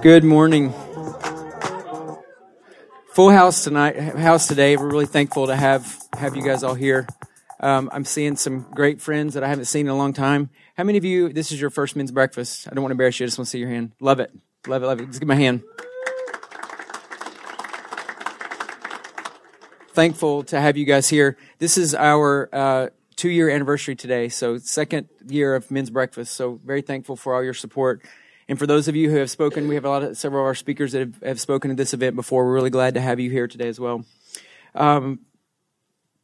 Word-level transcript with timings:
Good 0.00 0.24
morning. 0.24 0.72
Full 3.12 3.30
house 3.30 3.64
tonight, 3.64 3.96
house 4.16 4.48
today. 4.48 4.76
We're 4.78 4.88
really 4.88 5.04
thankful 5.04 5.46
to 5.48 5.54
have 5.54 6.02
have 6.14 6.34
you 6.34 6.42
guys 6.42 6.62
all 6.62 6.74
here. 6.74 7.06
Um, 7.60 7.90
I'm 7.92 8.06
seeing 8.06 8.36
some 8.36 8.62
great 8.74 9.02
friends 9.02 9.34
that 9.34 9.44
I 9.44 9.48
haven't 9.48 9.66
seen 9.66 9.86
in 9.86 9.92
a 9.92 9.96
long 9.96 10.14
time. 10.14 10.48
How 10.76 10.84
many 10.84 10.96
of 10.96 11.04
you? 11.04 11.30
This 11.32 11.52
is 11.52 11.60
your 11.60 11.68
first 11.68 11.96
men's 11.96 12.12
breakfast. 12.12 12.66
I 12.66 12.74
don't 12.74 12.82
want 12.82 12.92
to 12.92 12.94
embarrass 12.94 13.20
you. 13.20 13.24
I 13.24 13.26
just 13.26 13.36
want 13.36 13.46
to 13.46 13.50
see 13.50 13.58
your 13.58 13.68
hand. 13.68 13.92
Love 14.00 14.20
it, 14.20 14.32
love 14.66 14.82
it, 14.82 14.86
love 14.86 15.00
it. 15.00 15.06
Just 15.06 15.20
give 15.20 15.28
my 15.28 15.34
hand. 15.34 15.62
Thankful 19.92 20.44
to 20.44 20.60
have 20.60 20.78
you 20.78 20.86
guys 20.86 21.10
here. 21.10 21.36
This 21.58 21.76
is 21.76 21.94
our 21.94 22.48
uh, 22.52 22.88
two 23.16 23.28
year 23.28 23.50
anniversary 23.50 23.96
today, 23.96 24.30
so 24.30 24.56
second 24.56 25.08
year 25.28 25.54
of 25.54 25.70
men's 25.70 25.90
breakfast. 25.90 26.34
So 26.34 26.58
very 26.64 26.80
thankful 26.80 27.16
for 27.16 27.34
all 27.34 27.44
your 27.44 27.54
support. 27.54 28.02
And 28.48 28.58
for 28.58 28.66
those 28.66 28.88
of 28.88 28.96
you 28.96 29.10
who 29.10 29.16
have 29.16 29.30
spoken, 29.30 29.68
we 29.68 29.74
have 29.74 29.84
a 29.84 29.88
lot 29.88 30.02
of 30.02 30.16
several 30.16 30.42
of 30.42 30.46
our 30.46 30.54
speakers 30.54 30.92
that 30.92 31.00
have, 31.00 31.22
have 31.22 31.40
spoken 31.40 31.70
at 31.70 31.76
this 31.76 31.94
event 31.94 32.16
before. 32.16 32.44
We're 32.44 32.54
really 32.54 32.70
glad 32.70 32.94
to 32.94 33.00
have 33.00 33.20
you 33.20 33.30
here 33.30 33.48
today 33.48 33.68
as 33.68 33.80
well. 33.80 34.04
Um, 34.74 35.20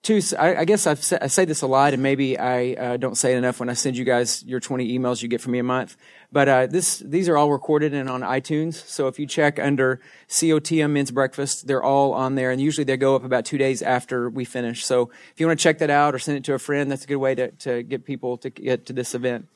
two, 0.03 0.21
I, 0.39 0.57
I 0.57 0.65
guess 0.65 0.87
I've, 0.87 1.01
I 1.21 1.29
say 1.29 1.45
this 1.45 1.63
a 1.63 1.67
lot, 1.67 1.95
and 1.95 2.03
maybe 2.03 2.39
I 2.39 2.73
uh, 2.73 2.97
don't 2.99 3.17
say 3.17 3.35
it 3.35 3.39
enough 3.39 3.61
when 3.61 3.69
I 3.69 3.75
send 3.75 3.97
you 3.97 4.05
guys 4.05 4.43
your 4.45 4.61
20 4.61 4.99
emails 4.99 5.23
you 5.23 5.29
get 5.29 5.41
from 5.41 5.53
me 5.53 5.59
a 5.59 5.65
month. 5.65 5.97
But 6.33 6.49
uh, 6.49 6.67
this, 6.67 6.99
these 6.99 7.29
are 7.29 7.37
all 7.37 7.51
recorded 7.51 7.95
and 7.95 8.09
on 8.09 8.21
iTunes. 8.21 8.75
So 8.75 9.09
if 9.09 9.19
you 9.19 9.27
check 9.27 9.59
under 9.59 10.01
COTM 10.29 10.91
Men's 10.91 11.11
Breakfast, 11.11 11.67
they're 11.67 11.83
all 11.83 12.13
on 12.13 12.35
there, 12.35 12.51
and 12.51 12.61
usually 12.61 12.85
they 12.85 12.97
go 12.97 13.17
up 13.17 13.25
about 13.25 13.45
two 13.45 13.59
days 13.59 13.83
after 13.83 14.29
we 14.29 14.45
finish. 14.45 14.85
So 14.85 15.11
if 15.33 15.41
you 15.41 15.47
want 15.47 15.59
to 15.59 15.63
check 15.63 15.79
that 15.79 15.91
out 15.91 16.15
or 16.15 16.19
send 16.19 16.37
it 16.37 16.45
to 16.45 16.55
a 16.55 16.59
friend, 16.59 16.91
that's 16.91 17.05
a 17.05 17.09
good 17.09 17.17
way 17.17 17.35
to, 17.35 17.51
to 17.51 17.83
get 17.83 18.05
people 18.05 18.37
to 18.39 18.51
get 18.51 18.87
to 18.87 18.93
this 18.93 19.15
event. 19.15 19.49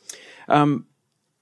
Um, 0.48 0.86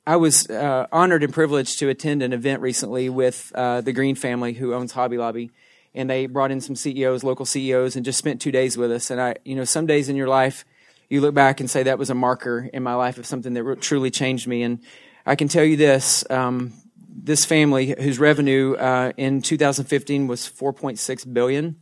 I 0.04 0.16
was 0.16 0.50
uh, 0.50 0.88
honored 0.90 1.22
and 1.22 1.32
privileged 1.32 1.78
to 1.78 1.88
attend 1.88 2.22
an 2.22 2.32
event 2.32 2.60
recently 2.60 3.08
with 3.08 3.52
uh, 3.54 3.82
the 3.82 3.92
Green 3.92 4.16
family 4.16 4.52
who 4.52 4.74
owns 4.74 4.92
Hobby 4.92 5.16
Lobby. 5.16 5.52
And 5.94 6.10
they 6.10 6.26
brought 6.26 6.50
in 6.50 6.60
some 6.60 6.74
CEOs, 6.74 7.22
local 7.22 7.46
CEOs, 7.46 7.94
and 7.94 8.04
just 8.04 8.18
spent 8.18 8.40
two 8.40 8.50
days 8.50 8.76
with 8.76 8.90
us. 8.90 9.10
And 9.10 9.20
I, 9.20 9.36
you 9.44 9.54
know, 9.54 9.64
some 9.64 9.86
days 9.86 10.08
in 10.08 10.16
your 10.16 10.26
life, 10.26 10.64
you 11.08 11.20
look 11.20 11.34
back 11.34 11.60
and 11.60 11.70
say 11.70 11.84
that 11.84 11.98
was 11.98 12.10
a 12.10 12.14
marker 12.14 12.68
in 12.72 12.82
my 12.82 12.94
life 12.94 13.18
of 13.18 13.26
something 13.26 13.52
that 13.54 13.80
truly 13.80 14.10
changed 14.10 14.48
me. 14.48 14.62
And 14.62 14.80
I 15.24 15.36
can 15.36 15.46
tell 15.46 15.64
you 15.64 15.76
this 15.76 16.24
um, 16.30 16.72
this 17.14 17.44
family, 17.44 17.94
whose 18.00 18.18
revenue 18.18 18.74
uh, 18.74 19.12
in 19.16 19.42
2015 19.42 20.26
was 20.26 20.40
4.6 20.48 21.32
billion, 21.32 21.76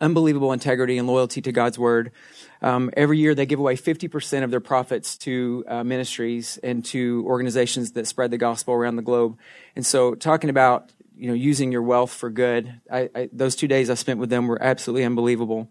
unbelievable 0.00 0.52
integrity 0.52 0.98
and 0.98 1.06
loyalty 1.06 1.40
to 1.42 1.52
God's 1.52 1.78
word. 1.78 2.12
Um, 2.62 2.90
every 2.96 3.18
year, 3.18 3.34
they 3.34 3.46
give 3.46 3.58
away 3.58 3.76
50% 3.76 4.44
of 4.44 4.50
their 4.50 4.60
profits 4.60 5.16
to 5.18 5.64
uh, 5.68 5.84
ministries 5.84 6.58
and 6.62 6.84
to 6.86 7.24
organizations 7.26 7.92
that 7.92 8.06
spread 8.06 8.30
the 8.30 8.38
gospel 8.38 8.74
around 8.74 8.96
the 8.96 9.02
globe. 9.02 9.38
And 9.74 9.84
so, 9.84 10.14
talking 10.14 10.50
about 10.50 10.90
you 11.16 11.28
know 11.28 11.34
using 11.34 11.72
your 11.72 11.82
wealth 11.82 12.12
for 12.12 12.30
good, 12.30 12.80
I, 12.90 13.10
I, 13.14 13.28
those 13.32 13.56
two 13.56 13.68
days 13.68 13.90
I 13.90 13.94
spent 13.94 14.20
with 14.20 14.30
them 14.30 14.48
were 14.48 14.62
absolutely 14.62 15.04
unbelievable. 15.04 15.68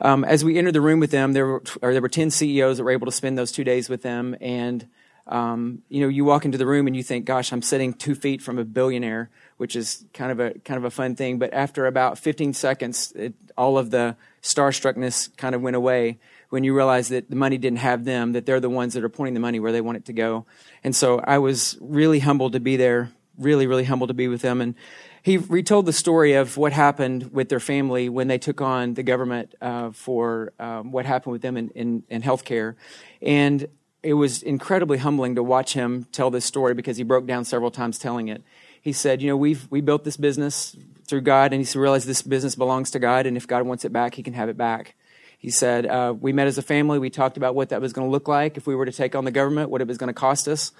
Um, 0.00 0.24
as 0.24 0.44
we 0.44 0.58
entered 0.58 0.74
the 0.74 0.80
room 0.80 1.00
with 1.00 1.10
them, 1.10 1.32
there 1.32 1.46
were, 1.46 1.62
there 1.80 2.02
were 2.02 2.08
10 2.08 2.30
CEOs 2.30 2.76
that 2.76 2.84
were 2.84 2.90
able 2.90 3.06
to 3.06 3.12
spend 3.12 3.38
those 3.38 3.52
two 3.52 3.64
days 3.64 3.88
with 3.88 4.02
them. 4.02 4.36
And, 4.40 4.86
um, 5.26 5.82
you 5.88 6.00
know, 6.00 6.08
you 6.08 6.24
walk 6.24 6.44
into 6.44 6.58
the 6.58 6.66
room 6.66 6.86
and 6.86 6.94
you 6.94 7.02
think, 7.02 7.24
gosh, 7.24 7.52
I'm 7.52 7.62
sitting 7.62 7.94
two 7.94 8.14
feet 8.14 8.42
from 8.42 8.58
a 8.58 8.64
billionaire, 8.64 9.30
which 9.56 9.76
is 9.76 10.04
kind 10.12 10.32
of 10.32 10.40
a, 10.40 10.58
kind 10.60 10.78
of 10.78 10.84
a 10.84 10.90
fun 10.90 11.14
thing. 11.16 11.38
But 11.38 11.52
after 11.52 11.86
about 11.86 12.18
15 12.18 12.52
seconds, 12.54 13.12
it, 13.16 13.34
all 13.56 13.78
of 13.78 13.90
the 13.90 14.16
starstruckness 14.42 15.36
kind 15.36 15.54
of 15.54 15.62
went 15.62 15.76
away 15.76 16.18
when 16.50 16.64
you 16.64 16.74
realize 16.74 17.08
that 17.08 17.28
the 17.28 17.36
money 17.36 17.58
didn't 17.58 17.78
have 17.78 18.04
them, 18.04 18.32
that 18.32 18.46
they're 18.46 18.60
the 18.60 18.70
ones 18.70 18.94
that 18.94 19.02
are 19.02 19.08
pointing 19.08 19.34
the 19.34 19.40
money 19.40 19.58
where 19.58 19.72
they 19.72 19.80
want 19.80 19.96
it 19.96 20.04
to 20.06 20.12
go. 20.12 20.46
And 20.84 20.94
so 20.94 21.18
I 21.20 21.38
was 21.38 21.76
really 21.80 22.20
humbled 22.20 22.52
to 22.52 22.60
be 22.60 22.76
there, 22.76 23.10
really, 23.38 23.66
really 23.66 23.84
humbled 23.84 24.08
to 24.08 24.14
be 24.14 24.28
with 24.28 24.42
them. 24.42 24.60
And 24.60 24.74
he 25.22 25.38
retold 25.38 25.86
the 25.86 25.92
story 25.92 26.34
of 26.34 26.56
what 26.56 26.72
happened 26.72 27.32
with 27.32 27.48
their 27.48 27.58
family 27.58 28.08
when 28.08 28.28
they 28.28 28.38
took 28.38 28.60
on 28.60 28.94
the 28.94 29.02
government 29.02 29.54
uh, 29.60 29.90
for 29.90 30.52
um, 30.60 30.92
what 30.92 31.04
happened 31.04 31.32
with 31.32 31.42
them 31.42 31.56
in, 31.56 31.70
in, 31.70 32.04
in 32.08 32.22
healthcare. 32.22 32.76
And 33.20 33.66
it 34.04 34.14
was 34.14 34.40
incredibly 34.40 34.98
humbling 34.98 35.34
to 35.34 35.42
watch 35.42 35.72
him 35.72 36.06
tell 36.12 36.30
this 36.30 36.44
story 36.44 36.74
because 36.74 36.96
he 36.96 37.02
broke 37.02 37.26
down 37.26 37.44
several 37.44 37.72
times 37.72 37.98
telling 37.98 38.28
it. 38.28 38.44
He 38.86 38.92
said, 38.92 39.20
You 39.20 39.26
know, 39.30 39.36
we've 39.36 39.66
we 39.68 39.80
built 39.80 40.04
this 40.04 40.16
business 40.16 40.76
through 41.08 41.22
God, 41.22 41.52
and 41.52 41.66
he 41.66 41.76
realized 41.76 42.06
this 42.06 42.22
business 42.22 42.54
belongs 42.54 42.92
to 42.92 43.00
God, 43.00 43.26
and 43.26 43.36
if 43.36 43.48
God 43.48 43.64
wants 43.64 43.84
it 43.84 43.92
back, 43.92 44.14
he 44.14 44.22
can 44.22 44.32
have 44.34 44.48
it 44.48 44.56
back. 44.56 44.94
He 45.38 45.50
said, 45.50 45.86
uh, 45.86 46.14
We 46.16 46.32
met 46.32 46.46
as 46.46 46.56
a 46.56 46.62
family. 46.62 47.00
We 47.00 47.10
talked 47.10 47.36
about 47.36 47.56
what 47.56 47.70
that 47.70 47.80
was 47.80 47.92
going 47.92 48.06
to 48.06 48.12
look 48.12 48.28
like 48.28 48.56
if 48.56 48.64
we 48.64 48.76
were 48.76 48.86
to 48.86 48.92
take 48.92 49.16
on 49.16 49.24
the 49.24 49.32
government, 49.32 49.70
what 49.70 49.80
it 49.80 49.88
was 49.88 49.98
going 49.98 50.06
to 50.06 50.14
cost 50.14 50.46
us. 50.46 50.70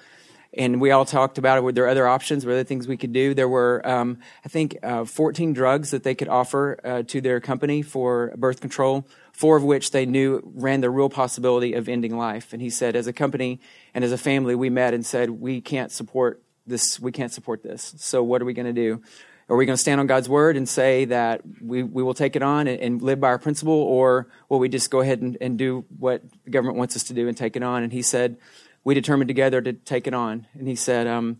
And 0.56 0.80
we 0.80 0.92
all 0.92 1.04
talked 1.04 1.36
about 1.36 1.58
it. 1.58 1.62
Were 1.62 1.72
there 1.72 1.88
other 1.88 2.06
options? 2.06 2.46
Were 2.46 2.54
there 2.54 2.62
things 2.62 2.86
we 2.86 2.96
could 2.96 3.12
do? 3.12 3.34
There 3.34 3.48
were, 3.48 3.82
um, 3.84 4.18
I 4.44 4.48
think, 4.50 4.78
uh, 4.84 5.04
14 5.04 5.52
drugs 5.52 5.90
that 5.90 6.04
they 6.04 6.14
could 6.14 6.28
offer 6.28 6.78
uh, 6.84 7.02
to 7.08 7.20
their 7.20 7.40
company 7.40 7.82
for 7.82 8.32
birth 8.36 8.60
control, 8.60 9.04
four 9.32 9.56
of 9.56 9.64
which 9.64 9.90
they 9.90 10.06
knew 10.06 10.48
ran 10.54 10.80
the 10.80 10.90
real 10.90 11.10
possibility 11.10 11.72
of 11.72 11.88
ending 11.88 12.16
life. 12.16 12.52
And 12.52 12.62
he 12.62 12.70
said, 12.70 12.94
as 12.94 13.08
a 13.08 13.12
company 13.12 13.58
and 13.94 14.04
as 14.04 14.12
a 14.12 14.18
family, 14.18 14.54
we 14.54 14.70
met 14.70 14.94
and 14.94 15.04
said, 15.04 15.30
We 15.30 15.60
can't 15.60 15.90
support 15.90 16.40
this. 16.66 17.00
We 17.00 17.12
can't 17.12 17.32
support 17.32 17.62
this. 17.62 17.94
So 17.98 18.22
what 18.22 18.42
are 18.42 18.44
we 18.44 18.54
going 18.54 18.66
to 18.66 18.72
do? 18.72 19.02
Are 19.48 19.56
we 19.56 19.64
going 19.64 19.76
to 19.76 19.80
stand 19.80 20.00
on 20.00 20.08
God's 20.08 20.28
word 20.28 20.56
and 20.56 20.68
say 20.68 21.04
that 21.04 21.42
we, 21.60 21.84
we 21.84 22.02
will 22.02 22.14
take 22.14 22.34
it 22.34 22.42
on 22.42 22.66
and, 22.66 22.80
and 22.80 23.02
live 23.02 23.20
by 23.20 23.28
our 23.28 23.38
principle, 23.38 23.74
or 23.74 24.26
will 24.48 24.58
we 24.58 24.68
just 24.68 24.90
go 24.90 25.00
ahead 25.00 25.20
and, 25.20 25.38
and 25.40 25.56
do 25.56 25.84
what 25.98 26.22
the 26.44 26.50
government 26.50 26.78
wants 26.78 26.96
us 26.96 27.04
to 27.04 27.14
do 27.14 27.28
and 27.28 27.36
take 27.36 27.54
it 27.54 27.62
on? 27.62 27.84
And 27.84 27.92
he 27.92 28.02
said, 28.02 28.38
we 28.82 28.94
determined 28.94 29.28
together 29.28 29.60
to 29.60 29.72
take 29.72 30.08
it 30.08 30.14
on. 30.14 30.46
And 30.54 30.66
he 30.66 30.74
said, 30.74 31.06
um, 31.06 31.38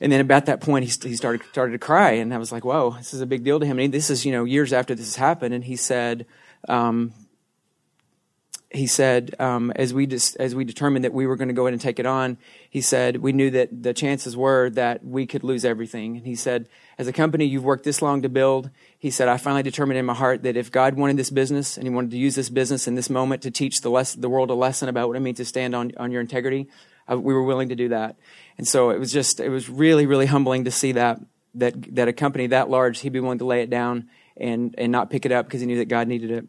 and 0.00 0.12
then 0.12 0.20
about 0.20 0.46
that 0.46 0.60
point, 0.60 0.84
he, 0.84 1.08
he 1.08 1.16
started 1.16 1.42
started 1.50 1.72
to 1.72 1.78
cry, 1.78 2.12
and 2.12 2.34
I 2.34 2.38
was 2.38 2.50
like, 2.52 2.64
"Whoa, 2.64 2.90
this 2.98 3.14
is 3.14 3.20
a 3.20 3.26
big 3.26 3.44
deal 3.44 3.60
to 3.60 3.64
him." 3.64 3.78
And 3.78 3.82
he, 3.82 3.86
this 3.86 4.10
is 4.10 4.26
you 4.26 4.32
know 4.32 4.44
years 4.44 4.72
after 4.72 4.94
this 4.94 5.06
has 5.06 5.16
happened, 5.16 5.54
and 5.54 5.64
he 5.64 5.76
said, 5.76 6.26
um, 6.68 7.14
he 8.74 8.88
said, 8.88 9.36
um, 9.38 9.70
as 9.76 9.94
we 9.94 10.06
dis- 10.06 10.34
as 10.36 10.54
we 10.54 10.64
determined 10.64 11.04
that 11.04 11.12
we 11.12 11.26
were 11.26 11.36
going 11.36 11.48
to 11.48 11.54
go 11.54 11.66
in 11.66 11.74
and 11.74 11.80
take 11.80 11.98
it 11.98 12.06
on, 12.06 12.36
he 12.68 12.80
said 12.80 13.18
we 13.18 13.32
knew 13.32 13.50
that 13.50 13.82
the 13.82 13.94
chances 13.94 14.36
were 14.36 14.68
that 14.70 15.04
we 15.04 15.26
could 15.26 15.44
lose 15.44 15.64
everything. 15.64 16.16
And 16.16 16.26
he 16.26 16.34
said, 16.34 16.68
as 16.98 17.06
a 17.06 17.12
company 17.12 17.44
you've 17.44 17.64
worked 17.64 17.84
this 17.84 18.02
long 18.02 18.22
to 18.22 18.28
build, 18.28 18.70
he 18.98 19.10
said, 19.10 19.28
I 19.28 19.36
finally 19.36 19.62
determined 19.62 19.98
in 19.98 20.06
my 20.06 20.14
heart 20.14 20.42
that 20.42 20.56
if 20.56 20.72
God 20.72 20.94
wanted 20.94 21.16
this 21.16 21.30
business 21.30 21.76
and 21.76 21.86
He 21.86 21.94
wanted 21.94 22.10
to 22.12 22.18
use 22.18 22.34
this 22.34 22.50
business 22.50 22.88
in 22.88 22.96
this 22.96 23.08
moment 23.08 23.42
to 23.42 23.50
teach 23.50 23.80
the 23.80 23.90
less- 23.90 24.14
the 24.14 24.28
world 24.28 24.50
a 24.50 24.54
lesson 24.54 24.88
about 24.88 25.08
what 25.08 25.16
it 25.16 25.20
means 25.20 25.36
to 25.36 25.44
stand 25.44 25.74
on 25.74 25.92
on 25.96 26.10
your 26.10 26.20
integrity, 26.20 26.68
uh, 27.10 27.18
we 27.18 27.32
were 27.32 27.44
willing 27.44 27.68
to 27.68 27.76
do 27.76 27.88
that. 27.90 28.16
And 28.58 28.66
so 28.66 28.90
it 28.90 28.98
was 28.98 29.12
just 29.12 29.38
it 29.40 29.50
was 29.50 29.68
really 29.68 30.06
really 30.06 30.26
humbling 30.26 30.64
to 30.64 30.70
see 30.70 30.92
that 30.92 31.20
that 31.54 31.94
that 31.94 32.08
a 32.08 32.12
company 32.12 32.48
that 32.48 32.68
large 32.70 33.00
he'd 33.00 33.12
be 33.12 33.20
willing 33.20 33.38
to 33.38 33.44
lay 33.44 33.62
it 33.62 33.70
down 33.70 34.08
and 34.36 34.74
and 34.76 34.90
not 34.90 35.10
pick 35.10 35.24
it 35.24 35.32
up 35.32 35.46
because 35.46 35.60
he 35.60 35.66
knew 35.66 35.78
that 35.78 35.88
God 35.88 36.08
needed 36.08 36.32
it 36.32 36.48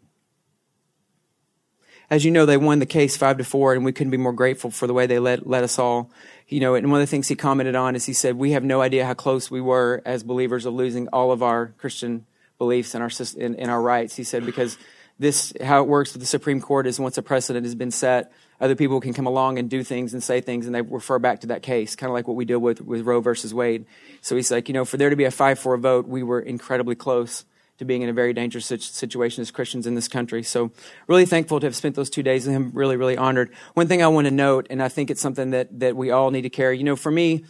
as 2.10 2.24
you 2.24 2.32
know, 2.32 2.46
they 2.46 2.58
won 2.58 2.80
the 2.80 2.86
case 2.86 3.18
five 3.18 3.38
to 3.38 3.44
four, 3.44 3.74
and 3.74 3.84
we 3.84 3.92
couldn't 3.92 4.12
be 4.12 4.18
more 4.18 4.34
grateful 4.34 4.72
for 4.72 4.88
the 4.88 4.94
way 4.94 5.08
they 5.08 5.20
led, 5.20 5.46
led 5.46 5.64
us 5.64 5.80
all. 5.80 6.12
You 6.48 6.60
know, 6.60 6.76
and 6.76 6.92
one 6.92 7.02
of 7.02 7.08
the 7.08 7.10
things 7.10 7.28
he 7.28 7.36
commented 7.36 7.76
on 7.76 7.96
is 7.96 8.06
he 8.06 8.14
said, 8.14 8.36
"We 8.36 8.52
have 8.52 8.64
no 8.64 8.82
idea 8.82 9.06
how 9.06 9.16
close 9.16 9.50
we 9.50 9.62
were 9.62 10.02
as 10.06 10.24
believers 10.24 10.66
of 10.66 10.74
losing 10.74 11.08
all 11.08 11.32
of 11.32 11.42
our 11.42 11.74
Christian 11.78 12.26
beliefs 12.58 12.94
and 12.94 13.04
our 13.04 13.10
in, 13.38 13.56
in 13.56 13.70
our 13.70 13.82
rights." 13.82 14.16
He 14.16 14.24
said, 14.24 14.46
"Because 14.46 14.78
this, 15.18 15.54
how 15.64 15.82
it 15.82 15.88
works 15.88 16.14
with 16.14 16.22
the 16.22 16.28
Supreme 16.28 16.62
Court 16.62 16.86
is 16.86 17.00
once 17.00 17.18
a 17.18 17.24
precedent 17.24 17.66
has 17.66 17.74
been 17.74 17.90
set, 17.90 18.32
other 18.62 18.76
people 18.76 19.02
can 19.02 19.14
come 19.14 19.26
along 19.26 19.58
and 19.58 19.70
do 19.70 19.84
things 19.84 20.14
and 20.14 20.22
say 20.22 20.42
things, 20.42 20.66
and 20.68 20.76
they 20.76 20.82
refer 20.82 21.18
back 21.18 21.42
to 21.42 21.48
that 21.48 21.64
case, 21.64 21.96
kind 21.96 22.10
of 22.10 22.14
like 22.14 22.28
what 22.28 22.36
we 22.36 22.46
deal 22.46 22.60
with 22.60 22.82
with 22.82 23.02
Roe 23.02 23.22
versus 23.22 23.54
Wade." 23.54 23.86
So 24.22 24.36
he's 24.36 24.52
like, 24.52 24.68
you 24.68 24.74
know, 24.74 24.86
for 24.86 24.98
there 24.98 25.10
to 25.10 25.16
be 25.16 25.24
a 25.24 25.32
five-four 25.32 25.78
vote, 25.78 26.08
we 26.08 26.22
were 26.22 26.40
incredibly 26.40 26.96
close 26.96 27.46
to 27.78 27.86
being 27.86 28.02
in 28.02 28.10
a 28.10 28.14
very 28.14 28.34
dangerous 28.34 28.66
situation 28.66 29.42
as 29.42 29.52
Christians 29.52 29.86
in 29.86 29.96
this 29.96 30.08
country. 30.08 30.44
So, 30.44 30.72
really 31.08 31.26
thankful 31.26 31.60
to 31.60 31.66
have 31.66 31.76
spent 31.76 31.96
those 31.96 32.10
two 32.10 32.24
days 32.24 32.46
with 32.46 32.56
him. 32.56 32.72
Really, 32.74 32.96
really 32.96 33.18
honored. 33.18 33.54
One 33.74 33.88
thing 33.88 34.02
I 34.02 34.08
want 34.08 34.26
to 34.26 34.32
note, 34.32 34.68
and 34.70 34.82
I 34.82 34.88
think 34.88 35.12
it's 35.12 35.22
something 35.22 35.52
that, 35.52 35.80
that 35.80 35.96
we 35.96 36.12
all 36.12 36.32
need 36.32 36.44
to 36.44 36.50
carry. 36.50 36.78
You 36.78 36.84
know, 36.84 36.96
for 36.96 37.12
me, 37.12 37.44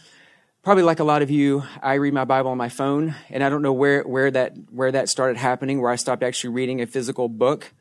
probably 0.65 0.83
like 0.83 0.99
a 0.99 1.03
lot 1.03 1.21
of 1.21 1.29
you, 1.29 1.63
I 1.83 1.93
read 1.93 2.13
my 2.13 2.25
Bible 2.25 2.49
on 2.49 2.57
my 2.57 2.69
phone, 2.69 3.13
and 3.29 3.43
I 3.43 3.49
don't 3.49 3.61
know 3.61 3.71
where, 3.71 4.01
where, 4.01 4.31
that, 4.31 4.55
where 4.71 4.91
that 4.91 5.09
started 5.09 5.37
happening, 5.37 5.79
where 5.79 5.91
I 5.91 5.95
stopped 5.95 6.23
actually 6.23 6.55
reading 6.55 6.81
a 6.81 6.87
physical 6.87 7.29
book. 7.29 7.71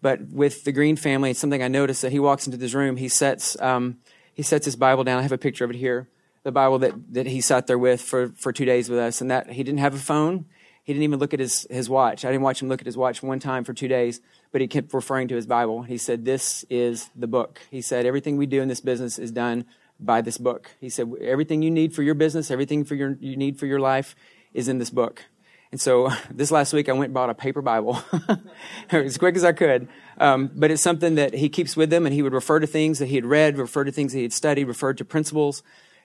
But 0.00 0.22
with 0.22 0.64
the 0.64 0.72
Green 0.72 0.96
family, 0.96 1.30
it's 1.30 1.38
something 1.38 1.62
I 1.62 1.68
noticed 1.68 2.02
that 2.02 2.10
he 2.10 2.18
walks 2.18 2.46
into 2.46 2.58
this 2.58 2.74
room, 2.74 2.96
he 2.96 3.08
sets, 3.08 3.58
um, 3.62 3.98
he 4.34 4.42
sets 4.42 4.64
his 4.64 4.74
Bible 4.74 5.04
down. 5.04 5.20
I 5.20 5.22
have 5.22 5.30
a 5.30 5.38
picture 5.38 5.64
of 5.64 5.70
it 5.70 5.76
here. 5.76 6.08
The 6.42 6.50
Bible 6.50 6.80
that, 6.80 7.14
that 7.14 7.26
he 7.26 7.40
sat 7.40 7.68
there 7.68 7.78
with 7.78 8.02
for, 8.02 8.30
for 8.30 8.52
two 8.52 8.64
days 8.64 8.88
with 8.88 8.98
us, 8.98 9.20
and 9.20 9.30
that 9.30 9.52
he 9.52 9.62
didn't 9.62 9.78
have 9.78 9.94
a 9.94 9.98
phone. 9.98 10.46
He 10.84 10.92
didn't 10.92 11.04
even 11.04 11.20
look 11.20 11.32
at 11.32 11.40
his, 11.40 11.66
his 11.70 11.88
watch. 11.88 12.24
I 12.24 12.30
didn't 12.30 12.42
watch 12.42 12.60
him 12.60 12.68
look 12.68 12.80
at 12.80 12.86
his 12.86 12.96
watch 12.96 13.22
one 13.22 13.38
time 13.38 13.62
for 13.62 13.72
two 13.72 13.88
days, 13.88 14.20
but 14.50 14.60
he 14.60 14.66
kept 14.66 14.92
referring 14.92 15.28
to 15.28 15.36
his 15.36 15.46
Bible. 15.46 15.82
He 15.82 15.96
said, 15.96 16.24
This 16.24 16.64
is 16.68 17.08
the 17.14 17.28
book. 17.28 17.60
He 17.70 17.80
said, 17.80 18.04
Everything 18.04 18.36
we 18.36 18.46
do 18.46 18.60
in 18.60 18.68
this 18.68 18.80
business 18.80 19.18
is 19.18 19.30
done 19.30 19.64
by 20.00 20.20
this 20.20 20.38
book. 20.38 20.72
He 20.80 20.88
said, 20.88 21.12
Everything 21.20 21.62
you 21.62 21.70
need 21.70 21.94
for 21.94 22.02
your 22.02 22.14
business, 22.14 22.50
everything 22.50 22.84
for 22.84 22.96
your, 22.96 23.16
you 23.20 23.36
need 23.36 23.60
for 23.60 23.66
your 23.66 23.78
life 23.78 24.16
is 24.52 24.66
in 24.66 24.78
this 24.78 24.90
book. 24.90 25.24
And 25.70 25.80
so 25.80 26.10
this 26.30 26.50
last 26.50 26.72
week, 26.72 26.88
I 26.88 26.92
went 26.92 27.06
and 27.06 27.14
bought 27.14 27.30
a 27.30 27.34
paper 27.34 27.62
Bible 27.62 28.02
as 28.90 29.18
quick 29.18 29.36
as 29.36 29.44
I 29.44 29.52
could. 29.52 29.88
Um, 30.18 30.50
but 30.52 30.72
it's 30.72 30.82
something 30.82 31.14
that 31.14 31.34
he 31.34 31.48
keeps 31.48 31.76
with 31.76 31.92
him, 31.92 32.06
and 32.06 32.14
he 32.14 32.22
would 32.22 32.34
refer 32.34 32.58
to 32.58 32.66
things 32.66 32.98
that 32.98 33.06
he 33.06 33.14
had 33.14 33.26
read, 33.26 33.56
refer 33.56 33.84
to 33.84 33.92
things 33.92 34.12
that 34.12 34.18
he 34.18 34.24
had 34.24 34.32
studied, 34.32 34.64
refer 34.64 34.94
to 34.94 35.04
principles 35.04 35.62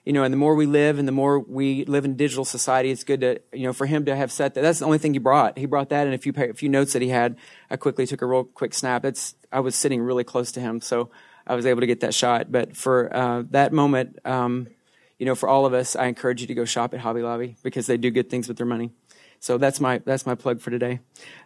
you 0.08 0.14
know, 0.14 0.24
and 0.24 0.32
the 0.32 0.38
more 0.38 0.54
we 0.54 0.64
live 0.64 0.98
and 0.98 1.06
the 1.06 1.12
more 1.12 1.38
we 1.38 1.84
live 1.84 2.06
in 2.06 2.16
digital 2.16 2.46
society, 2.46 2.90
it's 2.90 3.04
good 3.04 3.20
to, 3.20 3.38
you 3.52 3.64
know, 3.64 3.74
for 3.74 3.84
him 3.84 4.06
to 4.06 4.16
have 4.16 4.32
set 4.32 4.54
that. 4.54 4.62
That's 4.62 4.78
the 4.78 4.86
only 4.86 4.96
thing 4.96 5.12
he 5.12 5.18
brought. 5.18 5.58
He 5.58 5.66
brought 5.66 5.90
that 5.90 6.06
and 6.06 6.14
a 6.14 6.18
few, 6.18 6.32
a 6.34 6.54
few 6.54 6.70
notes 6.70 6.94
that 6.94 7.02
he 7.02 7.10
had. 7.10 7.36
I 7.68 7.76
quickly 7.76 8.06
took 8.06 8.22
a 8.22 8.26
real 8.26 8.44
quick 8.44 8.72
snap. 8.72 9.04
It's, 9.04 9.34
I 9.52 9.60
was 9.60 9.76
sitting 9.76 10.00
really 10.00 10.24
close 10.24 10.50
to 10.52 10.60
him, 10.60 10.80
so 10.80 11.10
I 11.46 11.54
was 11.54 11.66
able 11.66 11.80
to 11.80 11.86
get 11.86 12.00
that 12.00 12.14
shot. 12.14 12.50
But 12.50 12.74
for 12.74 13.14
uh, 13.14 13.42
that 13.50 13.74
moment, 13.74 14.18
um, 14.24 14.68
you 15.18 15.26
know, 15.26 15.34
for 15.34 15.46
all 15.46 15.66
of 15.66 15.74
us, 15.74 15.94
I 15.94 16.06
encourage 16.06 16.40
you 16.40 16.46
to 16.46 16.54
go 16.54 16.64
shop 16.64 16.94
at 16.94 17.00
Hobby 17.00 17.20
Lobby 17.20 17.56
because 17.62 17.86
they 17.86 17.98
do 17.98 18.10
good 18.10 18.30
things 18.30 18.48
with 18.48 18.56
their 18.56 18.66
money. 18.66 18.92
So 19.40 19.58
that's 19.58 19.78
my 19.78 19.98
that's 19.98 20.24
my 20.24 20.36
plug 20.36 20.62
for 20.62 20.70
today. 20.70 21.00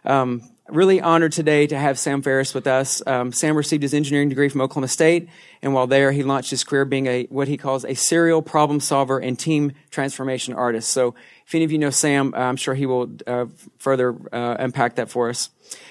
Um, 0.05 0.41
really 0.69 1.01
honored 1.01 1.31
today 1.31 1.67
to 1.67 1.77
have 1.77 1.99
Sam 1.99 2.21
Ferris 2.21 2.53
with 2.53 2.67
us. 2.67 3.01
Um, 3.05 3.31
Sam 3.31 3.55
received 3.55 3.83
his 3.83 3.93
engineering 3.93 4.29
degree 4.29 4.49
from 4.49 4.61
Oklahoma 4.61 4.87
State, 4.87 5.27
and 5.61 5.73
while 5.73 5.87
there, 5.87 6.11
he 6.11 6.23
launched 6.23 6.51
his 6.51 6.63
career 6.63 6.85
being 6.85 7.07
a 7.07 7.23
what 7.25 7.47
he 7.47 7.57
calls 7.57 7.83
a 7.83 7.95
serial 7.95 8.41
problem 8.41 8.79
solver 8.79 9.19
and 9.19 9.37
team 9.37 9.73
transformation 9.91 10.53
artist. 10.53 10.89
So, 10.89 11.15
if 11.45 11.53
any 11.53 11.65
of 11.65 11.71
you 11.71 11.77
know 11.77 11.89
Sam, 11.89 12.33
uh, 12.33 12.37
I'm 12.37 12.55
sure 12.55 12.75
he 12.75 12.85
will 12.85 13.11
uh, 13.27 13.45
further 13.77 14.15
uh, 14.31 14.55
unpack 14.59 14.95
that 14.95 15.09
for 15.09 15.29
us. 15.29 15.49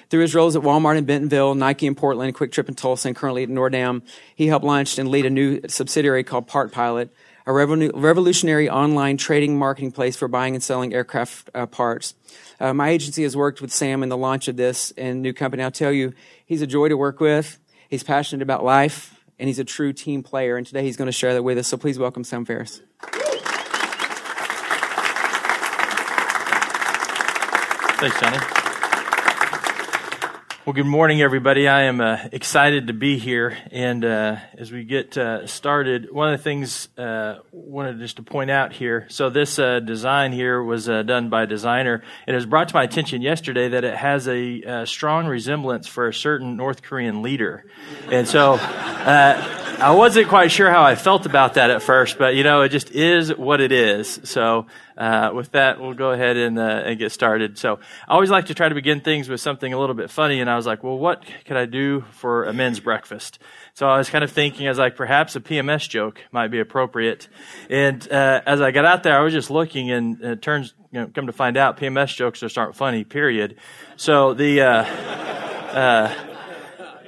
Through 0.09 0.21
his 0.21 0.35
roles 0.35 0.57
at 0.57 0.63
Walmart 0.63 0.97
in 0.97 1.05
Bentonville, 1.05 1.55
Nike 1.55 1.87
in 1.87 1.95
Portland, 1.95 2.35
QuikTrip 2.35 2.69
in 2.69 2.75
Tulsa, 2.75 3.09
and 3.09 3.17
currently 3.17 3.43
at 3.43 3.49
Nordam, 3.49 4.03
he 4.35 4.47
helped 4.47 4.65
launch 4.65 4.99
and 4.99 5.11
lead 5.11 5.27
a 5.27 5.31
new 5.31 5.61
subsidiary 5.69 6.25
called 6.25 6.47
Part 6.47 6.73
Pilot 6.73 7.11
a 7.47 7.53
revolutionary 7.53 8.69
online 8.71 9.17
trading 9.17 9.59
marketplace 9.59 10.17
for 10.17 10.29
buying 10.29 10.55
and 10.55 10.63
selling 10.63 10.95
aircraft 10.95 11.51
uh, 11.55 11.67
parts. 11.67 12.15
Uh, 12.61 12.73
my 12.73 12.91
agency 12.91 13.25
has 13.25 13.37
worked 13.37 13.61
with 13.61 13.73
Sam 13.73 14.03
in 14.03 14.09
the 14.09 14.17
launch 14.17 14.49
of 14.49 14.57
this 14.57 14.93
and 14.97 15.23
new 15.23 15.33
company. 15.33 15.63
I'll 15.63 15.71
tell 15.71 15.93
you, 15.93 16.13
he's 16.47 16.63
a 16.63 16.67
joy 16.67 16.89
to 16.89 16.97
work 16.97 17.21
with. 17.21 17.59
He's 17.89 18.03
passionate 18.03 18.43
about 18.43 18.65
life, 18.65 19.25
and 19.39 19.49
he's 19.49 19.59
a 19.59 19.65
true 19.65 19.93
team 19.93 20.23
player. 20.23 20.57
And 20.57 20.67
today 20.67 20.83
he's 20.83 20.97
going 20.97 21.07
to 21.07 21.13
share 21.13 21.35
that 21.35 21.43
with 21.43 21.59
us. 21.59 21.69
So 21.69 21.77
please 21.77 21.99
welcome 21.99 22.25
Sam 22.25 22.45
Ferris. 22.45 22.81
Thanks, 27.99 28.21
Johnny. 28.21 28.62
Well, 30.65 30.75
good 30.75 30.87
morning, 30.87 31.21
everybody. 31.21 31.67
I 31.67 31.83
am 31.83 32.01
uh, 32.01 32.19
excited 32.31 32.87
to 32.87 32.93
be 32.93 33.19
here. 33.19 33.59
And 33.73 34.05
uh, 34.05 34.37
as 34.57 34.71
we 34.71 34.85
get 34.85 35.19
uh, 35.19 35.45
started, 35.49 36.13
one 36.13 36.33
of 36.33 36.39
the 36.39 36.45
things 36.45 36.89
I 36.97 37.03
uh, 37.03 37.39
wanted 37.51 37.99
just 37.99 38.19
to 38.19 38.23
point 38.23 38.49
out 38.49 38.73
here 38.73 39.07
so, 39.11 39.29
this 39.29 39.59
uh, 39.59 39.81
design 39.81 40.31
here 40.31 40.63
was 40.63 40.89
uh, 40.89 41.03
done 41.03 41.31
by 41.31 41.43
a 41.43 41.47
designer. 41.49 42.05
It 42.29 42.35
was 42.37 42.47
brought 42.47 42.69
to 42.69 42.77
my 42.77 42.85
attention 42.85 43.23
yesterday 43.23 43.71
that 43.71 43.83
it 43.83 43.97
has 43.97 44.29
a, 44.29 44.85
strong 44.87 45.27
resemblance 45.27 45.89
for 45.89 46.07
a 46.07 46.15
certain 46.15 46.57
North 46.57 46.83
Korean 46.83 47.23
leader. 47.23 47.65
And 48.09 48.29
so, 48.29 48.57
I 48.61 49.91
wasn't 49.91 50.29
quite 50.29 50.53
sure 50.53 50.71
how 50.71 50.85
I 50.85 50.95
felt 50.95 51.27
about 51.27 51.55
that 51.55 51.71
at 51.71 51.83
first, 51.83 52.19
but 52.19 52.37
you 52.37 52.45
know, 52.45 52.63
it 52.63 52.69
just 52.69 52.93
is 52.93 53.35
what 53.35 53.61
it 53.61 53.73
is. 53.73 54.21
So, 54.23 54.69
uh, 55.03 55.33
with 55.35 55.51
that, 55.51 55.81
we'll 55.81 55.95
go 55.95 56.13
ahead 56.13 56.37
and, 56.37 56.59
uh, 56.59 56.83
and 56.85 56.99
get 56.99 57.11
started. 57.11 57.59
So, 57.59 57.81
I 58.07 58.15
always 58.15 58.31
like 58.31 58.47
to 58.47 58.55
try 58.55 58.69
to 58.69 58.75
begin 58.75 59.01
things 59.01 59.29
with 59.29 59.41
something 59.41 59.73
a 59.73 59.79
little 59.79 59.97
bit 59.97 60.11
funny, 60.11 60.41
and 60.41 60.49
I 60.49 60.55
was 60.55 60.65
like, 60.65 60.85
well, 60.85 60.97
what 60.97 61.25
could 61.45 61.57
I 61.57 61.67
do 61.67 62.05
for 62.13 62.45
a 62.45 62.53
men's 62.53 62.79
breakfast? 62.79 63.41
So, 63.75 63.89
I 63.89 63.99
was 63.99 64.09
kind 64.09 64.23
of 64.23 64.31
thinking, 64.31 64.69
as 64.69 64.79
like, 64.79 64.95
perhaps 64.95 65.35
a 65.35 65.41
PMS 65.41 65.89
joke 65.89 66.21
might 66.31 66.49
be 66.49 66.61
appropriate. 66.61 67.27
And 67.69 68.01
uh, 68.13 68.43
as 68.47 68.61
I 68.61 68.71
got 68.71 68.85
out 68.85 69.03
there, 69.03 69.19
I 69.19 69.23
was 69.23 69.33
just 69.33 69.51
looking, 69.51 69.91
and 69.91 70.23
it 70.23 70.41
turns, 70.41 70.75
you 70.93 71.01
know, 71.01 71.09
come 71.09 71.27
to 71.27 71.33
find 71.33 71.57
out, 71.57 71.79
PMS 71.79 72.15
jokes 72.15 72.39
just 72.39 72.57
aren't 72.57 72.77
funny. 72.77 73.03
Period. 73.03 73.57
So 73.97 74.35
the, 74.35 74.61
uh, 74.63 74.85
uh, 75.75 76.15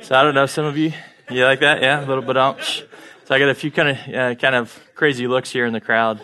so 0.02 0.16
I 0.16 0.22
don't 0.24 0.34
know, 0.34 0.46
some 0.46 0.64
of 0.64 0.76
you 0.76 0.92
you 1.30 1.44
like 1.44 1.60
that? 1.60 1.80
Yeah, 1.80 2.04
a 2.04 2.06
little 2.06 2.22
bit. 2.22 2.36
So 2.36 3.34
I 3.34 3.38
got 3.38 3.48
a 3.48 3.54
few 3.54 3.70
kind 3.70 3.88
of 3.88 4.14
uh, 4.14 4.34
kind 4.34 4.54
of 4.54 4.78
crazy 4.94 5.26
looks 5.26 5.50
here 5.50 5.64
in 5.64 5.72
the 5.72 5.80
crowd. 5.80 6.20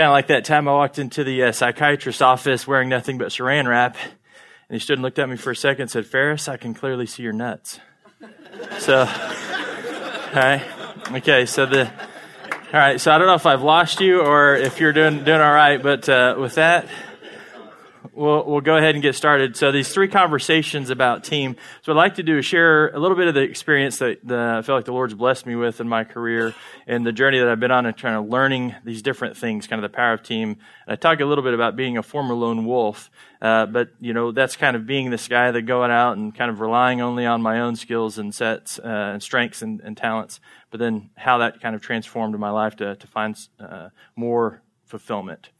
Kind 0.00 0.08
of 0.08 0.12
like 0.12 0.28
that 0.28 0.46
time 0.46 0.66
I 0.66 0.72
walked 0.72 0.98
into 0.98 1.24
the 1.24 1.42
uh, 1.42 1.52
psychiatrist's 1.52 2.22
office 2.22 2.66
wearing 2.66 2.88
nothing 2.88 3.18
but 3.18 3.28
saran 3.28 3.68
wrap, 3.68 3.98
and 4.00 4.74
he 4.74 4.78
stood 4.78 4.94
and 4.94 5.02
looked 5.02 5.18
at 5.18 5.28
me 5.28 5.36
for 5.36 5.50
a 5.50 5.54
second 5.54 5.82
and 5.82 5.90
said, 5.90 6.06
"Ferris, 6.06 6.48
I 6.48 6.56
can 6.56 6.72
clearly 6.72 7.04
see 7.04 7.22
your 7.22 7.34
nuts." 7.34 7.80
So, 8.78 9.00
all 9.00 9.06
right, 10.34 10.62
okay. 11.12 11.44
So 11.44 11.66
the 11.66 11.86
all 11.86 12.80
right. 12.80 12.98
So 12.98 13.12
I 13.12 13.18
don't 13.18 13.26
know 13.26 13.34
if 13.34 13.44
I've 13.44 13.60
lost 13.60 14.00
you 14.00 14.22
or 14.22 14.56
if 14.56 14.80
you're 14.80 14.94
doing 14.94 15.22
doing 15.22 15.42
all 15.42 15.52
right, 15.52 15.82
but 15.82 16.08
uh, 16.08 16.34
with 16.38 16.54
that 16.54 16.86
we'll, 18.12 18.44
we'll 18.44 18.60
go 18.60 18.76
ahead 18.76 18.94
and 18.94 19.02
get 19.02 19.14
started. 19.14 19.56
So 19.56 19.72
these 19.72 19.92
three 19.92 20.08
conversations 20.08 20.90
about 20.90 21.24
team. 21.24 21.56
So 21.82 21.92
I'd 21.92 21.96
like 21.96 22.16
to 22.16 22.22
do 22.22 22.38
is 22.38 22.46
share 22.46 22.88
a 22.88 22.98
little 22.98 23.16
bit 23.16 23.28
of 23.28 23.34
the 23.34 23.42
experience 23.42 23.98
that 23.98 24.26
the, 24.26 24.56
I 24.58 24.62
feel 24.62 24.74
like 24.74 24.84
the 24.84 24.92
Lord's 24.92 25.14
blessed 25.14 25.46
me 25.46 25.56
with 25.56 25.80
in 25.80 25.88
my 25.88 26.04
career 26.04 26.54
and 26.86 27.06
the 27.06 27.12
journey 27.12 27.38
that 27.38 27.48
I've 27.48 27.60
been 27.60 27.70
on 27.70 27.86
and 27.86 27.96
trying 27.96 28.22
to 28.22 28.28
learning 28.28 28.74
these 28.84 29.02
different 29.02 29.36
things, 29.36 29.66
kind 29.66 29.84
of 29.84 29.90
the 29.90 29.94
power 29.94 30.12
of 30.12 30.22
team. 30.22 30.50
And 30.86 30.92
I 30.92 30.96
talk 30.96 31.20
a 31.20 31.24
little 31.24 31.44
bit 31.44 31.54
about 31.54 31.76
being 31.76 31.96
a 31.96 32.02
former 32.02 32.34
lone 32.34 32.64
wolf, 32.64 33.10
uh, 33.40 33.66
but 33.66 33.90
you 34.00 34.12
know 34.12 34.32
that's 34.32 34.56
kind 34.56 34.76
of 34.76 34.86
being 34.86 35.10
this 35.10 35.28
guy 35.28 35.50
that 35.50 35.62
going 35.62 35.90
out 35.90 36.16
and 36.16 36.34
kind 36.34 36.50
of 36.50 36.60
relying 36.60 37.00
only 37.00 37.26
on 37.26 37.42
my 37.42 37.60
own 37.60 37.76
skills 37.76 38.18
and 38.18 38.34
sets 38.34 38.78
uh, 38.78 39.12
and 39.12 39.22
strengths 39.22 39.62
and, 39.62 39.80
and, 39.80 39.96
talents. 39.96 40.40
But 40.70 40.80
then 40.80 41.10
how 41.16 41.38
that 41.38 41.60
kind 41.60 41.74
of 41.74 41.82
transformed 41.82 42.38
my 42.38 42.50
life 42.50 42.76
to 42.76 42.96
to 42.96 43.06
find 43.06 43.36
uh, 43.58 43.88
more 44.16 44.62
fulfillment. 44.84 45.50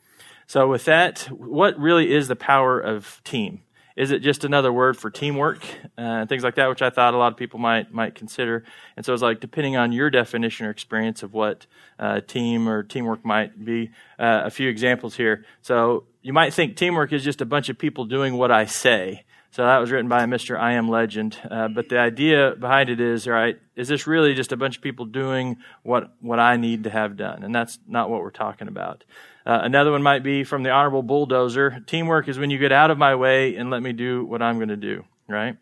So, 0.50 0.66
with 0.66 0.86
that, 0.86 1.28
what 1.30 1.78
really 1.78 2.12
is 2.12 2.26
the 2.26 2.34
power 2.34 2.80
of 2.80 3.20
team? 3.22 3.62
Is 3.96 4.10
it 4.10 4.18
just 4.18 4.42
another 4.42 4.72
word 4.72 4.96
for 4.96 5.08
teamwork 5.08 5.62
uh, 5.96 6.00
and 6.00 6.28
things 6.28 6.42
like 6.42 6.56
that, 6.56 6.68
which 6.68 6.82
I 6.82 6.90
thought 6.90 7.14
a 7.14 7.18
lot 7.18 7.30
of 7.30 7.38
people 7.38 7.60
might 7.60 7.94
might 7.94 8.16
consider? 8.16 8.64
And 8.96 9.06
so 9.06 9.14
it's 9.14 9.22
like 9.22 9.38
depending 9.38 9.76
on 9.76 9.92
your 9.92 10.10
definition 10.10 10.66
or 10.66 10.70
experience 10.70 11.22
of 11.22 11.32
what 11.32 11.66
uh, 12.00 12.20
team 12.22 12.68
or 12.68 12.82
teamwork 12.82 13.24
might 13.24 13.64
be. 13.64 13.92
Uh, 14.18 14.42
a 14.44 14.50
few 14.50 14.68
examples 14.68 15.14
here. 15.14 15.44
So 15.62 16.06
you 16.20 16.32
might 16.32 16.52
think 16.52 16.76
teamwork 16.76 17.12
is 17.12 17.22
just 17.22 17.40
a 17.40 17.46
bunch 17.46 17.68
of 17.68 17.78
people 17.78 18.04
doing 18.06 18.36
what 18.36 18.50
I 18.50 18.64
say. 18.64 19.26
So 19.52 19.64
that 19.64 19.78
was 19.78 19.92
written 19.92 20.08
by 20.08 20.24
a 20.24 20.26
Mr. 20.26 20.58
I 20.58 20.72
Am 20.72 20.88
Legend. 20.88 21.38
Uh, 21.48 21.68
but 21.68 21.88
the 21.88 21.98
idea 21.98 22.56
behind 22.58 22.88
it 22.88 23.00
is, 23.00 23.26
right, 23.26 23.56
is 23.76 23.86
this 23.86 24.06
really 24.06 24.34
just 24.34 24.50
a 24.50 24.56
bunch 24.56 24.76
of 24.76 24.82
people 24.82 25.06
doing 25.06 25.58
what, 25.82 26.12
what 26.20 26.38
I 26.38 26.56
need 26.56 26.84
to 26.84 26.90
have 26.90 27.16
done? 27.16 27.42
And 27.42 27.52
that's 27.54 27.78
not 27.86 28.10
what 28.10 28.20
we're 28.20 28.30
talking 28.30 28.68
about. 28.68 29.04
Uh, 29.46 29.60
another 29.62 29.92
one 29.92 30.02
might 30.02 30.22
be 30.22 30.44
from 30.44 30.62
the 30.62 30.70
Honorable 30.70 31.02
Bulldozer. 31.02 31.80
Teamwork 31.86 32.28
is 32.28 32.38
when 32.38 32.50
you 32.50 32.58
get 32.58 32.72
out 32.72 32.90
of 32.90 32.98
my 32.98 33.14
way 33.14 33.56
and 33.56 33.70
let 33.70 33.82
me 33.82 33.92
do 33.92 34.24
what 34.24 34.42
I'm 34.42 34.56
going 34.56 34.68
to 34.68 34.76
do, 34.76 35.04
right? 35.28 35.56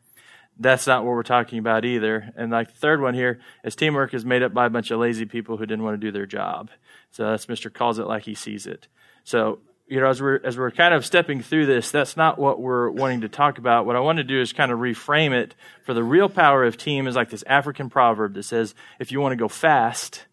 That's 0.58 0.86
not 0.86 1.04
what 1.04 1.12
we're 1.12 1.22
talking 1.22 1.60
about 1.60 1.84
either. 1.84 2.32
And 2.36 2.50
like 2.50 2.72
the 2.72 2.78
third 2.78 3.00
one 3.00 3.14
here 3.14 3.38
is 3.62 3.76
teamwork 3.76 4.12
is 4.12 4.25
made 4.25 4.42
up 4.42 4.52
by 4.52 4.66
a 4.66 4.70
bunch 4.70 4.90
of 4.90 4.98
lazy 4.98 5.25
people 5.25 5.56
who 5.56 5.66
didn't 5.66 5.84
want 5.84 6.00
to 6.00 6.06
do 6.06 6.10
their 6.10 6.26
job. 6.26 6.70
So 7.12 7.30
that's 7.30 7.46
Mr. 7.46 7.72
calls 7.72 7.98
it 7.98 8.06
like 8.06 8.25
he 8.25 8.34
sees 8.34 8.66
it. 8.66 8.88
So, 9.22 9.60
you 9.87 10.00
know, 10.00 10.08
as 10.08 10.20
we're, 10.20 10.40
as 10.42 10.58
we're 10.58 10.73
kind 10.73 10.92
of 10.92 11.06
stepping 11.06 11.42
through 11.42 11.66
this, 11.66 11.92
that's 11.92 12.16
not 12.16 12.38
what 12.38 12.61
we're 12.61 12.90
wanting 12.90 13.20
to 13.20 13.28
talk 13.28 13.58
about. 13.58 13.87
What 13.87 13.94
I 13.94 14.00
want 14.00 14.18
to 14.18 14.25
do 14.25 14.40
is 14.40 14.52
kind 14.52 14.73
of 14.73 14.80
reframe 14.80 15.30
it 15.30 15.54
for 15.85 15.94
the 15.94 16.02
real 16.02 16.28
power 16.28 16.64
of 16.64 16.76
team 16.76 17.06
is 17.06 17.14
like 17.14 17.30
this 17.30 17.44
African 17.47 17.88
proverb 17.88 18.35
that 18.35 18.42
says, 18.42 18.75
if 18.99 19.12
you 19.12 19.20
want 19.20 19.32
to 19.32 19.37
go 19.37 19.49
fast, 19.49 20.26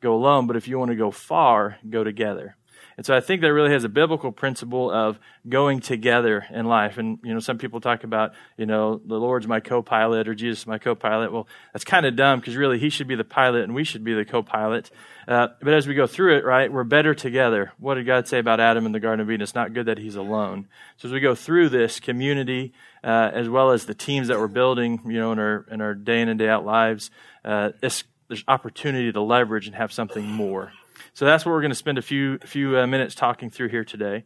go 0.00 0.14
alone, 0.14 0.46
but 0.46 0.56
if 0.56 0.68
you 0.68 0.78
want 0.78 0.92
to 0.92 0.96
go 0.96 1.10
far, 1.10 1.78
go 1.90 2.04
together. 2.04 2.56
And 3.02 3.06
so 3.08 3.16
I 3.16 3.20
think 3.20 3.40
that 3.40 3.52
really 3.52 3.72
has 3.72 3.82
a 3.82 3.88
biblical 3.88 4.30
principle 4.30 4.88
of 4.88 5.18
going 5.48 5.80
together 5.80 6.46
in 6.50 6.66
life. 6.66 6.98
And, 6.98 7.18
you 7.24 7.34
know, 7.34 7.40
some 7.40 7.58
people 7.58 7.80
talk 7.80 8.04
about, 8.04 8.30
you 8.56 8.64
know, 8.64 9.00
the 9.04 9.16
Lord's 9.16 9.48
my 9.48 9.58
co 9.58 9.82
pilot 9.82 10.28
or 10.28 10.36
Jesus 10.36 10.68
my 10.68 10.78
co 10.78 10.94
pilot. 10.94 11.32
Well, 11.32 11.48
that's 11.72 11.84
kind 11.84 12.06
of 12.06 12.14
dumb 12.14 12.38
because 12.38 12.54
really 12.54 12.78
he 12.78 12.90
should 12.90 13.08
be 13.08 13.16
the 13.16 13.24
pilot 13.24 13.64
and 13.64 13.74
we 13.74 13.82
should 13.82 14.04
be 14.04 14.14
the 14.14 14.24
co 14.24 14.44
pilot. 14.44 14.92
Uh, 15.26 15.48
but 15.60 15.74
as 15.74 15.88
we 15.88 15.94
go 15.94 16.06
through 16.06 16.36
it, 16.36 16.44
right, 16.44 16.72
we're 16.72 16.84
better 16.84 17.12
together. 17.12 17.72
What 17.80 17.94
did 17.94 18.06
God 18.06 18.28
say 18.28 18.38
about 18.38 18.60
Adam 18.60 18.86
in 18.86 18.92
the 18.92 19.00
Garden 19.00 19.18
of 19.18 19.28
Eden? 19.28 19.42
It's 19.42 19.56
not 19.56 19.74
good 19.74 19.86
that 19.86 19.98
he's 19.98 20.14
alone. 20.14 20.68
So 20.96 21.08
as 21.08 21.12
we 21.12 21.18
go 21.18 21.34
through 21.34 21.70
this 21.70 21.98
community, 21.98 22.72
uh, 23.02 23.32
as 23.34 23.48
well 23.48 23.72
as 23.72 23.86
the 23.86 23.94
teams 23.94 24.28
that 24.28 24.38
we're 24.38 24.46
building, 24.46 25.00
you 25.06 25.18
know, 25.18 25.32
in 25.32 25.40
our, 25.40 25.66
in 25.72 25.80
our 25.80 25.94
day 25.94 26.20
in 26.20 26.28
and 26.28 26.38
day 26.38 26.48
out 26.48 26.64
lives, 26.64 27.10
uh, 27.44 27.70
there's 27.80 28.04
opportunity 28.46 29.10
to 29.10 29.20
leverage 29.20 29.66
and 29.66 29.74
have 29.74 29.92
something 29.92 30.24
more. 30.24 30.70
So 31.14 31.24
that's 31.24 31.44
what 31.44 31.52
we're 31.52 31.60
going 31.60 31.70
to 31.70 31.76
spend 31.76 31.98
a 31.98 32.02
few, 32.02 32.38
few 32.38 32.78
uh, 32.78 32.86
minutes 32.86 33.14
talking 33.14 33.50
through 33.50 33.68
here 33.68 33.84
today. 33.84 34.24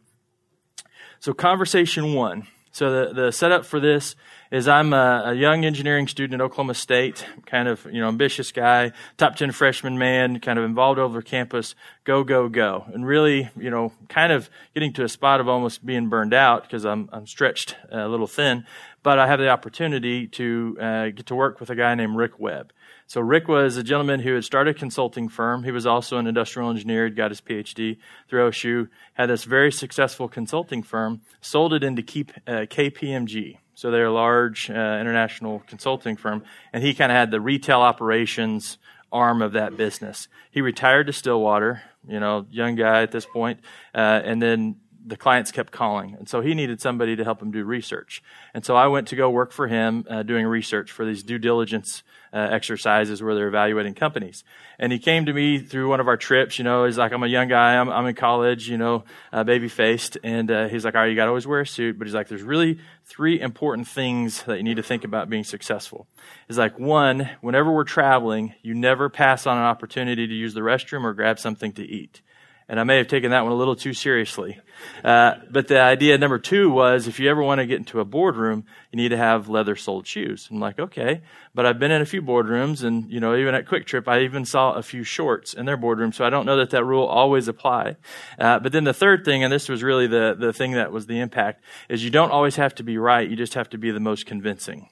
So, 1.19 1.33
conversation 1.33 2.13
one. 2.13 2.47
So, 2.71 3.07
the, 3.07 3.13
the 3.13 3.31
setup 3.31 3.65
for 3.65 3.79
this 3.79 4.15
is 4.51 4.67
I'm 4.67 4.93
a, 4.93 5.23
a, 5.25 5.33
young 5.33 5.65
engineering 5.65 6.07
student 6.07 6.39
at 6.39 6.45
Oklahoma 6.45 6.73
State, 6.73 7.25
kind 7.45 7.67
of, 7.67 7.85
you 7.85 7.99
know, 7.99 8.07
ambitious 8.07 8.51
guy, 8.51 8.91
top 9.17 9.35
10 9.35 9.51
freshman 9.51 9.97
man, 9.97 10.39
kind 10.39 10.57
of 10.59 10.65
involved 10.65 10.99
over 10.99 11.21
campus, 11.21 11.75
go, 12.03 12.23
go, 12.23 12.47
go. 12.47 12.85
And 12.93 13.05
really, 13.05 13.49
you 13.57 13.69
know, 13.69 13.93
kind 14.09 14.31
of 14.31 14.49
getting 14.73 14.93
to 14.93 15.03
a 15.03 15.09
spot 15.09 15.41
of 15.41 15.49
almost 15.49 15.85
being 15.85 16.07
burned 16.07 16.33
out 16.33 16.63
because 16.63 16.85
I'm, 16.85 17.09
I'm 17.11 17.27
stretched 17.27 17.75
a 17.91 18.07
little 18.07 18.27
thin. 18.27 18.65
But 19.03 19.19
I 19.19 19.27
have 19.27 19.39
the 19.39 19.49
opportunity 19.49 20.27
to 20.27 20.77
uh, 20.79 21.05
get 21.09 21.25
to 21.27 21.35
work 21.35 21.59
with 21.59 21.69
a 21.69 21.75
guy 21.75 21.95
named 21.95 22.15
Rick 22.15 22.39
Webb. 22.39 22.73
So 23.07 23.21
Rick 23.21 23.47
was 23.47 23.77
a 23.77 23.83
gentleman 23.83 24.19
who 24.19 24.35
had 24.35 24.43
started 24.43 24.75
a 24.75 24.79
consulting 24.79 25.29
firm. 25.29 25.63
He 25.63 25.71
was 25.71 25.85
also 25.85 26.17
an 26.17 26.27
industrial 26.27 26.69
engineer. 26.69 27.05
He'd 27.05 27.15
got 27.15 27.31
his 27.31 27.39
PhD 27.39 27.97
through 28.27 28.49
OSU. 28.49 28.89
Had 29.13 29.27
this 29.27 29.45
very 29.45 29.71
successful 29.71 30.27
consulting 30.27 30.83
firm. 30.83 31.21
Sold 31.39 31.73
it 31.73 31.85
into 31.85 32.01
KPMG. 32.01 33.55
Uh, 33.55 33.59
so 33.75 33.91
they're 33.91 34.07
a 34.07 34.11
large 34.11 34.69
uh, 34.69 34.73
international 34.73 35.63
consulting 35.67 36.17
firm, 36.17 36.43
and 36.73 36.83
he 36.83 36.93
kind 36.93 37.11
of 37.11 37.15
had 37.15 37.31
the 37.31 37.39
retail 37.39 37.79
operations 37.79 38.77
arm 39.11 39.41
of 39.41 39.53
that 39.53 39.77
business. 39.77 40.27
He 40.51 40.61
retired 40.61 41.07
to 41.07 41.13
Stillwater, 41.13 41.83
you 42.07 42.19
know, 42.19 42.45
young 42.49 42.75
guy 42.75 43.03
at 43.03 43.11
this 43.11 43.25
point, 43.25 43.59
uh, 43.95 44.21
and 44.25 44.41
then 44.41 44.77
the 45.07 45.15
clients 45.15 45.51
kept 45.51 45.71
calling. 45.71 46.15
And 46.19 46.27
so 46.27 46.41
he 46.41 46.53
needed 46.53 46.81
somebody 46.81 47.15
to 47.15 47.23
help 47.23 47.41
him 47.41 47.49
do 47.49 47.63
research. 47.63 48.21
And 48.53 48.65
so 48.65 48.75
I 48.75 48.87
went 48.87 49.07
to 49.07 49.15
go 49.15 49.29
work 49.29 49.53
for 49.53 49.67
him 49.67 50.05
uh, 50.09 50.23
doing 50.23 50.45
research 50.45 50.91
for 50.91 51.05
these 51.05 51.23
due 51.23 51.39
diligence 51.39 52.03
uh, 52.33 52.49
exercises 52.51 53.23
where 53.23 53.33
they're 53.33 53.47
evaluating 53.47 53.93
companies. 53.93 54.43
And 54.77 54.91
he 54.91 54.99
came 54.99 55.25
to 55.25 55.33
me 55.33 55.59
through 55.59 55.89
one 55.89 56.01
of 56.01 56.09
our 56.09 56.17
trips. 56.17 56.57
You 56.57 56.65
know, 56.65 56.83
he's 56.83 56.97
like, 56.97 57.13
I'm 57.13 57.23
a 57.23 57.27
young 57.27 57.47
guy. 57.47 57.77
I'm, 57.77 57.89
I'm 57.89 58.05
in 58.05 58.15
college, 58.15 58.69
you 58.69 58.77
know, 58.77 59.05
uh, 59.31 59.45
baby 59.45 59.69
faced. 59.69 60.17
And 60.23 60.51
uh, 60.51 60.67
he's 60.67 60.83
like, 60.83 60.93
all 60.93 61.01
right, 61.01 61.07
you 61.09 61.15
got 61.15 61.25
to 61.25 61.29
always 61.29 61.47
wear 61.47 61.61
a 61.61 61.67
suit. 61.67 61.97
But 61.97 62.05
he's 62.05 62.13
like, 62.13 62.27
there's 62.27 62.43
really 62.43 62.79
three 63.05 63.39
important 63.39 63.87
things 63.87 64.43
that 64.43 64.57
you 64.57 64.63
need 64.63 64.75
to 64.75 64.83
think 64.83 65.05
about 65.05 65.29
being 65.29 65.45
successful. 65.45 66.05
He's 66.49 66.57
like, 66.57 66.77
one, 66.77 67.29
whenever 67.39 67.71
we're 67.71 67.85
traveling, 67.85 68.55
you 68.61 68.73
never 68.73 69.09
pass 69.09 69.47
on 69.47 69.57
an 69.57 69.63
opportunity 69.63 70.27
to 70.27 70.33
use 70.33 70.53
the 70.53 70.61
restroom 70.61 71.05
or 71.05 71.13
grab 71.13 71.39
something 71.39 71.71
to 71.73 71.83
eat. 71.83 72.21
And 72.69 72.81
I 72.81 72.83
may 72.83 72.97
have 72.97 73.07
taken 73.07 73.31
that 73.31 73.43
one 73.43 73.53
a 73.53 73.55
little 73.55 73.77
too 73.77 73.93
seriously. 73.93 74.59
Uh, 75.01 75.35
but 75.49 75.69
the 75.69 75.79
idea 75.79 76.17
number 76.17 76.37
two 76.37 76.69
was 76.69 77.07
if 77.07 77.17
you 77.17 77.29
ever 77.29 77.41
want 77.41 77.59
to 77.59 77.65
get 77.65 77.77
into 77.77 78.01
a 78.01 78.05
boardroom, 78.05 78.65
you 78.91 78.97
need 78.97 79.09
to 79.09 79.17
have 79.17 79.47
leather 79.47 79.77
soled 79.77 80.05
shoes. 80.05 80.49
I'm 80.51 80.59
like, 80.59 80.77
okay. 80.77 81.21
But 81.55 81.65
I've 81.65 81.79
been 81.79 81.91
in 81.91 82.01
a 82.01 82.05
few 82.05 82.21
boardrooms 82.21 82.83
and, 82.83 83.09
you 83.09 83.21
know, 83.21 83.37
even 83.37 83.55
at 83.55 83.67
QuikTrip, 83.67 84.09
I 84.09 84.23
even 84.23 84.43
saw 84.43 84.73
a 84.73 84.83
few 84.83 85.05
shorts 85.05 85.53
in 85.53 85.65
their 85.65 85.77
boardroom. 85.77 86.11
So 86.11 86.25
I 86.25 86.29
don't 86.29 86.45
know 86.45 86.57
that 86.57 86.71
that 86.71 86.83
rule 86.83 87.05
always 87.05 87.47
apply. 87.47 87.95
Uh, 88.37 88.59
but 88.59 88.73
then 88.73 88.83
the 88.83 88.93
third 88.93 89.23
thing, 89.23 89.45
and 89.45 89.53
this 89.53 89.69
was 89.69 89.81
really 89.81 90.07
the, 90.07 90.35
the 90.37 90.51
thing 90.51 90.73
that 90.73 90.91
was 90.91 91.05
the 91.05 91.21
impact, 91.21 91.63
is 91.87 92.03
you 92.03 92.11
don't 92.11 92.31
always 92.31 92.57
have 92.57 92.75
to 92.75 92.83
be 92.83 92.97
right. 92.97 93.29
You 93.29 93.37
just 93.37 93.53
have 93.53 93.69
to 93.69 93.77
be 93.77 93.91
the 93.91 94.01
most 94.01 94.25
convincing. 94.25 94.89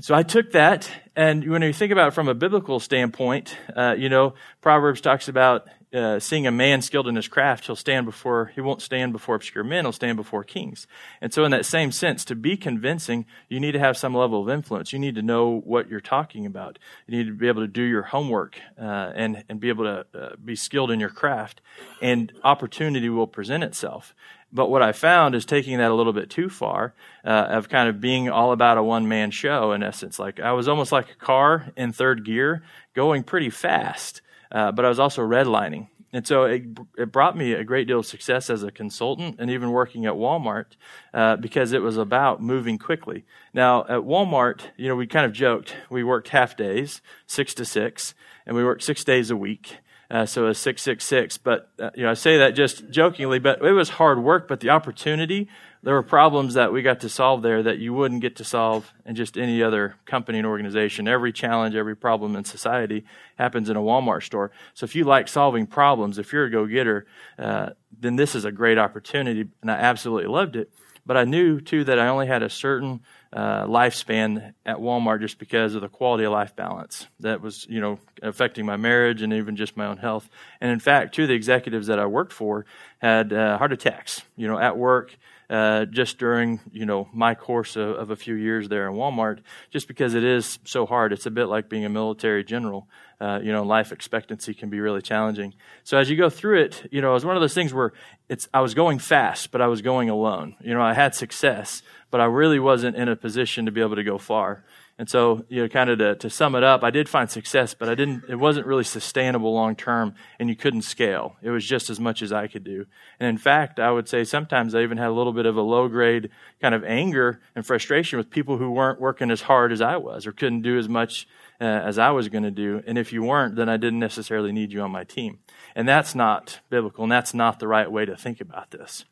So 0.00 0.14
I 0.14 0.22
took 0.22 0.52
that, 0.52 0.90
and 1.14 1.48
when 1.48 1.62
you 1.62 1.72
think 1.72 1.92
about 1.92 2.08
it 2.08 2.14
from 2.14 2.26
a 2.26 2.34
biblical 2.34 2.80
standpoint, 2.80 3.56
uh, 3.76 3.94
you 3.96 4.08
know, 4.08 4.34
Proverbs 4.60 5.00
talks 5.00 5.28
about 5.28 5.68
uh, 5.92 6.18
seeing 6.18 6.46
a 6.46 6.50
man 6.50 6.80
skilled 6.80 7.06
in 7.06 7.16
his 7.16 7.28
craft, 7.28 7.66
he'll 7.66 7.76
stand 7.76 8.06
before, 8.06 8.52
he 8.54 8.60
won't 8.60 8.80
stand 8.80 9.12
before 9.12 9.34
obscure 9.34 9.64
men, 9.64 9.84
he'll 9.84 9.92
stand 9.92 10.16
before 10.16 10.42
kings. 10.42 10.86
And 11.20 11.32
so, 11.32 11.44
in 11.44 11.50
that 11.50 11.66
same 11.66 11.92
sense, 11.92 12.24
to 12.26 12.34
be 12.34 12.56
convincing, 12.56 13.26
you 13.48 13.60
need 13.60 13.72
to 13.72 13.78
have 13.78 13.96
some 13.96 14.14
level 14.14 14.42
of 14.42 14.48
influence. 14.48 14.92
You 14.92 14.98
need 14.98 15.14
to 15.16 15.22
know 15.22 15.60
what 15.64 15.88
you're 15.88 16.00
talking 16.00 16.46
about. 16.46 16.78
You 17.06 17.18
need 17.18 17.26
to 17.26 17.34
be 17.34 17.48
able 17.48 17.62
to 17.62 17.68
do 17.68 17.82
your 17.82 18.02
homework 18.02 18.58
uh, 18.80 19.12
and, 19.14 19.44
and 19.48 19.60
be 19.60 19.68
able 19.68 19.84
to 19.84 20.06
uh, 20.18 20.36
be 20.42 20.56
skilled 20.56 20.90
in 20.90 20.98
your 20.98 21.10
craft, 21.10 21.60
and 22.00 22.32
opportunity 22.42 23.10
will 23.10 23.26
present 23.26 23.62
itself. 23.62 24.14
But 24.54 24.70
what 24.70 24.82
I 24.82 24.92
found 24.92 25.34
is 25.34 25.46
taking 25.46 25.78
that 25.78 25.90
a 25.90 25.94
little 25.94 26.12
bit 26.12 26.28
too 26.28 26.48
far, 26.50 26.94
uh, 27.24 27.28
of 27.28 27.68
kind 27.68 27.88
of 27.88 28.00
being 28.00 28.28
all 28.28 28.52
about 28.52 28.78
a 28.78 28.82
one 28.82 29.08
man 29.08 29.30
show, 29.30 29.72
in 29.72 29.82
essence. 29.82 30.18
Like 30.18 30.40
I 30.40 30.52
was 30.52 30.68
almost 30.68 30.92
like 30.92 31.10
a 31.10 31.14
car 31.16 31.72
in 31.76 31.92
third 31.92 32.24
gear 32.24 32.62
going 32.94 33.22
pretty 33.22 33.50
fast 33.50 34.22
uh, 34.52 34.70
but 34.70 34.84
I 34.84 34.88
was 34.88 35.00
also 35.00 35.22
redlining. 35.22 35.88
And 36.14 36.26
so 36.26 36.44
it, 36.44 36.64
it 36.98 37.10
brought 37.10 37.36
me 37.36 37.54
a 37.54 37.64
great 37.64 37.88
deal 37.88 38.00
of 38.00 38.06
success 38.06 38.50
as 38.50 38.62
a 38.62 38.70
consultant 38.70 39.36
and 39.38 39.50
even 39.50 39.70
working 39.70 40.04
at 40.04 40.12
Walmart 40.12 40.66
uh, 41.14 41.36
because 41.36 41.72
it 41.72 41.80
was 41.80 41.96
about 41.96 42.42
moving 42.42 42.76
quickly. 42.76 43.24
Now, 43.54 43.82
at 43.84 44.02
Walmart, 44.02 44.60
you 44.76 44.88
know, 44.88 44.94
we 44.94 45.06
kind 45.06 45.24
of 45.24 45.32
joked. 45.32 45.74
We 45.88 46.04
worked 46.04 46.28
half 46.28 46.54
days, 46.54 47.00
six 47.26 47.54
to 47.54 47.64
six, 47.64 48.14
and 48.44 48.54
we 48.54 48.62
worked 48.62 48.82
six 48.82 49.04
days 49.04 49.30
a 49.30 49.36
week. 49.36 49.78
Uh, 50.10 50.26
so 50.26 50.46
a 50.46 50.54
666. 50.54 51.38
But, 51.38 51.70
uh, 51.80 51.88
you 51.94 52.02
know, 52.02 52.10
I 52.10 52.14
say 52.14 52.36
that 52.36 52.50
just 52.50 52.90
jokingly, 52.90 53.38
but 53.38 53.64
it 53.64 53.72
was 53.72 53.88
hard 53.88 54.22
work, 54.22 54.46
but 54.46 54.60
the 54.60 54.68
opportunity 54.68 55.48
there 55.82 55.94
were 55.94 56.02
problems 56.02 56.54
that 56.54 56.72
we 56.72 56.82
got 56.82 57.00
to 57.00 57.08
solve 57.08 57.42
there 57.42 57.62
that 57.62 57.78
you 57.78 57.92
wouldn't 57.92 58.20
get 58.20 58.36
to 58.36 58.44
solve 58.44 58.92
in 59.04 59.16
just 59.16 59.36
any 59.36 59.62
other 59.62 59.96
company 60.04 60.38
and 60.38 60.46
organization. 60.46 61.08
Every 61.08 61.32
challenge, 61.32 61.74
every 61.74 61.96
problem 61.96 62.36
in 62.36 62.44
society 62.44 63.04
happens 63.36 63.68
in 63.68 63.76
a 63.76 63.80
Walmart 63.80 64.22
store. 64.22 64.52
So 64.74 64.84
if 64.84 64.94
you 64.94 65.04
like 65.04 65.26
solving 65.26 65.66
problems, 65.66 66.18
if 66.18 66.32
you're 66.32 66.44
a 66.44 66.50
go 66.50 66.66
getter, 66.66 67.06
uh, 67.36 67.70
then 67.98 68.14
this 68.14 68.36
is 68.36 68.44
a 68.44 68.52
great 68.52 68.78
opportunity. 68.78 69.48
And 69.60 69.70
I 69.70 69.74
absolutely 69.74 70.28
loved 70.28 70.54
it. 70.54 70.72
But 71.04 71.16
I 71.16 71.24
knew 71.24 71.60
too 71.60 71.82
that 71.84 71.98
I 71.98 72.06
only 72.06 72.28
had 72.28 72.44
a 72.44 72.48
certain 72.48 73.00
uh, 73.32 73.64
lifespan 73.64 74.54
at 74.64 74.76
Walmart 74.76 75.20
just 75.20 75.40
because 75.40 75.74
of 75.74 75.80
the 75.80 75.88
quality 75.88 76.22
of 76.22 76.30
life 76.30 76.54
balance 76.54 77.08
that 77.18 77.40
was, 77.40 77.66
you 77.68 77.80
know, 77.80 77.98
affecting 78.22 78.64
my 78.64 78.76
marriage 78.76 79.20
and 79.20 79.32
even 79.32 79.56
just 79.56 79.76
my 79.76 79.86
own 79.86 79.96
health. 79.96 80.28
And 80.60 80.70
in 80.70 80.78
fact, 80.78 81.16
two 81.16 81.22
of 81.22 81.28
the 81.28 81.34
executives 81.34 81.88
that 81.88 81.98
I 81.98 82.06
worked 82.06 82.32
for 82.32 82.66
had 82.98 83.32
uh, 83.32 83.58
heart 83.58 83.72
attacks, 83.72 84.22
you 84.36 84.46
know, 84.46 84.60
at 84.60 84.78
work 84.78 85.16
uh, 85.52 85.84
just 85.84 86.16
during 86.16 86.60
you 86.72 86.86
know 86.86 87.06
my 87.12 87.34
course 87.34 87.76
of, 87.76 87.90
of, 87.90 88.10
a 88.10 88.16
few 88.16 88.34
years 88.34 88.70
there 88.70 88.88
in 88.88 88.94
Walmart, 88.94 89.40
just 89.70 89.86
because 89.86 90.14
it 90.14 90.24
is 90.24 90.58
so 90.64 90.86
hard. 90.86 91.12
It's 91.12 91.26
a 91.26 91.30
bit 91.30 91.44
like 91.44 91.68
being 91.68 91.84
a 91.84 91.90
military 91.90 92.42
general. 92.42 92.88
Uh, 93.20 93.38
you 93.42 93.52
know, 93.52 93.62
life 93.62 93.92
expectancy 93.92 94.54
can 94.54 94.70
be 94.70 94.80
really 94.80 95.02
challenging. 95.02 95.52
So 95.84 95.98
as 95.98 96.08
you 96.08 96.16
go 96.16 96.30
through 96.30 96.62
it, 96.62 96.88
you 96.90 97.02
know, 97.02 97.10
it 97.10 97.14
was 97.14 97.26
one 97.26 97.36
of 97.36 97.42
those 97.42 97.52
things 97.52 97.74
where 97.74 97.92
it's 98.30 98.48
I 98.54 98.62
was 98.62 98.72
going 98.72 98.98
fast, 98.98 99.52
but 99.52 99.60
I 99.60 99.66
was 99.66 99.82
going 99.82 100.08
alone. 100.08 100.56
You 100.62 100.72
know, 100.72 100.80
I 100.80 100.94
had 100.94 101.14
success, 101.14 101.82
but 102.10 102.22
I 102.22 102.24
really 102.24 102.58
wasn't 102.58 102.96
in 102.96 103.10
a 103.10 103.14
position 103.14 103.66
to 103.66 103.72
be 103.72 103.82
able 103.82 103.96
to 103.96 104.04
go 104.04 104.16
far. 104.16 104.64
And 104.98 105.08
so, 105.08 105.44
you 105.48 105.62
know, 105.62 105.68
kind 105.68 105.90
of 105.90 105.98
to, 105.98 106.14
to 106.16 106.30
sum 106.30 106.54
it 106.54 106.62
up, 106.62 106.84
I 106.84 106.90
did 106.90 107.08
find 107.08 107.30
success, 107.30 107.74
but 107.74 107.88
I 107.88 107.94
didn't, 107.94 108.24
it 108.28 108.36
wasn't 108.36 108.66
really 108.66 108.84
sustainable 108.84 109.52
long 109.52 109.74
term 109.74 110.14
and 110.38 110.48
you 110.48 110.54
couldn't 110.54 110.82
scale. 110.82 111.36
It 111.42 111.50
was 111.50 111.64
just 111.64 111.88
as 111.88 111.98
much 111.98 112.20
as 112.22 112.32
I 112.32 112.46
could 112.46 112.62
do. 112.62 112.86
And 113.18 113.28
in 113.28 113.38
fact, 113.38 113.80
I 113.80 113.90
would 113.90 114.06
say 114.06 114.22
sometimes 114.22 114.74
I 114.74 114.82
even 114.82 114.98
had 114.98 115.08
a 115.08 115.12
little 115.12 115.32
bit 115.32 115.46
of 115.46 115.56
a 115.56 115.62
low 115.62 115.88
grade 115.88 116.30
kind 116.60 116.74
of 116.74 116.84
anger 116.84 117.40
and 117.56 117.66
frustration 117.66 118.18
with 118.18 118.30
people 118.30 118.58
who 118.58 118.70
weren't 118.70 119.00
working 119.00 119.30
as 119.30 119.42
hard 119.42 119.72
as 119.72 119.80
I 119.80 119.96
was 119.96 120.26
or 120.26 120.32
couldn't 120.32 120.62
do 120.62 120.78
as 120.78 120.88
much 120.88 121.26
uh, 121.60 121.64
as 121.64 121.98
I 121.98 122.10
was 122.10 122.28
going 122.28 122.44
to 122.44 122.50
do. 122.50 122.82
And 122.86 122.98
if 122.98 123.12
you 123.12 123.22
weren't, 123.22 123.56
then 123.56 123.68
I 123.68 123.78
didn't 123.78 123.98
necessarily 123.98 124.52
need 124.52 124.72
you 124.72 124.82
on 124.82 124.90
my 124.90 125.04
team. 125.04 125.38
And 125.74 125.88
that's 125.88 126.14
not 126.14 126.60
biblical 126.68 127.04
and 127.04 127.12
that's 127.12 127.32
not 127.32 127.58
the 127.58 127.68
right 127.68 127.90
way 127.90 128.04
to 128.04 128.16
think 128.16 128.40
about 128.40 128.70
this. 128.72 129.04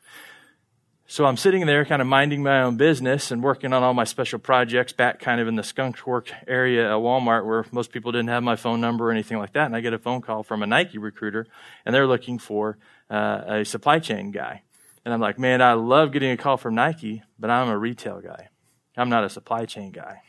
So 1.10 1.24
I'm 1.24 1.36
sitting 1.36 1.66
there 1.66 1.84
kind 1.84 2.00
of 2.00 2.06
minding 2.06 2.44
my 2.44 2.62
own 2.62 2.76
business 2.76 3.32
and 3.32 3.42
working 3.42 3.72
on 3.72 3.82
all 3.82 3.92
my 3.94 4.04
special 4.04 4.38
projects 4.38 4.92
back 4.92 5.18
kind 5.18 5.40
of 5.40 5.48
in 5.48 5.56
the 5.56 5.64
skunk 5.64 6.06
work 6.06 6.30
area 6.46 6.88
at 6.88 7.00
Walmart 7.00 7.44
where 7.44 7.66
most 7.72 7.90
people 7.90 8.12
didn't 8.12 8.28
have 8.28 8.44
my 8.44 8.54
phone 8.54 8.80
number 8.80 9.08
or 9.08 9.10
anything 9.10 9.36
like 9.36 9.52
that. 9.54 9.66
And 9.66 9.74
I 9.74 9.80
get 9.80 9.92
a 9.92 9.98
phone 9.98 10.20
call 10.20 10.44
from 10.44 10.62
a 10.62 10.68
Nike 10.68 10.98
recruiter 10.98 11.48
and 11.84 11.92
they're 11.92 12.06
looking 12.06 12.38
for 12.38 12.78
uh, 13.10 13.42
a 13.44 13.64
supply 13.64 13.98
chain 13.98 14.30
guy. 14.30 14.62
And 15.04 15.12
I'm 15.12 15.18
like, 15.18 15.36
man, 15.36 15.60
I 15.60 15.72
love 15.72 16.12
getting 16.12 16.30
a 16.30 16.36
call 16.36 16.56
from 16.56 16.76
Nike, 16.76 17.24
but 17.40 17.50
I'm 17.50 17.70
a 17.70 17.76
retail 17.76 18.20
guy. 18.20 18.50
I'm 18.96 19.08
not 19.08 19.24
a 19.24 19.28
supply 19.28 19.64
chain 19.64 19.90
guy. 19.90 20.22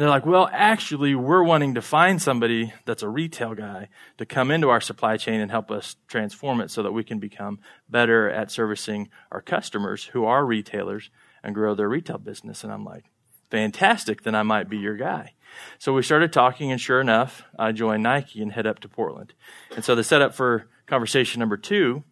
They're 0.00 0.08
like, 0.08 0.24
well, 0.24 0.48
actually, 0.50 1.14
we're 1.14 1.42
wanting 1.42 1.74
to 1.74 1.82
find 1.82 2.22
somebody 2.22 2.72
that's 2.86 3.02
a 3.02 3.08
retail 3.10 3.54
guy 3.54 3.90
to 4.16 4.24
come 4.24 4.50
into 4.50 4.70
our 4.70 4.80
supply 4.80 5.18
chain 5.18 5.42
and 5.42 5.50
help 5.50 5.70
us 5.70 5.96
transform 6.08 6.62
it 6.62 6.70
so 6.70 6.82
that 6.82 6.92
we 6.92 7.04
can 7.04 7.18
become 7.18 7.58
better 7.86 8.30
at 8.30 8.50
servicing 8.50 9.10
our 9.30 9.42
customers 9.42 10.04
who 10.04 10.24
are 10.24 10.46
retailers 10.46 11.10
and 11.44 11.54
grow 11.54 11.74
their 11.74 11.90
retail 11.90 12.16
business. 12.16 12.64
And 12.64 12.72
I'm 12.72 12.82
like, 12.82 13.10
fantastic, 13.50 14.22
then 14.22 14.34
I 14.34 14.42
might 14.42 14.70
be 14.70 14.78
your 14.78 14.96
guy. 14.96 15.34
So 15.78 15.92
we 15.92 16.02
started 16.02 16.32
talking, 16.32 16.72
and 16.72 16.80
sure 16.80 17.02
enough, 17.02 17.42
I 17.58 17.72
joined 17.72 18.02
Nike 18.02 18.40
and 18.40 18.52
head 18.52 18.66
up 18.66 18.78
to 18.78 18.88
Portland. 18.88 19.34
And 19.76 19.84
so 19.84 19.94
the 19.94 20.02
setup 20.02 20.34
for 20.34 20.70
conversation 20.86 21.40
number 21.40 21.58
two 21.58 22.04